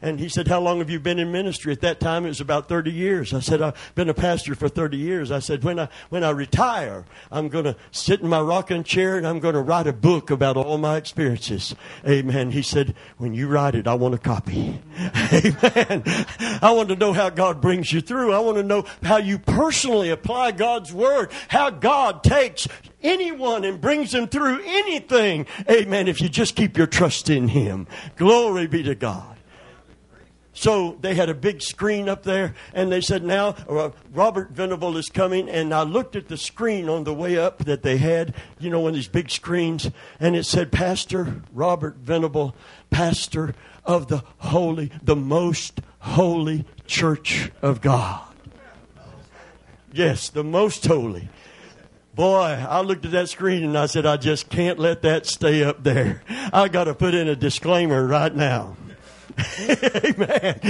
And 0.07 0.20
he 0.20 0.28
said, 0.28 0.46
How 0.46 0.61
long 0.61 0.78
have 0.78 0.88
you 0.88 1.00
been 1.00 1.18
in 1.18 1.32
ministry? 1.32 1.72
At 1.72 1.80
that 1.80 1.98
time, 1.98 2.26
it 2.26 2.28
was 2.28 2.40
about 2.40 2.68
30 2.68 2.92
years. 2.92 3.34
I 3.34 3.40
said, 3.40 3.61
I've 3.61 3.92
been 3.96 4.09
a 4.09 4.14
pastor 4.14 4.54
for 4.54 4.68
30 4.68 4.96
years. 4.96 5.32
I 5.32 5.40
said, 5.40 5.64
When 5.64 5.80
I, 5.80 5.88
when 6.11 6.22
I 6.22 6.30
retire, 6.30 7.04
I'm 7.32 7.48
going 7.48 7.64
to 7.64 7.74
sit 7.90 8.20
in 8.20 8.28
my 8.28 8.40
rocking 8.40 8.84
chair 8.84 9.16
and 9.16 9.26
I'm 9.26 9.40
going 9.40 9.57
to 9.57 9.61
write 9.61 9.88
a 9.88 9.92
book 9.92 10.30
about 10.30 10.57
all 10.57 10.78
my 10.78 10.96
experiences. 10.96 11.74
Amen. 12.07 12.52
He 12.52 12.62
said, 12.62 12.94
When 13.18 13.34
you 13.34 13.48
write 13.48 13.74
it, 13.74 13.88
I 13.88 13.94
want 13.94 14.14
a 14.14 14.18
copy. 14.18 14.80
Amen. 15.32 16.04
I 16.62 16.70
want 16.70 16.88
to 16.90 16.96
know 16.96 17.12
how 17.12 17.28
God 17.28 17.61
brings 17.61 17.92
you 17.92 18.00
through. 18.00 18.32
I 18.32 18.38
want 18.38 18.59
to 18.59 18.62
know 18.62 18.84
how 19.02 19.16
you 19.16 19.40
personally 19.40 20.11
apply 20.11 20.52
God's 20.52 20.92
word, 20.92 21.32
how 21.48 21.70
God 21.70 22.22
takes 22.22 22.68
anyone 23.02 23.64
and 23.64 23.80
brings 23.80 24.12
them 24.12 24.28
through 24.28 24.61
anything. 24.64 25.46
Amen. 25.68 26.07
If 26.07 26.20
you 26.20 26.28
just 26.28 26.54
keep 26.54 26.76
your 26.76 26.86
trust 26.86 27.28
in 27.28 27.48
Him. 27.48 27.88
Glory 28.14 28.68
be 28.68 28.84
to 28.84 28.94
God. 28.94 29.36
So 30.57 30.96
they 31.02 31.14
had 31.14 31.28
a 31.28 31.34
big 31.34 31.61
screen 31.61 32.09
up 32.09 32.22
there, 32.22 32.54
and 32.72 32.90
they 32.90 33.02
said, 33.02 33.22
Now 33.22 33.48
uh, 33.68 33.90
Robert 34.14 34.52
Venable 34.52 34.96
is 34.96 35.11
coming. 35.11 35.50
And 35.50 35.72
I 35.74 35.82
looked 35.82 36.16
at 36.16 36.28
the 36.28 36.38
screen 36.38 36.88
on 36.88 37.04
the 37.04 37.12
way 37.12 37.36
up 37.36 37.59
that 37.66 37.82
they 37.82 37.98
had, 37.98 38.34
you 38.59 38.70
know, 38.70 38.80
one 38.80 38.88
of 38.88 38.94
these 38.94 39.07
big 39.07 39.30
screens, 39.30 39.90
and 40.18 40.34
it 40.34 40.44
said, 40.44 40.72
Pastor 40.72 41.42
Robert 41.52 41.96
Venable, 41.96 42.57
pastor 42.88 43.54
of 43.84 44.09
the 44.09 44.24
holy, 44.38 44.90
the 45.02 45.14
most 45.14 45.82
holy 45.98 46.64
church 46.86 47.52
of 47.61 47.82
God. 47.82 48.24
Yes, 49.92 50.30
the 50.30 50.42
most 50.42 50.86
holy. 50.86 51.28
Boy, 52.14 52.64
I 52.66 52.80
looked 52.80 53.04
at 53.04 53.11
that 53.11 53.28
screen 53.28 53.62
and 53.62 53.76
I 53.76 53.84
said, 53.84 54.07
I 54.07 54.16
just 54.16 54.48
can't 54.48 54.78
let 54.78 55.02
that 55.02 55.26
stay 55.26 55.62
up 55.62 55.82
there. 55.82 56.22
I 56.50 56.68
got 56.68 56.84
to 56.84 56.94
put 56.94 57.14
in 57.14 57.28
a 57.28 57.36
disclaimer 57.36 58.07
right 58.07 58.34
now. 58.34 58.78
Amen. 59.61 60.61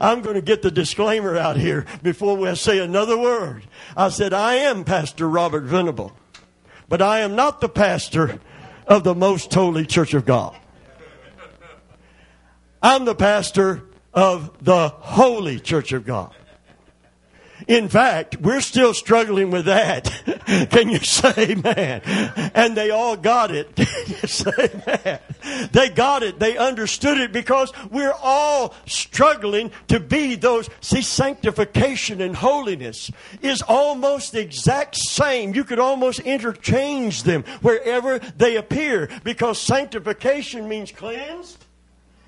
I'm 0.00 0.22
going 0.22 0.36
to 0.36 0.42
get 0.42 0.62
the 0.62 0.70
disclaimer 0.70 1.36
out 1.36 1.56
here 1.56 1.86
before 2.02 2.36
we 2.36 2.54
say 2.54 2.78
another 2.78 3.18
word. 3.18 3.64
I 3.96 4.08
said, 4.08 4.32
I 4.32 4.54
am 4.54 4.84
Pastor 4.84 5.28
Robert 5.28 5.64
Venable, 5.64 6.12
but 6.88 7.02
I 7.02 7.20
am 7.20 7.36
not 7.36 7.60
the 7.60 7.68
pastor 7.68 8.40
of 8.86 9.04
the 9.04 9.14
most 9.14 9.52
holy 9.52 9.84
church 9.84 10.14
of 10.14 10.24
God. 10.24 10.56
I'm 12.82 13.04
the 13.04 13.14
pastor 13.14 13.82
of 14.14 14.64
the 14.64 14.88
holy 14.88 15.60
church 15.60 15.92
of 15.92 16.06
God. 16.06 16.34
In 17.66 17.88
fact, 17.88 18.36
we're 18.40 18.60
still 18.60 18.94
struggling 18.94 19.50
with 19.50 19.64
that. 19.64 20.04
Can 20.70 20.88
you 20.88 21.00
say 21.00 21.32
amen? 21.36 22.02
And 22.54 22.76
they 22.76 22.90
all 22.90 23.16
got 23.16 23.50
it. 23.50 23.76
Say 24.28 24.50
amen? 24.58 25.18
They 25.72 25.88
got 25.88 26.22
it. 26.22 26.38
They 26.38 26.56
understood 26.56 27.18
it 27.18 27.32
because 27.32 27.72
we're 27.90 28.14
all 28.22 28.74
struggling 28.86 29.72
to 29.88 29.98
be 29.98 30.36
those. 30.36 30.68
See, 30.80 31.02
sanctification 31.02 32.20
and 32.20 32.36
holiness 32.36 33.10
is 33.42 33.62
almost 33.62 34.32
the 34.32 34.40
exact 34.40 34.96
same. 34.96 35.54
You 35.54 35.64
could 35.64 35.78
almost 35.78 36.20
interchange 36.20 37.24
them 37.24 37.42
wherever 37.62 38.18
they 38.18 38.56
appear 38.56 39.08
because 39.24 39.60
sanctification 39.60 40.68
means 40.68 40.92
cleansed 40.92 41.64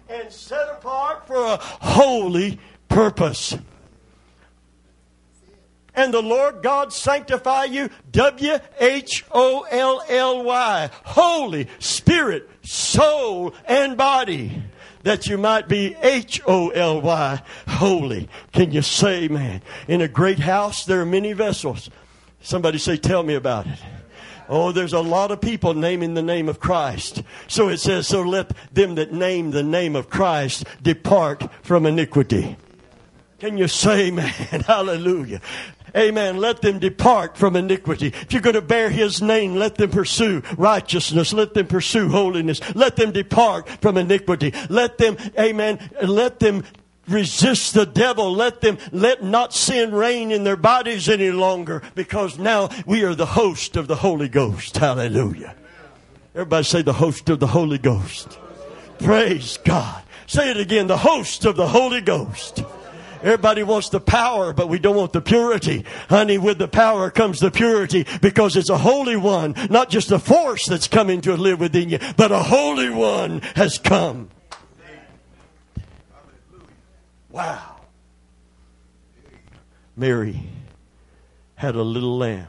and 0.09 0.33
set 0.33 0.69
apart 0.69 1.27
for 1.27 1.37
a 1.37 1.57
holy 1.57 2.59
purpose 2.89 3.57
and 6.01 6.15
the 6.15 6.23
Lord 6.23 6.63
God 6.63 6.95
sanctify 6.95 7.65
you. 7.65 7.91
W 8.11 8.59
H 8.79 9.25
O 9.33 9.67
L 9.71 10.03
L 10.09 10.43
Y. 10.45 10.91
Holy 11.05 11.69
Spirit, 11.79 12.49
soul, 12.63 13.55
and 13.67 13.99
body. 13.99 14.63
That 15.03 15.27
you 15.27 15.37
might 15.37 15.69
be 15.69 15.95
H 16.03 16.41
O 16.47 16.71
L 16.71 17.01
Y, 17.03 17.43
holy. 17.69 18.29
Can 18.53 18.73
you 18.73 18.83
say, 18.83 19.29
man? 19.29 19.63
In 19.89 20.01
a 20.01 20.09
great 20.09 20.39
house, 20.39 20.85
there 20.85 21.01
are 21.01 21.07
many 21.07 21.33
vessels. 21.35 21.91
Somebody 22.41 22.79
say, 22.79 22.97
tell 22.97 23.23
me 23.23 23.35
about 23.35 23.67
it. 23.67 23.79
Oh, 24.49 24.73
there's 24.73 24.95
a 24.95 25.01
lot 25.01 25.31
of 25.31 25.41
people 25.41 25.75
naming 25.75 26.15
the 26.15 26.23
name 26.23 26.49
of 26.49 26.61
Christ. 26.61 27.23
So 27.47 27.69
it 27.69 27.79
says, 27.79 28.09
so 28.09 28.23
let 28.23 28.53
them 28.73 28.95
that 28.97 29.13
name 29.13 29.53
the 29.53 29.63
name 29.63 29.97
of 29.97 30.11
Christ 30.11 30.65
depart 30.83 31.49
from 31.63 31.87
iniquity. 31.87 32.57
Can 33.41 33.57
you 33.57 33.69
say, 33.69 34.11
man? 34.11 34.29
Hallelujah. 34.67 35.41
Amen. 35.97 36.39
Let 36.39 36.63
them 36.63 36.79
depart 36.79 37.37
from 37.37 37.57
iniquity. 37.57 38.09
If 38.09 38.33
you're 38.33 38.43
going 38.43 38.55
to 38.55 38.63
bear 38.63 38.91
his 38.91 39.21
name, 39.21 39.57
let 39.57 39.77
them 39.77 39.91
pursue 39.91 40.43
righteousness. 40.57 41.33
Let 41.33 41.55
them 41.55 41.67
pursue 41.67 42.09
holiness. 42.09 42.61
Let 42.75 42.97
them 42.97 43.13
depart 43.13 43.69
from 43.81 43.97
iniquity. 43.97 44.53
Let 44.69 44.99
them, 44.99 45.17
amen, 45.39 45.91
let 46.03 46.41
them 46.41 46.65
resist 47.09 47.75
the 47.75 47.87
devil. 47.87 48.33
Let 48.33 48.61
them, 48.61 48.79
let 48.93 49.23
not 49.23 49.53
sin 49.53 49.93
reign 49.93 50.31
in 50.31 50.45
their 50.45 50.57
bodies 50.57 51.09
any 51.09 51.31
longer 51.31 51.83
because 51.95 52.39
now 52.39 52.71
we 52.87 53.03
are 53.05 53.15
the 53.15 53.27
host 53.27 53.77
of 53.77 53.89
the 53.89 53.97
Holy 53.97 54.29
Ghost. 54.29 54.77
Hallelujah. 54.77 55.55
Everybody 56.35 56.65
say 56.65 56.83
the 56.83 56.93
host 56.93 57.29
of 57.29 57.41
the 57.41 57.49
Holy 57.49 57.79
Ghost. 57.79 58.39
Praise 59.01 59.59
God. 59.65 60.03
Say 60.27 60.51
it 60.51 60.59
again. 60.59 60.87
The 60.87 60.97
host 60.97 61.45
of 61.45 61.57
the 61.57 61.67
Holy 61.67 62.01
Ghost. 62.01 62.63
Everybody 63.23 63.63
wants 63.63 63.89
the 63.91 64.01
power, 64.01 64.53
but 64.53 64.69
we 64.69 64.79
don't 64.79 64.97
want 64.97 65.13
the 65.13 65.21
purity. 65.21 65.85
Honey, 66.09 66.39
with 66.39 66.59
the 66.59 66.69
power 66.69 67.11
comes 67.11 67.41
the 67.41 67.51
purity 67.51 68.07
because 68.23 68.57
it's 68.57 68.71
a 68.71 68.79
holy 68.79 69.17
one, 69.17 69.55
not 69.69 69.91
just 69.91 70.11
a 70.11 70.19
force 70.19 70.67
that's 70.67 70.89
coming 70.89 71.21
to 71.23 71.37
live 71.37 71.61
within 71.61 71.91
you, 71.91 71.99
but 72.17 72.33
a 72.33 72.39
holy 72.39 72.91
one 72.91 73.41
has 73.57 73.79
come. 73.79 74.31
Wow. 77.31 77.77
Mary 79.97 80.43
had 81.57 81.75
a 81.75 81.83
little 81.83 82.17
lamb. 82.17 82.49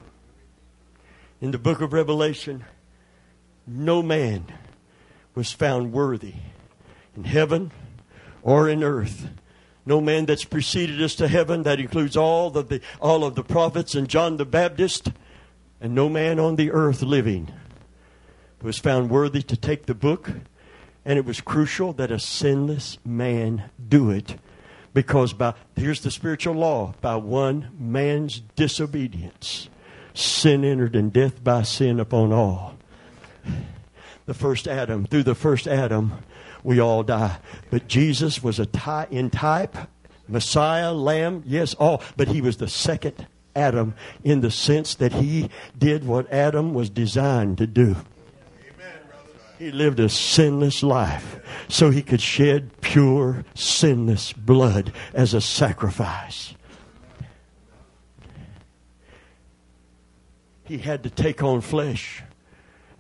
In 1.42 1.52
the 1.52 1.58
book 1.58 1.82
of 1.82 1.92
Revelation, 1.92 2.64
no 3.68 4.02
man 4.02 4.46
was 5.36 5.52
found 5.52 5.92
worthy 5.92 6.36
in 7.16 7.26
heaven 7.26 7.72
or 8.42 8.70
in 8.70 8.84
earth. 8.84 9.28
No 9.86 10.00
man 10.00 10.26
that's 10.26 10.44
preceded 10.44 11.02
us 11.02 11.16
to 11.16 11.28
heaven, 11.28 11.64
that 11.64 11.80
includes 11.80 12.16
all 12.16 12.56
of 12.56 12.70
the, 12.70 12.82
all 13.00 13.24
of 13.24 13.36
the 13.36 13.44
prophets 13.44 13.96
and 13.96 14.08
John 14.08 14.38
the 14.38 14.46
Baptist, 14.46 15.12
and 15.80 15.96
no 15.96 16.08
man 16.08 16.40
on 16.40 16.56
the 16.56 16.72
earth 16.72 17.02
living 17.02 17.52
was 18.62 18.78
found 18.78 19.10
worthy 19.10 19.42
to 19.42 19.58
take 19.58 19.88
the 19.88 19.96
book. 19.96 20.30
And 21.04 21.18
it 21.18 21.26
was 21.26 21.42
crucial 21.42 21.94
that 21.94 22.12
a 22.12 22.20
sinless 22.20 23.00
man 23.04 23.72
do 23.90 24.12
it 24.12 24.36
because 24.94 25.34
by 25.34 25.54
here's 25.76 26.02
the 26.02 26.12
spiritual 26.12 26.54
law 26.54 26.94
by 27.02 27.16
one 27.16 27.70
man's 27.80 28.42
disobedience 28.56 29.70
sin 30.14 30.64
entered 30.64 30.96
and 30.96 31.14
death 31.14 31.44
by 31.44 31.62
sin 31.62 32.00
upon 32.00 32.34
all 32.34 32.76
the 34.26 34.34
first 34.34 34.68
adam 34.68 35.06
through 35.06 35.24
the 35.24 35.36
first 35.36 35.68
adam 35.68 36.14
we 36.64 36.80
all 36.80 37.04
die. 37.04 37.38
But 37.70 37.88
Jesus 37.88 38.44
was 38.44 38.60
a 38.60 38.66
ty- 38.66 39.08
in 39.10 39.30
type, 39.30 39.76
Messiah, 40.28 40.94
Lamb, 40.94 41.44
yes, 41.46 41.74
all. 41.76 42.02
But 42.16 42.30
he 42.30 42.42
was 42.42 42.58
the 42.58 42.68
second 42.68 43.28
Adam 43.56 43.96
in 44.24 44.42
the 44.42 44.52
sense 44.52 44.96
that 44.96 45.14
he 45.14 45.50
did 45.78 46.06
what 46.06 46.32
Adam 46.32 46.74
was 46.74 46.90
designed 46.90 47.58
to 47.58 47.68
do. 47.68 47.96
He 49.60 49.72
lived 49.72 50.00
a 50.00 50.10
sinless 50.10 50.82
life 50.82 51.40
so 51.68 51.92
he 51.92 52.02
could 52.02 52.22
shed 52.22 52.72
pure, 52.82 53.46
sinless 53.54 54.34
blood 54.34 54.92
as 55.14 55.36
a 55.36 55.42
sacrifice. 55.42 56.56
He 60.64 60.80
had 60.80 61.04
to 61.04 61.10
take 61.10 61.44
on 61.44 61.62
flesh 61.62 62.24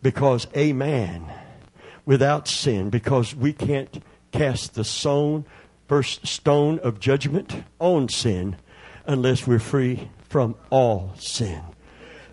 because 0.03 0.45
a 0.53 0.73
man 0.73 1.25
without 2.11 2.45
sin 2.45 2.89
because 2.89 3.33
we 3.33 3.53
can't 3.53 4.03
cast 4.33 4.73
the 4.73 4.83
stone, 4.83 5.45
first 5.87 6.27
stone 6.27 6.77
of 6.79 6.99
judgment 6.99 7.63
on 7.79 8.09
sin 8.09 8.53
unless 9.05 9.47
we're 9.47 9.57
free 9.57 10.09
from 10.27 10.53
all 10.69 11.13
sin. 11.17 11.61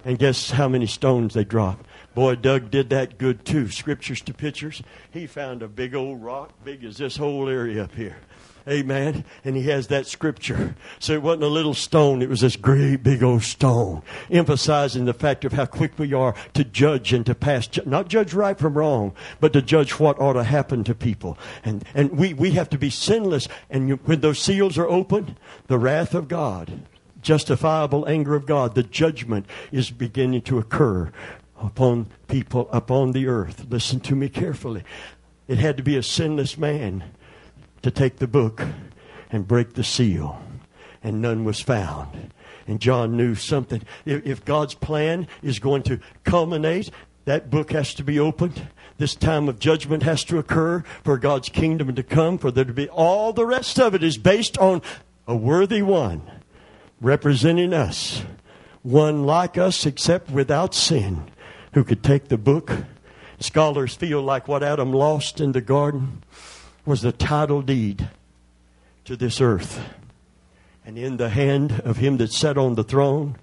And 0.04 0.18
guess 0.18 0.50
how 0.50 0.66
many 0.66 0.86
stones 0.86 1.34
they 1.34 1.44
dropped? 1.44 1.86
Boy, 2.12 2.34
Doug 2.34 2.72
did 2.72 2.90
that 2.90 3.18
good 3.18 3.44
too. 3.44 3.68
Scriptures 3.70 4.20
to 4.22 4.34
pictures. 4.34 4.82
He 5.12 5.28
found 5.28 5.62
a 5.62 5.68
big 5.68 5.94
old 5.94 6.24
rock, 6.24 6.50
big 6.64 6.82
as 6.82 6.96
this 6.96 7.16
whole 7.16 7.48
area 7.48 7.84
up 7.84 7.94
here. 7.94 8.16
Amen. 8.68 9.24
And 9.44 9.56
he 9.56 9.62
has 9.64 9.86
that 9.86 10.06
scripture. 10.06 10.76
So 10.98 11.14
it 11.14 11.22
wasn't 11.22 11.44
a 11.44 11.48
little 11.48 11.74
stone, 11.74 12.20
it 12.20 12.28
was 12.28 12.42
this 12.42 12.56
great 12.56 13.02
big 13.02 13.22
old 13.22 13.42
stone, 13.42 14.02
emphasizing 14.30 15.06
the 15.06 15.14
fact 15.14 15.44
of 15.44 15.52
how 15.52 15.64
quick 15.64 15.98
we 15.98 16.12
are 16.12 16.34
to 16.54 16.64
judge 16.64 17.12
and 17.12 17.24
to 17.26 17.34
pass, 17.34 17.68
not 17.86 18.08
judge 18.08 18.34
right 18.34 18.58
from 18.58 18.74
wrong, 18.74 19.12
but 19.40 19.54
to 19.54 19.62
judge 19.62 19.98
what 19.98 20.20
ought 20.20 20.34
to 20.34 20.44
happen 20.44 20.84
to 20.84 20.94
people. 20.94 21.38
And, 21.64 21.84
and 21.94 22.18
we, 22.18 22.34
we 22.34 22.50
have 22.52 22.68
to 22.70 22.78
be 22.78 22.90
sinless. 22.90 23.48
And 23.70 23.88
you, 23.88 23.96
when 24.04 24.20
those 24.20 24.38
seals 24.38 24.76
are 24.76 24.88
opened, 24.88 25.36
the 25.68 25.78
wrath 25.78 26.14
of 26.14 26.28
God, 26.28 26.82
justifiable 27.22 28.06
anger 28.06 28.34
of 28.34 28.44
God, 28.44 28.74
the 28.74 28.82
judgment 28.82 29.46
is 29.72 29.90
beginning 29.90 30.42
to 30.42 30.58
occur 30.58 31.10
upon 31.60 32.06
people, 32.28 32.68
upon 32.70 33.12
the 33.12 33.26
earth. 33.26 33.66
Listen 33.70 34.00
to 34.00 34.14
me 34.14 34.28
carefully. 34.28 34.84
It 35.46 35.58
had 35.58 35.78
to 35.78 35.82
be 35.82 35.96
a 35.96 36.02
sinless 36.02 36.58
man 36.58 37.04
to 37.82 37.90
take 37.90 38.16
the 38.16 38.26
book 38.26 38.62
and 39.30 39.46
break 39.46 39.74
the 39.74 39.84
seal, 39.84 40.42
and 41.02 41.20
none 41.20 41.44
was 41.44 41.60
found. 41.60 42.32
And 42.66 42.80
John 42.80 43.16
knew 43.16 43.34
something. 43.34 43.82
If 44.04 44.44
God's 44.44 44.74
plan 44.74 45.26
is 45.42 45.58
going 45.58 45.82
to 45.84 46.00
culminate, 46.24 46.90
that 47.24 47.50
book 47.50 47.72
has 47.72 47.94
to 47.94 48.04
be 48.04 48.18
opened. 48.18 48.68
This 48.98 49.14
time 49.14 49.48
of 49.48 49.58
judgment 49.58 50.02
has 50.02 50.24
to 50.24 50.38
occur 50.38 50.82
for 51.04 51.18
God's 51.18 51.48
kingdom 51.48 51.94
to 51.94 52.02
come, 52.02 52.36
for 52.36 52.50
there 52.50 52.64
to 52.64 52.72
be 52.72 52.88
all 52.88 53.32
the 53.32 53.46
rest 53.46 53.78
of 53.78 53.94
it 53.94 54.02
is 54.02 54.18
based 54.18 54.58
on 54.58 54.82
a 55.26 55.36
worthy 55.36 55.82
one 55.82 56.22
representing 57.00 57.72
us, 57.72 58.24
one 58.82 59.24
like 59.24 59.56
us 59.56 59.86
except 59.86 60.30
without 60.30 60.74
sin, 60.74 61.30
who 61.74 61.84
could 61.84 62.02
take 62.02 62.28
the 62.28 62.38
book. 62.38 62.72
Scholars 63.38 63.94
feel 63.94 64.20
like 64.20 64.48
what 64.48 64.62
Adam 64.62 64.92
lost 64.92 65.40
in 65.40 65.52
the 65.52 65.60
garden 65.60 66.22
was 66.89 67.03
the 67.03 67.12
title 67.12 67.61
deed 67.61 68.09
to 69.05 69.14
this 69.14 69.43
earth. 69.43 69.78
And 70.86 70.97
in 70.97 71.18
the 71.18 71.28
hand 71.28 71.82
of 71.84 71.99
him 71.99 72.16
that 72.16 72.32
sat 72.32 72.57
on 72.57 72.76
the 72.76 72.82
throne 72.82 73.36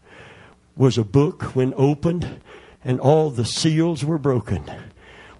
was 0.75 0.97
a 0.97 1.03
book 1.03 1.55
when 1.55 1.71
opened 1.77 2.41
and 2.83 2.99
all 2.99 3.29
the 3.29 3.45
seals 3.45 4.03
were 4.03 4.17
broken, 4.17 4.63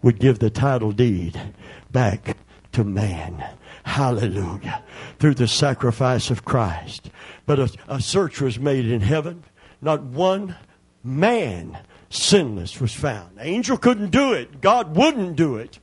would 0.04 0.20
give 0.20 0.38
the 0.38 0.52
title 0.52 0.92
deed 0.92 1.42
back 1.92 2.38
to 2.74 2.84
man. 2.84 3.44
Hallelujah. 3.84 4.84
Through 5.18 5.36
the 5.36 5.48
sacrifice 5.48 6.30
of 6.30 6.46
Christ. 6.46 7.10
But 7.48 7.60
a, 7.60 7.72
a 7.88 8.02
search 8.02 8.40
was 8.40 8.60
made 8.60 8.86
in 8.86 9.02
heaven. 9.02 9.44
Not 9.82 10.04
one 10.04 10.56
man 11.04 11.80
sinless 12.12 12.80
was 12.80 12.94
found. 12.94 13.40
angel 13.40 13.78
couldn't 13.78 14.12
do 14.12 14.34
it. 14.34 14.62
God 14.62 14.96
wouldn't 14.96 15.36
do 15.36 15.56
it 15.56 15.80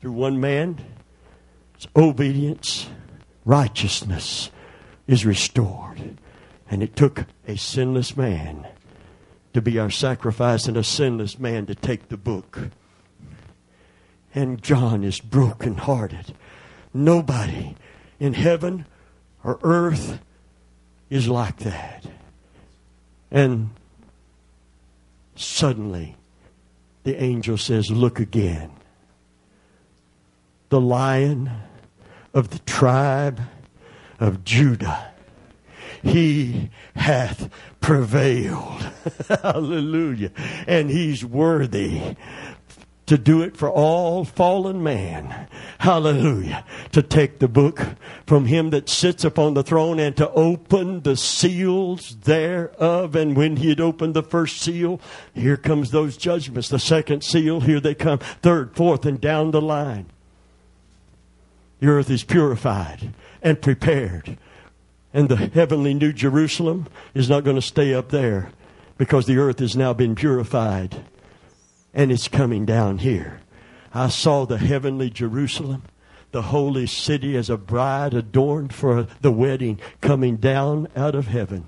through 0.00 0.12
one 0.12 0.40
man, 0.40 0.78
obedience, 1.94 2.88
righteousness 3.44 4.50
is 5.06 5.26
restored. 5.26 6.16
And 6.70 6.82
it 6.82 6.96
took 6.96 7.26
a 7.46 7.56
sinless 7.56 8.16
man 8.16 8.66
to 9.52 9.60
be 9.60 9.78
our 9.78 9.90
sacrifice 9.90 10.66
and 10.66 10.76
a 10.76 10.84
sinless 10.84 11.38
man 11.38 11.66
to 11.66 11.74
take 11.74 12.08
the 12.08 12.16
book. 12.16 12.70
And 14.34 14.62
John 14.62 15.02
is 15.02 15.20
brokenhearted. 15.20 16.34
Nobody 16.94 17.74
in 18.18 18.34
heaven 18.34 18.86
or 19.42 19.58
earth 19.62 20.20
is 21.10 21.28
like 21.28 21.58
that. 21.58 22.06
And 23.30 23.70
suddenly 25.34 26.16
the 27.02 27.20
angel 27.20 27.58
says, 27.58 27.90
Look 27.90 28.20
again 28.20 28.70
the 30.70 30.80
lion 30.80 31.50
of 32.32 32.50
the 32.50 32.58
tribe 32.60 33.40
of 34.18 34.44
Judah. 34.44 35.12
He 36.02 36.70
hath 36.94 37.50
prevailed. 37.80 38.86
Hallelujah. 39.42 40.32
And 40.66 40.90
he's 40.90 41.24
worthy 41.24 42.16
to 43.06 43.18
do 43.18 43.42
it 43.42 43.56
for 43.56 43.68
all 43.68 44.24
fallen 44.24 44.82
man. 44.82 45.48
Hallelujah. 45.78 46.64
To 46.92 47.02
take 47.02 47.40
the 47.40 47.48
book 47.48 47.84
from 48.24 48.46
him 48.46 48.70
that 48.70 48.88
sits 48.88 49.24
upon 49.24 49.54
the 49.54 49.64
throne 49.64 49.98
and 49.98 50.16
to 50.16 50.30
open 50.30 51.00
the 51.02 51.16
seals 51.16 52.16
thereof. 52.16 53.16
And 53.16 53.36
when 53.36 53.56
he 53.56 53.68
had 53.68 53.80
opened 53.80 54.14
the 54.14 54.22
first 54.22 54.62
seal, 54.62 55.00
here 55.34 55.56
comes 55.56 55.90
those 55.90 56.16
judgments. 56.16 56.68
The 56.68 56.78
second 56.78 57.24
seal, 57.24 57.60
here 57.60 57.80
they 57.80 57.96
come. 57.96 58.20
Third, 58.42 58.76
fourth, 58.76 59.04
and 59.04 59.20
down 59.20 59.50
the 59.50 59.60
line 59.60 60.06
the 61.80 61.88
earth 61.88 62.10
is 62.10 62.24
purified 62.24 63.12
and 63.42 63.60
prepared. 63.60 64.38
And 65.12 65.28
the 65.28 65.36
heavenly 65.36 65.92
New 65.92 66.12
Jerusalem 66.12 66.86
is 67.14 67.28
not 67.28 67.42
going 67.42 67.56
to 67.56 67.62
stay 67.62 67.92
up 67.92 68.10
there 68.10 68.52
because 68.96 69.26
the 69.26 69.38
earth 69.38 69.58
has 69.58 69.74
now 69.74 69.92
been 69.92 70.14
purified 70.14 71.04
and 71.92 72.12
it's 72.12 72.28
coming 72.28 72.64
down 72.64 72.98
here. 72.98 73.40
I 73.92 74.08
saw 74.08 74.44
the 74.44 74.58
heavenly 74.58 75.10
Jerusalem, 75.10 75.82
the 76.30 76.42
holy 76.42 76.86
city 76.86 77.36
as 77.36 77.50
a 77.50 77.56
bride 77.56 78.14
adorned 78.14 78.72
for 78.72 79.08
the 79.20 79.32
wedding 79.32 79.80
coming 80.00 80.36
down 80.36 80.86
out 80.94 81.16
of 81.16 81.26
heaven. 81.26 81.64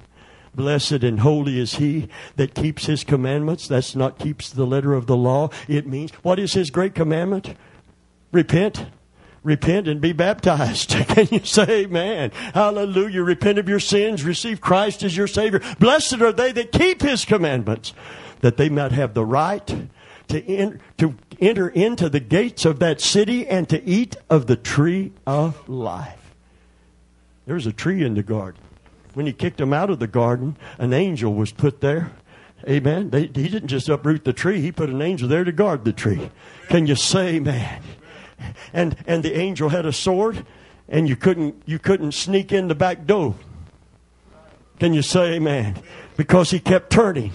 Blessed 0.54 1.02
and 1.02 1.20
holy 1.20 1.58
is 1.58 1.76
he 1.76 2.08
that 2.36 2.54
keeps 2.54 2.84
his 2.84 3.02
commandments. 3.02 3.66
That's 3.66 3.96
not 3.96 4.18
keeps 4.18 4.50
the 4.50 4.66
letter 4.66 4.92
of 4.92 5.06
the 5.06 5.16
law. 5.16 5.48
It 5.66 5.86
means, 5.86 6.12
what 6.22 6.38
is 6.38 6.52
his 6.52 6.70
great 6.70 6.94
commandment? 6.94 7.56
Repent 8.30 8.86
repent 9.42 9.88
and 9.88 10.00
be 10.00 10.12
baptized. 10.12 10.90
Can 11.08 11.28
you 11.30 11.44
say 11.44 11.84
amen? 11.84 12.30
Hallelujah. 12.54 13.22
Repent 13.22 13.58
of 13.58 13.68
your 13.68 13.80
sins. 13.80 14.24
Receive 14.24 14.60
Christ 14.60 15.02
as 15.02 15.16
your 15.16 15.26
Savior. 15.26 15.60
Blessed 15.78 16.20
are 16.20 16.32
they 16.32 16.52
that 16.52 16.72
keep 16.72 17.02
His 17.02 17.24
commandments, 17.24 17.92
that 18.40 18.56
they 18.56 18.68
might 18.68 18.92
have 18.92 19.14
the 19.14 19.24
right 19.24 19.88
to, 20.28 20.78
to 20.98 21.18
enter 21.40 21.68
into 21.68 22.08
the 22.08 22.20
gates 22.20 22.64
of 22.64 22.78
that 22.78 23.00
city 23.00 23.46
and 23.46 23.68
to 23.68 23.82
eat 23.84 24.16
of 24.30 24.46
the 24.46 24.56
tree 24.56 25.12
of 25.26 25.68
life. 25.68 26.34
There 27.46 27.54
was 27.54 27.66
a 27.66 27.72
tree 27.72 28.04
in 28.04 28.14
the 28.14 28.22
garden. 28.22 28.60
When 29.14 29.26
he 29.26 29.32
kicked 29.32 29.58
them 29.58 29.72
out 29.72 29.90
of 29.90 29.98
the 29.98 30.06
garden, 30.06 30.56
an 30.78 30.92
angel 30.92 31.34
was 31.34 31.52
put 31.52 31.80
there. 31.80 32.12
Amen. 32.66 33.10
They, 33.10 33.22
he 33.22 33.48
didn't 33.48 33.68
just 33.68 33.88
uproot 33.88 34.24
the 34.24 34.32
tree, 34.32 34.60
he 34.60 34.72
put 34.72 34.88
an 34.88 35.02
angel 35.02 35.28
there 35.28 35.44
to 35.44 35.52
guard 35.52 35.84
the 35.84 35.92
tree. 35.92 36.30
Can 36.68 36.86
you 36.86 36.94
say, 36.94 37.40
man? 37.40 37.82
And, 38.72 38.96
and 39.06 39.22
the 39.22 39.36
angel 39.38 39.68
had 39.68 39.86
a 39.86 39.92
sword, 39.92 40.44
and 40.88 41.08
you 41.08 41.16
couldn't, 41.16 41.62
you 41.66 41.78
couldn't 41.78 42.12
sneak 42.12 42.52
in 42.52 42.68
the 42.68 42.74
back 42.74 43.06
door. 43.06 43.34
Can 44.78 44.94
you 44.94 45.02
say 45.02 45.34
amen? 45.34 45.80
Because 46.16 46.50
he 46.50 46.58
kept 46.58 46.90
turning 46.90 47.32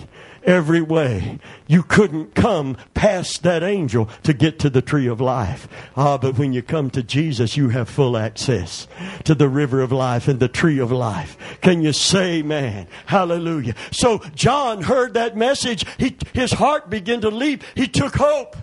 every 0.48 0.82
way. 0.82 1.40
You 1.68 1.84
couldn't 1.84 2.34
come 2.34 2.78
past 2.94 3.44
that 3.44 3.62
angel 3.62 4.10
to 4.24 4.34
get 4.34 4.60
to 4.60 4.70
the 4.70 4.82
tree 4.82 5.08
of 5.08 5.22
life. 5.22 5.68
Ah, 5.96 6.18
but 6.18 6.38
when 6.38 6.54
you 6.54 6.62
come 6.62 6.90
to 6.92 7.04
Jesus, 7.04 7.58
you 7.58 7.70
have 7.70 7.90
full 7.90 8.18
access 8.18 8.88
to 9.26 9.36
the 9.36 9.50
river 9.50 9.82
of 9.82 9.92
life 9.92 10.28
and 10.28 10.40
the 10.40 10.48
tree 10.48 10.80
of 10.80 10.92
life. 10.92 11.38
Can 11.62 11.82
you 11.82 11.94
say, 11.94 12.42
man? 12.42 12.88
Hallelujah. 13.06 13.76
So 13.92 14.20
John 14.34 14.82
heard 14.82 15.14
that 15.16 15.36
message. 15.36 15.86
He, 15.98 16.16
his 16.34 16.54
heart 16.54 16.90
began 16.90 17.22
to 17.22 17.30
leap. 17.30 17.64
He 17.76 17.88
took 17.88 18.16
hope. 18.16 18.56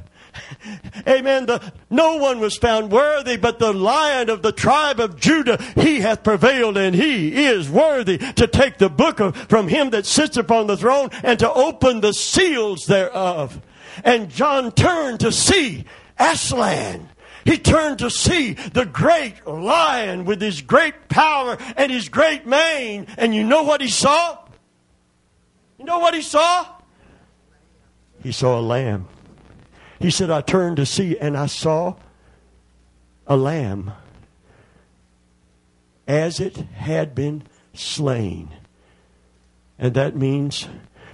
Amen. 1.06 1.46
The, 1.46 1.72
no 1.90 2.16
one 2.16 2.40
was 2.40 2.56
found 2.56 2.90
worthy, 2.90 3.36
but 3.36 3.58
the 3.58 3.72
lion 3.72 4.30
of 4.30 4.42
the 4.42 4.52
tribe 4.52 5.00
of 5.00 5.20
Judah, 5.20 5.62
he 5.74 6.00
hath 6.00 6.22
prevailed, 6.22 6.76
and 6.76 6.94
he 6.94 7.44
is 7.44 7.68
worthy 7.68 8.18
to 8.18 8.46
take 8.46 8.78
the 8.78 8.88
book 8.88 9.20
of, 9.20 9.36
from 9.36 9.68
him 9.68 9.90
that 9.90 10.06
sits 10.06 10.36
upon 10.36 10.66
the 10.66 10.76
throne 10.76 11.10
and 11.22 11.38
to 11.38 11.52
open 11.52 12.00
the 12.00 12.12
seals 12.12 12.86
thereof. 12.86 13.60
And 14.02 14.30
John 14.30 14.72
turned 14.72 15.20
to 15.20 15.32
see 15.32 15.84
Aslan. 16.18 17.08
He 17.44 17.58
turned 17.58 17.98
to 17.98 18.10
see 18.10 18.54
the 18.54 18.86
great 18.86 19.46
lion 19.46 20.24
with 20.24 20.40
his 20.40 20.62
great 20.62 21.08
power 21.08 21.58
and 21.76 21.92
his 21.92 22.08
great 22.08 22.46
mane. 22.46 23.06
And 23.18 23.34
you 23.34 23.44
know 23.44 23.62
what 23.64 23.82
he 23.82 23.88
saw? 23.88 24.38
You 25.78 25.84
know 25.84 25.98
what 25.98 26.14
he 26.14 26.22
saw? 26.22 26.66
He 28.22 28.32
saw 28.32 28.58
a 28.58 28.62
lamb. 28.62 29.08
He 29.98 30.10
said, 30.10 30.30
I 30.30 30.40
turned 30.40 30.76
to 30.76 30.86
see 30.86 31.18
and 31.18 31.36
I 31.36 31.46
saw 31.46 31.96
a 33.26 33.36
lamb 33.36 33.92
as 36.06 36.40
it 36.40 36.56
had 36.56 37.14
been 37.14 37.42
slain. 37.72 38.50
And 39.78 39.94
that 39.94 40.16
means 40.16 40.68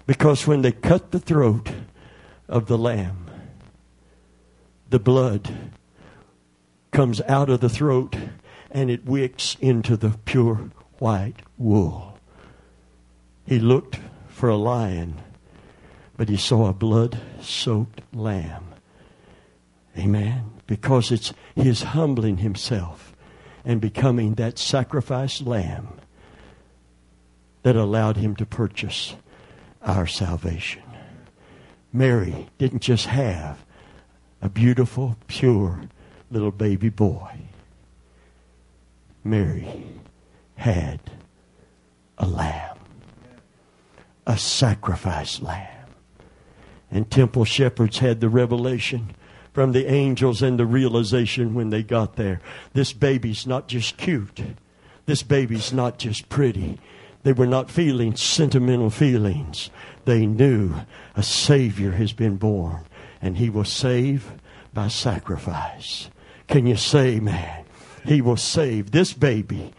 because 0.06 0.46
when 0.46 0.62
they 0.62 0.72
cut 0.72 1.12
the 1.12 1.20
throat 1.20 1.70
of 2.48 2.66
the 2.66 2.78
lamb, 2.78 3.26
the 4.88 4.98
blood 4.98 5.70
comes 6.90 7.20
out 7.22 7.48
of 7.48 7.60
the 7.60 7.68
throat 7.68 8.16
and 8.70 8.90
it 8.90 9.04
wicks 9.04 9.56
into 9.60 9.96
the 9.96 10.18
pure 10.24 10.70
white 10.98 11.42
wool. 11.56 12.18
He 13.46 13.58
looked 13.58 13.98
for 14.28 14.48
a 14.48 14.56
lion, 14.56 15.20
but 16.16 16.28
he 16.28 16.36
saw 16.36 16.68
a 16.68 16.72
blood 16.72 17.20
soaked 17.40 18.00
lamb. 18.12 18.69
Amen. 19.98 20.52
Because 20.66 21.10
it's 21.10 21.32
his 21.54 21.82
humbling 21.82 22.38
himself 22.38 23.14
and 23.64 23.80
becoming 23.80 24.34
that 24.34 24.58
sacrificed 24.58 25.42
lamb 25.42 25.88
that 27.62 27.76
allowed 27.76 28.16
him 28.16 28.36
to 28.36 28.46
purchase 28.46 29.14
our 29.82 30.06
salvation. 30.06 30.82
Mary 31.92 32.48
didn't 32.58 32.80
just 32.80 33.06
have 33.06 33.64
a 34.40 34.48
beautiful, 34.48 35.16
pure 35.26 35.82
little 36.30 36.52
baby 36.52 36.88
boy. 36.88 37.40
Mary 39.24 39.84
had 40.56 41.00
a 42.16 42.26
lamb, 42.26 42.78
a 44.26 44.38
sacrificed 44.38 45.42
lamb. 45.42 45.66
And 46.90 47.10
temple 47.10 47.44
shepherds 47.44 47.98
had 47.98 48.20
the 48.20 48.28
revelation 48.28 49.14
from 49.52 49.72
the 49.72 49.90
angels 49.90 50.42
and 50.42 50.58
the 50.58 50.66
realization 50.66 51.54
when 51.54 51.70
they 51.70 51.82
got 51.82 52.16
there. 52.16 52.40
This 52.72 52.92
baby's 52.92 53.46
not 53.46 53.68
just 53.68 53.96
cute. 53.96 54.40
This 55.06 55.22
baby's 55.22 55.72
not 55.72 55.98
just 55.98 56.28
pretty. 56.28 56.78
They 57.22 57.32
were 57.32 57.46
not 57.46 57.70
feeling 57.70 58.16
sentimental 58.16 58.90
feelings. 58.90 59.70
They 60.04 60.26
knew 60.26 60.74
a 61.16 61.22
Savior 61.22 61.92
has 61.92 62.12
been 62.12 62.36
born, 62.36 62.84
and 63.20 63.36
He 63.36 63.50
will 63.50 63.64
save 63.64 64.32
by 64.72 64.88
sacrifice. 64.88 66.08
Can 66.46 66.66
you 66.66 66.76
say, 66.76 67.20
man? 67.20 67.64
He 68.04 68.20
will 68.20 68.36
save. 68.36 68.92
This 68.92 69.12
baby 69.12 69.72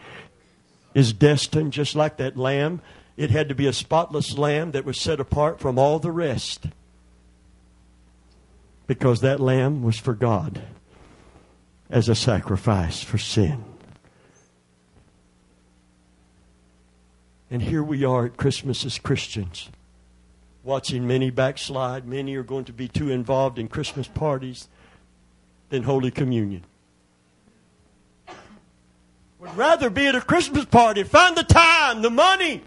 is 0.94 1.12
destined 1.12 1.72
just 1.72 1.96
like 1.96 2.18
that 2.18 2.36
lamb. 2.36 2.80
It 3.16 3.30
had 3.30 3.48
to 3.48 3.54
be 3.54 3.66
a 3.66 3.72
spotless 3.72 4.38
lamb 4.38 4.72
that 4.72 4.84
was 4.84 5.00
set 5.00 5.18
apart 5.18 5.60
from 5.60 5.78
all 5.78 5.98
the 5.98 6.12
rest 6.12 6.66
because 8.92 9.22
that 9.22 9.40
lamb 9.40 9.82
was 9.82 9.98
for 9.98 10.12
God 10.12 10.60
as 11.88 12.10
a 12.10 12.14
sacrifice 12.14 13.02
for 13.02 13.16
sin. 13.16 13.64
And 17.50 17.62
here 17.62 17.82
we 17.82 18.04
are 18.04 18.26
at 18.26 18.36
Christmas 18.36 18.84
as 18.84 18.98
Christians, 18.98 19.70
watching 20.62 21.06
many 21.06 21.30
backslide. 21.30 22.06
Many 22.06 22.34
are 22.34 22.42
going 22.42 22.66
to 22.66 22.72
be 22.74 22.86
too 22.86 23.10
involved 23.10 23.58
in 23.58 23.66
Christmas 23.66 24.08
parties 24.08 24.68
than 25.70 25.84
Holy 25.84 26.10
Communion. 26.10 26.64
Would 29.38 29.56
rather 29.56 29.88
be 29.88 30.06
at 30.06 30.14
a 30.14 30.20
Christmas 30.20 30.66
party, 30.66 31.02
find 31.02 31.34
the 31.34 31.44
time, 31.44 32.02
the 32.02 32.10
money, 32.10 32.60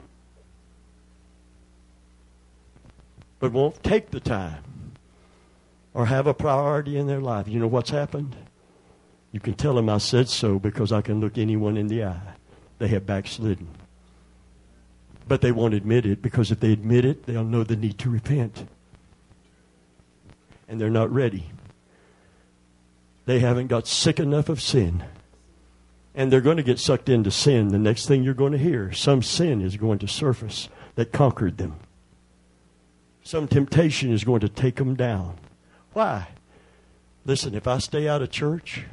but 3.37 3.51
won't 3.51 3.83
take 3.83 4.09
the 4.09 4.19
time 4.19 4.64
or 5.95 6.07
have 6.07 6.27
a 6.27 6.33
priority 6.33 6.97
in 6.97 7.07
their 7.07 7.21
life. 7.21 7.47
You 7.47 7.57
know 7.57 7.67
what's 7.67 7.89
happened? 7.89 8.35
You 9.31 9.39
can 9.39 9.53
tell 9.53 9.73
them 9.73 9.89
I 9.89 9.97
said 9.97 10.27
so 10.27 10.59
because 10.59 10.91
I 10.91 11.01
can 11.01 11.21
look 11.21 11.37
anyone 11.37 11.77
in 11.77 11.87
the 11.87 12.03
eye. 12.03 12.35
They 12.79 12.89
have 12.89 13.05
backslidden. 13.05 13.69
But 15.25 15.39
they 15.39 15.53
won't 15.53 15.73
admit 15.73 16.05
it 16.05 16.21
because 16.21 16.51
if 16.51 16.59
they 16.59 16.73
admit 16.73 17.05
it, 17.05 17.25
they'll 17.25 17.45
know 17.45 17.63
the 17.63 17.77
need 17.77 17.97
to 17.99 18.09
repent. 18.09 18.67
And 20.67 20.81
they're 20.81 20.89
not 20.89 21.11
ready. 21.11 21.45
They 23.25 23.39
haven't 23.39 23.67
got 23.67 23.87
sick 23.87 24.19
enough 24.19 24.49
of 24.49 24.61
sin. 24.61 25.05
And 26.13 26.31
they're 26.31 26.41
going 26.41 26.57
to 26.57 26.63
get 26.63 26.79
sucked 26.79 27.07
into 27.07 27.31
sin. 27.31 27.69
The 27.69 27.79
next 27.79 28.05
thing 28.05 28.21
you're 28.21 28.33
going 28.33 28.51
to 28.51 28.57
hear, 28.57 28.91
some 28.91 29.23
sin 29.23 29.61
is 29.61 29.77
going 29.77 29.99
to 29.99 30.07
surface 30.09 30.67
that 30.95 31.13
conquered 31.13 31.57
them. 31.57 31.75
Some 33.23 33.47
temptation 33.47 34.11
is 34.11 34.25
going 34.25 34.41
to 34.41 34.49
take 34.49 34.75
them 34.75 34.95
down. 34.95 35.37
Why? 35.95 36.27
Listen, 37.23 37.55
if 37.55 37.67
I 37.67 37.77
stay 37.77 38.05
out 38.05 38.21
of 38.21 38.29
church, 38.29 38.83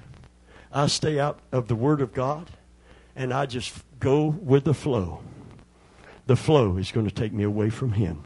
I 0.73 0.87
stay 0.87 1.19
out 1.19 1.41
of 1.51 1.67
the 1.67 1.75
Word 1.75 2.01
of 2.01 2.15
God, 2.15 2.49
and 3.17 3.35
I 3.35 3.47
just 3.47 3.75
go 3.99 4.27
with 4.27 4.63
the 4.63 4.73
flow, 4.73 5.21
the 6.27 6.37
flow 6.37 6.77
is 6.77 6.93
going 6.93 7.09
to 7.09 7.13
take 7.13 7.33
me 7.33 7.43
away 7.43 7.71
from 7.71 7.95
Him. 7.95 8.23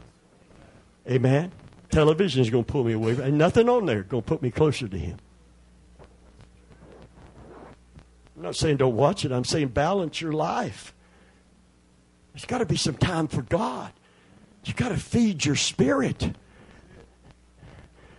Amen? 1.09 1.51
Television 1.89 2.39
is 2.39 2.51
going 2.51 2.65
to 2.65 2.71
pull 2.71 2.83
me 2.83 2.93
away, 2.93 3.13
and 3.19 3.35
nothing 3.35 3.67
on 3.67 3.87
there 3.87 4.03
going 4.03 4.21
to 4.21 4.27
put 4.27 4.43
me 4.43 4.51
closer 4.51 4.87
to 4.87 4.97
Him. 4.97 5.17
I'm 8.35 8.43
not 8.43 8.55
saying 8.55 8.77
don't 8.77 8.95
watch 8.95 9.25
it, 9.25 9.31
I'm 9.31 9.43
saying 9.43 9.69
balance 9.69 10.21
your 10.21 10.33
life. 10.33 10.93
There's 12.33 12.45
got 12.45 12.59
to 12.59 12.67
be 12.67 12.77
some 12.77 12.95
time 12.95 13.27
for 13.27 13.41
God. 13.41 13.91
You've 14.65 14.75
got 14.75 14.89
to 14.89 14.97
feed 14.97 15.45
your 15.45 15.55
spirit. 15.55 16.35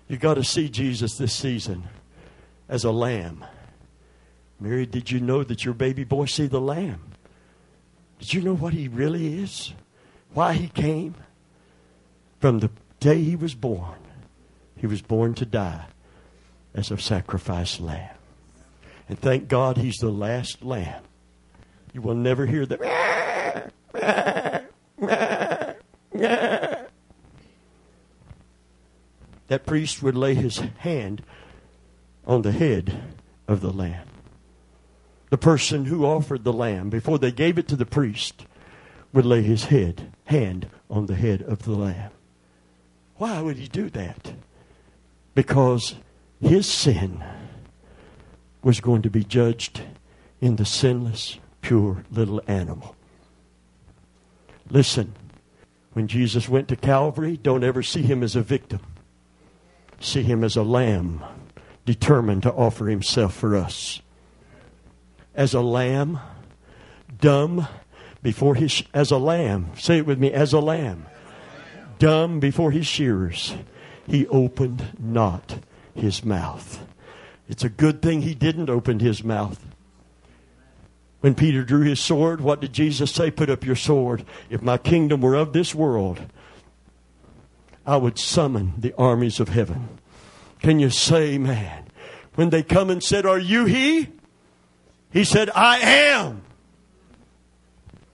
You've 0.08 0.20
got 0.20 0.34
to 0.34 0.44
see 0.44 0.68
Jesus 0.68 1.16
this 1.18 1.34
season 1.34 1.84
as 2.68 2.84
a 2.84 2.90
lamb. 2.90 3.44
Mary, 4.58 4.86
did 4.86 5.10
you 5.10 5.20
know 5.20 5.44
that 5.44 5.64
your 5.64 5.74
baby 5.74 6.04
boy 6.04 6.24
see 6.24 6.46
the 6.46 6.60
lamb? 6.60 7.12
Did 8.18 8.34
you 8.34 8.40
know 8.40 8.54
what 8.54 8.72
he 8.72 8.88
really 8.88 9.40
is? 9.42 9.72
Why 10.32 10.54
he 10.54 10.68
came? 10.68 11.14
From 12.40 12.60
the 12.60 12.70
day 13.00 13.22
he 13.22 13.36
was 13.36 13.54
born, 13.54 13.98
he 14.76 14.86
was 14.86 15.02
born 15.02 15.34
to 15.34 15.44
die 15.44 15.86
as 16.74 16.90
a 16.90 16.98
sacrificed 16.98 17.80
lamb. 17.80 18.14
And 19.08 19.18
thank 19.18 19.48
God 19.48 19.76
he's 19.76 19.96
the 19.96 20.10
last 20.10 20.64
lamb. 20.64 21.02
You 21.92 22.02
will 22.02 22.14
never 22.14 22.46
hear 22.46 22.66
the 22.66 22.78
that 29.48 29.66
priest 29.66 30.02
would 30.02 30.16
lay 30.16 30.34
his 30.34 30.58
hand 30.78 31.22
on 32.26 32.42
the 32.42 32.52
head 32.52 33.02
of 33.46 33.60
the 33.60 33.72
lamb. 33.72 34.06
The 35.30 35.38
person 35.38 35.86
who 35.86 36.06
offered 36.06 36.44
the 36.44 36.52
lamb, 36.52 36.88
before 36.88 37.18
they 37.18 37.32
gave 37.32 37.58
it 37.58 37.68
to 37.68 37.76
the 37.76 37.86
priest, 37.86 38.46
would 39.12 39.26
lay 39.26 39.42
his 39.42 39.64
head, 39.64 40.12
hand 40.26 40.68
on 40.88 41.06
the 41.06 41.14
head 41.14 41.42
of 41.42 41.62
the 41.64 41.72
lamb. 41.72 42.10
Why 43.16 43.40
would 43.40 43.56
he 43.56 43.68
do 43.68 43.90
that? 43.90 44.32
Because 45.34 45.96
his 46.40 46.66
sin 46.66 47.22
was 48.62 48.80
going 48.80 49.02
to 49.02 49.10
be 49.10 49.24
judged 49.24 49.82
in 50.40 50.56
the 50.56 50.64
sinless, 50.64 51.38
pure 51.60 52.04
little 52.10 52.40
animal. 52.46 52.94
Listen, 54.70 55.14
when 55.94 56.06
Jesus 56.06 56.48
went 56.48 56.68
to 56.68 56.76
Calvary, 56.76 57.36
don't 57.36 57.64
ever 57.64 57.82
see 57.82 58.02
him 58.02 58.22
as 58.22 58.36
a 58.36 58.42
victim. 58.42 58.80
See 60.00 60.22
him 60.22 60.44
as 60.44 60.56
a 60.56 60.62
lamb 60.62 61.22
determined 61.84 62.42
to 62.42 62.52
offer 62.52 62.86
himself 62.86 63.34
for 63.34 63.56
us. 63.56 64.00
As 65.34 65.54
a 65.54 65.60
lamb, 65.60 66.20
dumb 67.20 67.66
before 68.22 68.54
his, 68.54 68.82
as 68.92 69.10
a 69.10 69.18
lamb, 69.18 69.70
say 69.76 69.98
it 69.98 70.06
with 70.06 70.18
me, 70.18 70.32
as 70.32 70.52
a 70.52 70.60
lamb, 70.60 71.06
dumb 71.98 72.40
before 72.40 72.70
his 72.70 72.86
shearers, 72.86 73.54
he 74.06 74.26
opened 74.28 74.84
not 74.98 75.58
his 75.94 76.24
mouth. 76.24 76.84
It's 77.48 77.64
a 77.64 77.68
good 77.68 78.02
thing 78.02 78.22
he 78.22 78.34
didn't 78.34 78.68
open 78.68 79.00
his 79.00 79.24
mouth. 79.24 79.64
When 81.20 81.34
Peter 81.34 81.64
drew 81.64 81.82
his 81.82 82.00
sword, 82.00 82.40
what 82.40 82.60
did 82.60 82.72
Jesus 82.72 83.10
say? 83.10 83.30
Put 83.30 83.50
up 83.50 83.64
your 83.64 83.76
sword. 83.76 84.24
If 84.50 84.62
my 84.62 84.78
kingdom 84.78 85.20
were 85.20 85.34
of 85.34 85.52
this 85.52 85.74
world, 85.74 86.20
I 87.88 87.96
would 87.96 88.18
summon 88.18 88.74
the 88.76 88.92
armies 88.98 89.40
of 89.40 89.48
heaven. 89.48 89.88
Can 90.60 90.78
you 90.78 90.90
say, 90.90 91.38
man? 91.38 91.86
When 92.34 92.50
they 92.50 92.62
come 92.62 92.90
and 92.90 93.02
said, 93.02 93.24
Are 93.24 93.38
you 93.38 93.64
he? 93.64 94.08
He 95.10 95.24
said, 95.24 95.48
I 95.54 95.78
am. 95.78 96.42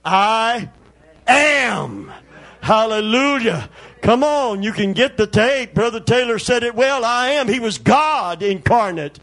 I 0.05 0.69
am. 1.27 2.09
Hallelujah. 2.61 3.69
Come 4.01 4.23
on, 4.23 4.63
you 4.63 4.71
can 4.71 4.93
get 4.93 5.17
the 5.17 5.27
tape. 5.27 5.73
Brother 5.73 5.99
Taylor 5.99 6.39
said 6.39 6.63
it 6.63 6.73
well. 6.73 7.03
I 7.03 7.31
am. 7.31 7.49
He 7.49 7.59
was 7.59 7.77
God 7.77 8.41
incarnate. 8.41 9.19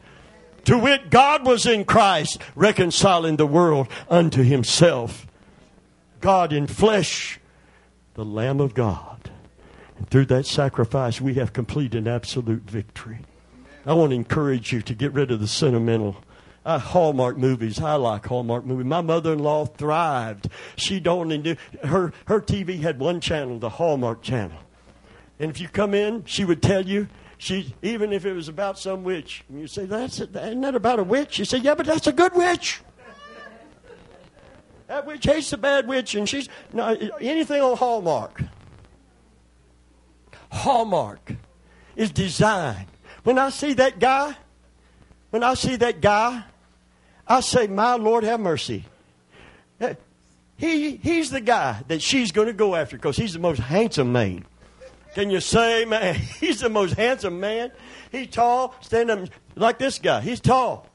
To 0.66 0.76
wit, 0.78 1.08
God 1.08 1.46
was 1.46 1.64
in 1.64 1.86
Christ, 1.86 2.38
reconciling 2.54 3.36
the 3.36 3.46
world 3.46 3.88
unto 4.10 4.42
himself. 4.42 5.26
God 6.20 6.52
in 6.52 6.66
flesh, 6.66 7.40
the 8.12 8.24
Lamb 8.24 8.60
of 8.60 8.74
God. 8.74 9.11
Through 10.10 10.26
that 10.26 10.46
sacrifice, 10.46 11.20
we 11.20 11.34
have 11.34 11.52
complete 11.52 11.94
and 11.94 12.08
absolute 12.08 12.62
victory. 12.62 13.20
I 13.84 13.94
want 13.94 14.10
to 14.10 14.16
encourage 14.16 14.72
you 14.72 14.82
to 14.82 14.94
get 14.94 15.12
rid 15.12 15.30
of 15.30 15.40
the 15.40 15.48
sentimental. 15.48 16.16
Uh, 16.64 16.78
Hallmark 16.78 17.36
movies. 17.36 17.80
I 17.80 17.96
like 17.96 18.26
Hallmark 18.26 18.64
movies. 18.64 18.86
My 18.86 19.00
mother-in-law 19.00 19.66
thrived. 19.66 20.48
She 20.76 21.00
don't 21.00 21.28
do 21.42 21.56
her 21.82 22.12
her 22.26 22.40
TV 22.40 22.80
had 22.80 23.00
one 23.00 23.20
channel, 23.20 23.58
the 23.58 23.68
Hallmark 23.68 24.22
channel. 24.22 24.58
And 25.40 25.50
if 25.50 25.60
you 25.60 25.68
come 25.68 25.92
in, 25.92 26.24
she 26.24 26.44
would 26.44 26.62
tell 26.62 26.86
you 26.86 27.08
she 27.36 27.74
even 27.82 28.12
if 28.12 28.24
it 28.24 28.32
was 28.32 28.48
about 28.48 28.78
some 28.78 29.02
witch, 29.02 29.42
and 29.48 29.58
you 29.60 29.66
say 29.66 29.86
that's 29.86 30.20
isn't 30.20 30.60
that 30.60 30.76
about 30.76 31.00
a 31.00 31.04
witch? 31.04 31.40
You 31.40 31.44
say 31.44 31.58
yeah, 31.58 31.74
but 31.74 31.86
that's 31.86 32.06
a 32.06 32.12
good 32.12 32.32
witch. 32.34 32.80
That 34.86 35.04
witch 35.04 35.24
hates 35.24 35.50
the 35.50 35.56
bad 35.56 35.88
witch, 35.88 36.14
and 36.14 36.28
she's 36.28 36.48
anything 36.72 37.60
on 37.60 37.76
Hallmark. 37.76 38.40
Hallmark 40.52 41.34
is 41.96 42.12
designed. 42.12 42.86
When 43.24 43.38
I 43.38 43.48
see 43.48 43.72
that 43.74 43.98
guy, 43.98 44.36
when 45.30 45.42
I 45.42 45.54
see 45.54 45.76
that 45.76 46.00
guy, 46.00 46.44
I 47.26 47.40
say, 47.40 47.66
My 47.66 47.94
Lord, 47.94 48.22
have 48.24 48.38
mercy. 48.38 48.84
Eh, 49.80 49.94
he, 50.56 50.96
he's 50.96 51.30
the 51.30 51.40
guy 51.40 51.82
that 51.88 52.02
she's 52.02 52.32
going 52.32 52.48
to 52.48 52.52
go 52.52 52.74
after 52.74 52.96
because 52.96 53.16
he's 53.16 53.32
the 53.32 53.38
most 53.38 53.58
handsome 53.58 54.12
man. 54.12 54.44
Can 55.14 55.30
you 55.30 55.40
say, 55.40 55.84
man? 55.84 56.14
He's 56.40 56.60
the 56.60 56.70
most 56.70 56.94
handsome 56.94 57.38
man. 57.38 57.70
He's 58.10 58.28
tall, 58.28 58.74
standing 58.80 59.28
like 59.56 59.78
this 59.78 59.98
guy. 59.98 60.22
He's 60.22 60.40
tall. 60.40 60.86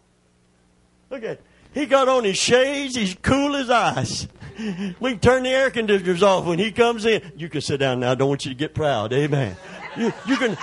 Look 1.11 1.23
at 1.23 1.39
He 1.71 1.85
got 1.85 2.09
on 2.09 2.23
his 2.23 2.37
shades. 2.37 2.95
He's 2.95 3.15
cool 3.21 3.55
as 3.55 3.69
ice. 3.69 4.27
We 4.99 5.11
can 5.11 5.19
turn 5.19 5.43
the 5.43 5.49
air 5.49 5.69
conditioners 5.69 6.23
off 6.23 6.45
when 6.45 6.59
he 6.59 6.71
comes 6.71 7.05
in. 7.05 7.31
You 7.35 7.49
can 7.49 7.61
sit 7.61 7.77
down 7.77 7.99
now. 7.99 8.11
I 8.11 8.15
don't 8.15 8.29
want 8.29 8.45
you 8.45 8.51
to 8.51 8.57
get 8.57 8.73
proud. 8.73 9.13
Amen. 9.13 9.55
You, 9.95 10.13
you 10.25 10.37
can, 10.37 10.57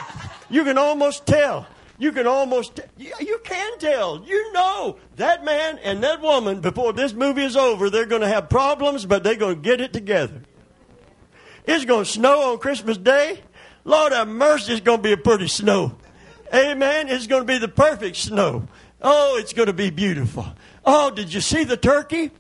you 0.51 0.65
can 0.65 0.79
almost 0.79 1.27
tell. 1.27 1.67
You 1.99 2.11
can 2.11 2.27
almost, 2.27 2.81
you 2.99 3.41
can 3.45 3.79
tell. 3.79 4.25
You 4.25 4.53
know 4.53 4.99
that 5.17 5.45
man 5.45 5.79
and 5.79 6.03
that 6.03 6.21
woman, 6.21 6.61
before 6.61 6.93
this 6.93 7.13
movie 7.13 7.45
is 7.45 7.57
over, 7.57 7.89
they're 7.89 8.07
going 8.07 8.23
to 8.23 8.29
have 8.29 8.49
problems, 8.49 9.07
but 9.07 9.23
they're 9.23 9.37
going 9.37 9.57
to 9.57 9.61
get 9.63 9.81
it 9.81 9.93
together. 9.93 10.43
It's 11.67 11.85
going 11.85 12.05
to 12.05 12.11
snow 12.11 12.53
on 12.53 12.59
Christmas 12.59 12.99
Day. 12.99 13.41
Lord 13.85 14.13
have 14.13 14.29
mercy, 14.29 14.73
it's 14.73 14.81
going 14.81 14.99
to 14.99 15.03
be 15.03 15.13
a 15.13 15.17
pretty 15.17 15.49
snow. 15.49 15.97
Amen. 16.53 17.09
It's 17.09 17.27
going 17.27 17.43
to 17.43 17.47
be 17.47 17.59
the 17.59 17.69
perfect 17.69 18.17
snow. 18.17 18.67
Oh, 19.01 19.37
it's 19.39 19.53
going 19.53 19.67
to 19.67 19.73
be 19.73 19.91
beautiful. 19.91 20.47
Oh, 20.85 21.11
did 21.11 21.33
you 21.33 21.41
see 21.41 21.65
the 21.65 21.77
turkey? 21.77 22.31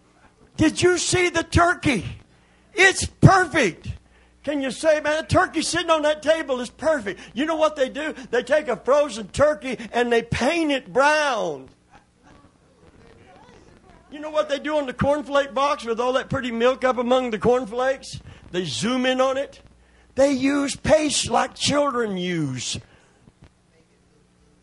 Did 0.56 0.80
you 0.80 0.98
see 0.98 1.28
the 1.28 1.42
turkey? 1.42 2.04
It's 2.74 3.06
perfect. 3.06 3.88
Can 4.42 4.60
you 4.60 4.70
say, 4.70 5.00
man, 5.00 5.24
a 5.24 5.26
turkey 5.26 5.62
sitting 5.62 5.90
on 5.90 6.02
that 6.02 6.22
table 6.22 6.60
is 6.60 6.68
perfect? 6.68 7.20
You 7.32 7.46
know 7.46 7.56
what 7.56 7.76
they 7.76 7.88
do? 7.88 8.14
They 8.30 8.42
take 8.42 8.68
a 8.68 8.76
frozen 8.76 9.28
turkey 9.28 9.78
and 9.92 10.12
they 10.12 10.22
paint 10.22 10.70
it 10.70 10.92
brown. 10.92 11.70
You 14.10 14.20
know 14.20 14.30
what 14.30 14.48
they 14.48 14.60
do 14.60 14.76
on 14.76 14.86
the 14.86 14.92
cornflake 14.92 15.54
box 15.54 15.84
with 15.84 15.98
all 15.98 16.12
that 16.12 16.30
pretty 16.30 16.52
milk 16.52 16.84
up 16.84 16.98
among 16.98 17.30
the 17.30 17.38
cornflakes? 17.38 18.20
They 18.52 18.64
zoom 18.64 19.06
in 19.06 19.20
on 19.20 19.36
it. 19.36 19.60
They 20.14 20.30
use 20.30 20.76
paste 20.76 21.28
like 21.30 21.54
children 21.54 22.16
use 22.16 22.78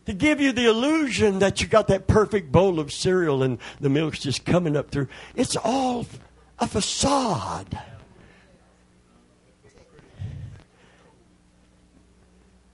to 0.06 0.14
give 0.14 0.41
you 0.41 0.52
the 0.52 0.66
illusion 0.66 1.39
that 1.39 1.62
you 1.62 1.68
got 1.68 1.88
that 1.88 2.08
perfect 2.08 2.52
bowl 2.52 2.80
of 2.80 2.91
cereal 2.91 3.43
and 3.43 3.60
the 3.80 3.89
milk's 3.89 4.20
just 4.20 4.45
coming 4.45 4.76
up 4.76 4.91
through. 4.91 5.08
It's 5.36 5.56
all 5.56 6.06
a 6.60 6.68
facade. 6.68 7.80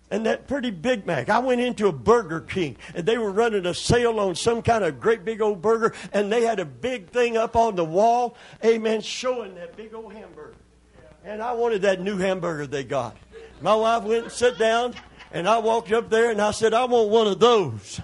and 0.09 0.25
that 0.25 0.47
pretty 0.47 0.71
Big 0.71 1.05
Mac. 1.05 1.29
I 1.29 1.39
went 1.39 1.61
into 1.61 1.87
a 1.87 1.91
Burger 1.91 2.41
King 2.41 2.77
and 2.95 3.05
they 3.05 3.17
were 3.17 3.31
running 3.31 3.65
a 3.65 3.73
sale 3.73 4.19
on 4.19 4.35
some 4.35 4.61
kind 4.61 4.83
of 4.83 4.99
great 4.99 5.25
big 5.25 5.41
old 5.41 5.61
burger 5.61 5.93
and 6.13 6.31
they 6.31 6.43
had 6.43 6.59
a 6.59 6.65
big 6.65 7.09
thing 7.09 7.37
up 7.37 7.55
on 7.55 7.75
the 7.75 7.85
wall, 7.85 8.37
amen, 8.63 9.01
showing 9.01 9.55
that 9.55 9.75
big 9.75 9.93
old 9.93 10.13
hamburger. 10.13 10.55
And 11.25 11.41
I 11.41 11.51
wanted 11.53 11.81
that 11.81 11.99
new 11.99 12.17
hamburger 12.17 12.67
they 12.67 12.83
got. 12.85 13.17
My 13.61 13.75
wife 13.75 14.03
went 14.03 14.23
and 14.23 14.31
sat 14.31 14.57
down 14.57 14.93
and 15.31 15.47
I 15.47 15.57
walked 15.59 15.91
up 15.91 16.09
there 16.09 16.31
and 16.31 16.41
I 16.41 16.51
said, 16.51 16.73
I 16.73 16.85
want 16.85 17.09
one 17.09 17.27
of 17.27 17.39
those. 17.39 18.01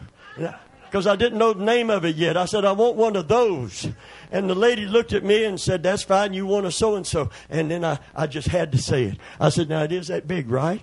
Because 0.85 1.07
I 1.07 1.15
didn't 1.15 1.39
know 1.39 1.53
the 1.53 1.63
name 1.63 1.89
of 1.89 2.05
it 2.05 2.15
yet. 2.15 2.37
I 2.37 2.45
said, 2.45 2.65
I 2.65 2.71
want 2.71 2.95
one 2.95 3.15
of 3.15 3.27
those. 3.27 3.87
And 4.31 4.49
the 4.49 4.55
lady 4.55 4.85
looked 4.85 5.13
at 5.13 5.23
me 5.23 5.43
and 5.43 5.59
said, 5.59 5.83
That's 5.83 6.03
fine, 6.03 6.33
you 6.33 6.45
want 6.45 6.65
a 6.65 6.71
so 6.71 6.95
and 6.95 7.05
so. 7.05 7.29
And 7.49 7.71
then 7.71 7.83
I, 7.83 7.99
I 8.15 8.27
just 8.27 8.47
had 8.47 8.71
to 8.73 8.77
say 8.77 9.05
it. 9.05 9.17
I 9.39 9.49
said, 9.49 9.69
Now 9.69 9.83
it 9.83 9.91
is 9.91 10.07
that 10.07 10.27
big, 10.27 10.49
right? 10.49 10.81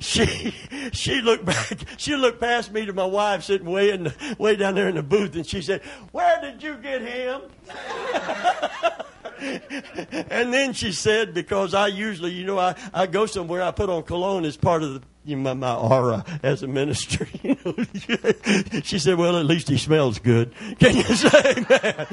she 0.00 0.54
she 0.92 1.20
looked 1.20 1.44
back. 1.44 1.78
She 1.96 2.16
looked 2.16 2.40
past 2.40 2.72
me 2.72 2.86
to 2.86 2.92
my 2.92 3.04
wife 3.04 3.44
sitting 3.44 3.70
way 3.70 3.90
in 3.90 4.04
the, 4.04 4.36
way 4.38 4.56
down 4.56 4.74
there 4.74 4.88
in 4.88 4.96
the 4.96 5.02
booth, 5.02 5.34
and 5.34 5.46
she 5.46 5.62
said, 5.62 5.82
"Where 6.12 6.40
did 6.40 6.62
you 6.62 6.76
get 6.76 7.02
him?" 7.02 7.42
and 9.40 10.52
then 10.52 10.72
she 10.72 10.92
said, 10.92 11.34
because 11.34 11.74
I 11.74 11.88
usually, 11.88 12.32
you 12.32 12.44
know, 12.44 12.58
I, 12.58 12.74
I 12.92 13.06
go 13.06 13.26
somewhere, 13.26 13.62
I 13.62 13.70
put 13.70 13.88
on 13.88 14.02
cologne 14.02 14.44
as 14.44 14.56
part 14.56 14.82
of 14.82 14.94
the, 14.94 15.02
you 15.24 15.36
know, 15.36 15.42
my, 15.42 15.54
my 15.54 15.74
aura 15.74 16.24
as 16.42 16.62
a 16.62 16.66
minister. 16.66 17.26
She 18.84 18.98
said, 18.98 19.18
"Well, 19.18 19.36
at 19.36 19.44
least 19.44 19.68
he 19.68 19.76
smells 19.76 20.18
good." 20.18 20.52
Can 20.78 20.96
you 20.96 21.02
say, 21.02 21.64
man? 21.68 22.06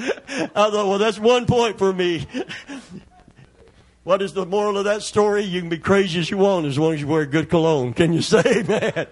I 0.55 0.69
thought, 0.69 0.87
well, 0.87 0.97
that's 0.97 1.17
one 1.17 1.45
point 1.45 1.77
for 1.77 1.91
me. 1.93 2.27
What 4.03 4.21
is 4.21 4.33
the 4.33 4.45
moral 4.45 4.77
of 4.77 4.85
that 4.85 5.01
story? 5.01 5.43
You 5.43 5.59
can 5.59 5.69
be 5.69 5.79
crazy 5.79 6.19
as 6.19 6.29
you 6.29 6.37
want 6.37 6.65
as 6.65 6.77
long 6.77 6.93
as 6.93 7.01
you 7.01 7.07
wear 7.07 7.25
good 7.25 7.49
cologne. 7.49 7.93
Can 7.93 8.13
you 8.13 8.21
say 8.21 8.61
that? 8.61 9.11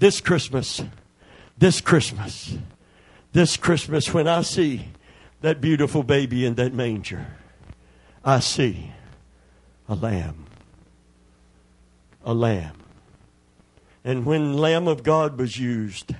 this 0.00 0.20
Christmas, 0.20 0.82
this 1.58 1.80
Christmas, 1.82 2.56
this 3.32 3.58
Christmas, 3.58 4.12
when 4.12 4.26
I 4.26 4.40
see 4.42 4.88
that 5.40 5.60
beautiful 5.60 6.02
baby 6.02 6.44
in 6.44 6.54
that 6.54 6.74
manger, 6.74 7.26
I 8.24 8.40
see 8.40 8.92
a 9.88 9.94
lamb. 9.94 10.46
A 12.24 12.34
lamb. 12.34 12.76
And 14.04 14.24
when 14.24 14.54
Lamb 14.54 14.88
of 14.88 15.02
God 15.02 15.38
was 15.38 15.58
used, 15.58 16.14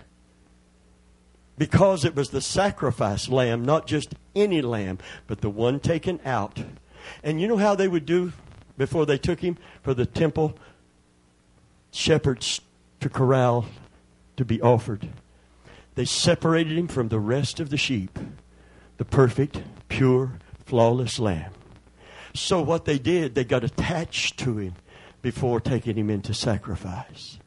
because 1.57 2.05
it 2.05 2.17
was 2.17 2.31
the 2.31 2.41
sacrifice 2.41 3.29
lamb, 3.29 3.65
not 3.65 3.87
just 3.87 4.15
any 4.35 4.63
lamb, 4.63 4.99
but 5.27 5.41
the 5.41 5.51
one 5.51 5.79
taken 5.79 6.21
out. 6.25 6.59
And 7.23 7.41
you 7.41 7.49
know 7.49 7.59
how 7.59 7.75
they 7.75 7.89
would 7.89 8.07
do 8.07 8.33
before 8.79 9.05
they 9.05 9.19
took 9.19 9.41
him 9.41 9.59
for 9.83 9.93
the 9.93 10.07
temple 10.07 10.57
shepherds 11.91 12.61
to 13.01 13.09
corral 13.09 13.67
to 14.37 14.45
be 14.45 14.61
offered? 14.61 15.09
They 15.97 16.07
separated 16.07 16.79
him 16.79 16.89
from 16.89 17.09
the 17.09 17.21
rest 17.21 17.61
of 17.61 17.69
the 17.69 17.77
sheep, 17.77 18.19
the 19.01 19.05
perfect, 19.07 19.63
pure, 19.89 20.33
flawless 20.67 21.19
lamb. 21.19 21.51
So 22.35 22.61
what 22.61 22.85
they 22.85 22.99
did, 22.99 23.35
they 23.35 23.45
got 23.45 23.65
attached 23.65 24.39
to 24.41 24.59
him 24.59 24.75
before 25.23 25.59
taking 25.59 25.97
him 25.97 26.11
into 26.11 26.35
sacrifice. 26.35 27.39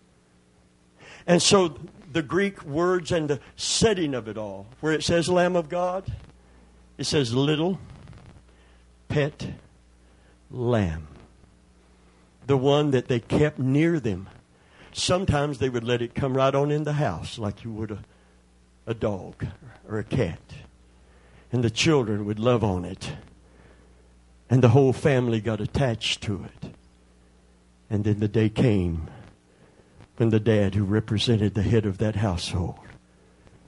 And 1.28 1.43
so 1.43 1.78
the 2.12 2.24
Greek 2.24 2.64
words 2.64 3.12
and 3.12 3.30
the 3.30 3.39
setting 3.56 4.16
of 4.16 4.28
it 4.28 4.36
all, 4.36 4.66
where 4.80 4.93
it 4.93 5.04
says 5.04 5.30
Lamb 5.30 5.56
of 5.56 5.70
God, 5.70 6.12
it 6.97 7.04
says 7.04 7.36
little 7.36 7.80
pet 9.08 9.54
lamb. 10.49 11.08
The 12.47 12.58
one 12.58 12.89
that 12.89 13.10
they 13.10 13.20
kept 13.20 13.60
near 13.60 13.99
them. 13.99 14.28
Sometimes 14.91 15.60
they 15.60 15.70
would 15.70 15.84
let 15.84 16.01
it 16.01 16.16
come 16.16 16.36
right 16.36 16.56
on 16.56 16.72
in 16.72 16.84
the 16.84 16.93
house 16.93 17.38
like 17.38 17.64
you 17.64 17.72
would 17.74 17.91
a, 17.91 18.04
a 18.88 18.95
dog 18.95 19.45
or 19.88 19.99
a 19.99 20.04
cat. 20.04 20.39
And 21.54 21.64
the 21.64 21.70
children 21.70 22.26
would 22.26 22.39
love 22.39 22.64
on 22.64 22.84
it. 22.84 23.14
And 24.49 24.64
the 24.64 24.70
whole 24.70 24.91
family 24.91 25.39
got 25.39 25.62
attached 25.62 26.22
to 26.24 26.43
it. 26.43 26.74
And 27.91 28.04
then 28.04 28.20
the 28.20 28.28
day 28.28 28.49
came 28.49 29.08
when 30.18 30.32
the 30.32 30.39
dad 30.39 30.74
who 30.74 30.84
represented 30.84 31.54
the 31.54 31.62
head 31.62 31.86
of 31.86 31.99
that 31.99 32.16
household 32.16 32.80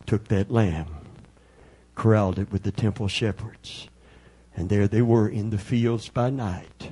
took 0.08 0.28
that 0.28 0.52
lamb, 0.52 0.88
corralled 1.94 2.40
it 2.40 2.52
with 2.52 2.64
the 2.64 2.72
temple 2.72 3.08
shepherds, 3.08 3.88
and 4.56 4.70
there 4.70 4.88
they 4.88 5.02
were 5.02 5.28
in 5.28 5.52
the 5.52 5.58
fields 5.58 6.10
by 6.10 6.30
night, 6.30 6.92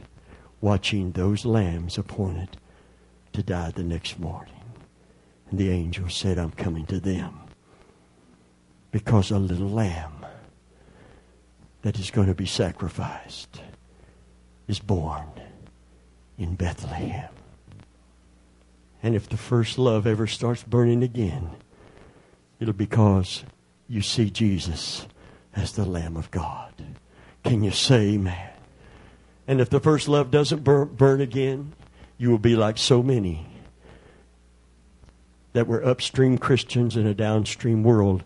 watching 0.61 1.11
those 1.11 1.43
lambs 1.43 1.97
appointed 1.97 2.57
to 3.31 3.41
die 3.41 3.71
the 3.71 3.83
next 3.83 4.19
morning. 4.19 4.53
And 5.49 5.59
the 5.59 5.69
angel 5.69 6.09
said, 6.09 6.37
I'm 6.37 6.51
coming 6.51 6.85
to 6.87 6.99
them 6.99 7.39
because 8.91 9.31
a 9.31 9.39
little 9.39 9.69
lamb 9.69 10.22
that 11.83 11.99
is 11.99 12.11
going 12.11 12.27
to 12.27 12.33
be 12.33 12.45
sacrificed 12.45 13.61
is 14.67 14.79
born 14.79 15.27
in 16.37 16.55
Bethlehem. 16.55 17.29
And 19.03 19.15
if 19.15 19.27
the 19.27 19.37
first 19.37 19.77
love 19.77 20.07
ever 20.07 20.25
starts 20.25 20.63
burning 20.63 21.03
again, 21.03 21.51
it'll 22.59 22.73
be 22.73 22.85
because 22.85 23.43
you 23.87 24.01
see 24.01 24.29
Jesus 24.29 25.05
as 25.53 25.73
the 25.73 25.85
Lamb 25.85 26.15
of 26.15 26.31
God. 26.31 26.73
Can 27.43 27.63
you 27.63 27.71
say 27.71 28.13
amen? 28.13 28.49
And 29.45 29.59
if 29.59 29.69
the 29.69 29.81
first 29.81 30.07
love 30.07 30.31
doesn't 30.31 30.63
burn, 30.63 30.95
burn 30.95 31.19
again, 31.19 31.73
you 32.17 32.29
will 32.29 32.37
be 32.37 32.55
like 32.55 32.77
so 32.77 33.03
many 33.03 33.45
that 35.51 35.67
were 35.67 35.85
upstream 35.85 36.37
Christians 36.37 36.95
in 36.95 37.05
a 37.05 37.13
downstream 37.13 37.83
world 37.83 38.23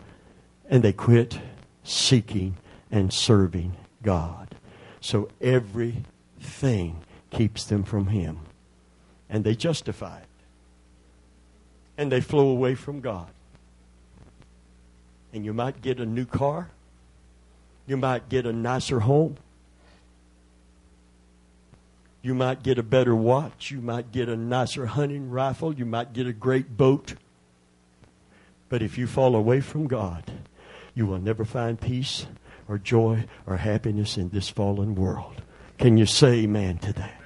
and 0.70 0.84
they 0.84 0.92
quit 0.92 1.40
seeking 1.82 2.56
and 2.90 3.12
serving 3.12 3.76
God. 4.02 4.54
So 5.00 5.28
everything 5.40 7.02
keeps 7.30 7.64
them 7.64 7.84
from 7.84 8.08
Him. 8.08 8.40
And 9.30 9.44
they 9.44 9.54
justify 9.54 10.18
it 10.18 10.28
and 11.98 12.12
they 12.12 12.20
flow 12.20 12.48
away 12.48 12.76
from 12.76 13.00
God. 13.00 13.26
And 15.34 15.44
you 15.44 15.52
might 15.52 15.82
get 15.82 15.98
a 16.00 16.06
new 16.06 16.24
car, 16.24 16.70
you 17.86 17.96
might 17.96 18.28
get 18.28 18.46
a 18.46 18.52
nicer 18.52 19.00
home, 19.00 19.36
you 22.22 22.34
might 22.34 22.62
get 22.62 22.78
a 22.78 22.82
better 22.82 23.14
watch, 23.14 23.70
you 23.70 23.80
might 23.80 24.12
get 24.12 24.28
a 24.28 24.36
nicer 24.36 24.86
hunting 24.86 25.28
rifle, 25.28 25.74
you 25.74 25.84
might 25.84 26.12
get 26.12 26.26
a 26.26 26.32
great 26.32 26.76
boat. 26.76 27.14
But 28.68 28.80
if 28.80 28.96
you 28.96 29.06
fall 29.06 29.34
away 29.34 29.60
from 29.60 29.86
God, 29.86 30.30
you 30.94 31.04
will 31.04 31.18
never 31.18 31.44
find 31.44 31.80
peace 31.80 32.26
or 32.68 32.78
joy 32.78 33.24
or 33.46 33.56
happiness 33.56 34.16
in 34.16 34.28
this 34.28 34.48
fallen 34.48 34.94
world. 34.94 35.42
Can 35.78 35.96
you 35.96 36.06
say 36.06 36.40
amen 36.40 36.78
to 36.78 36.92
that? 36.94 37.17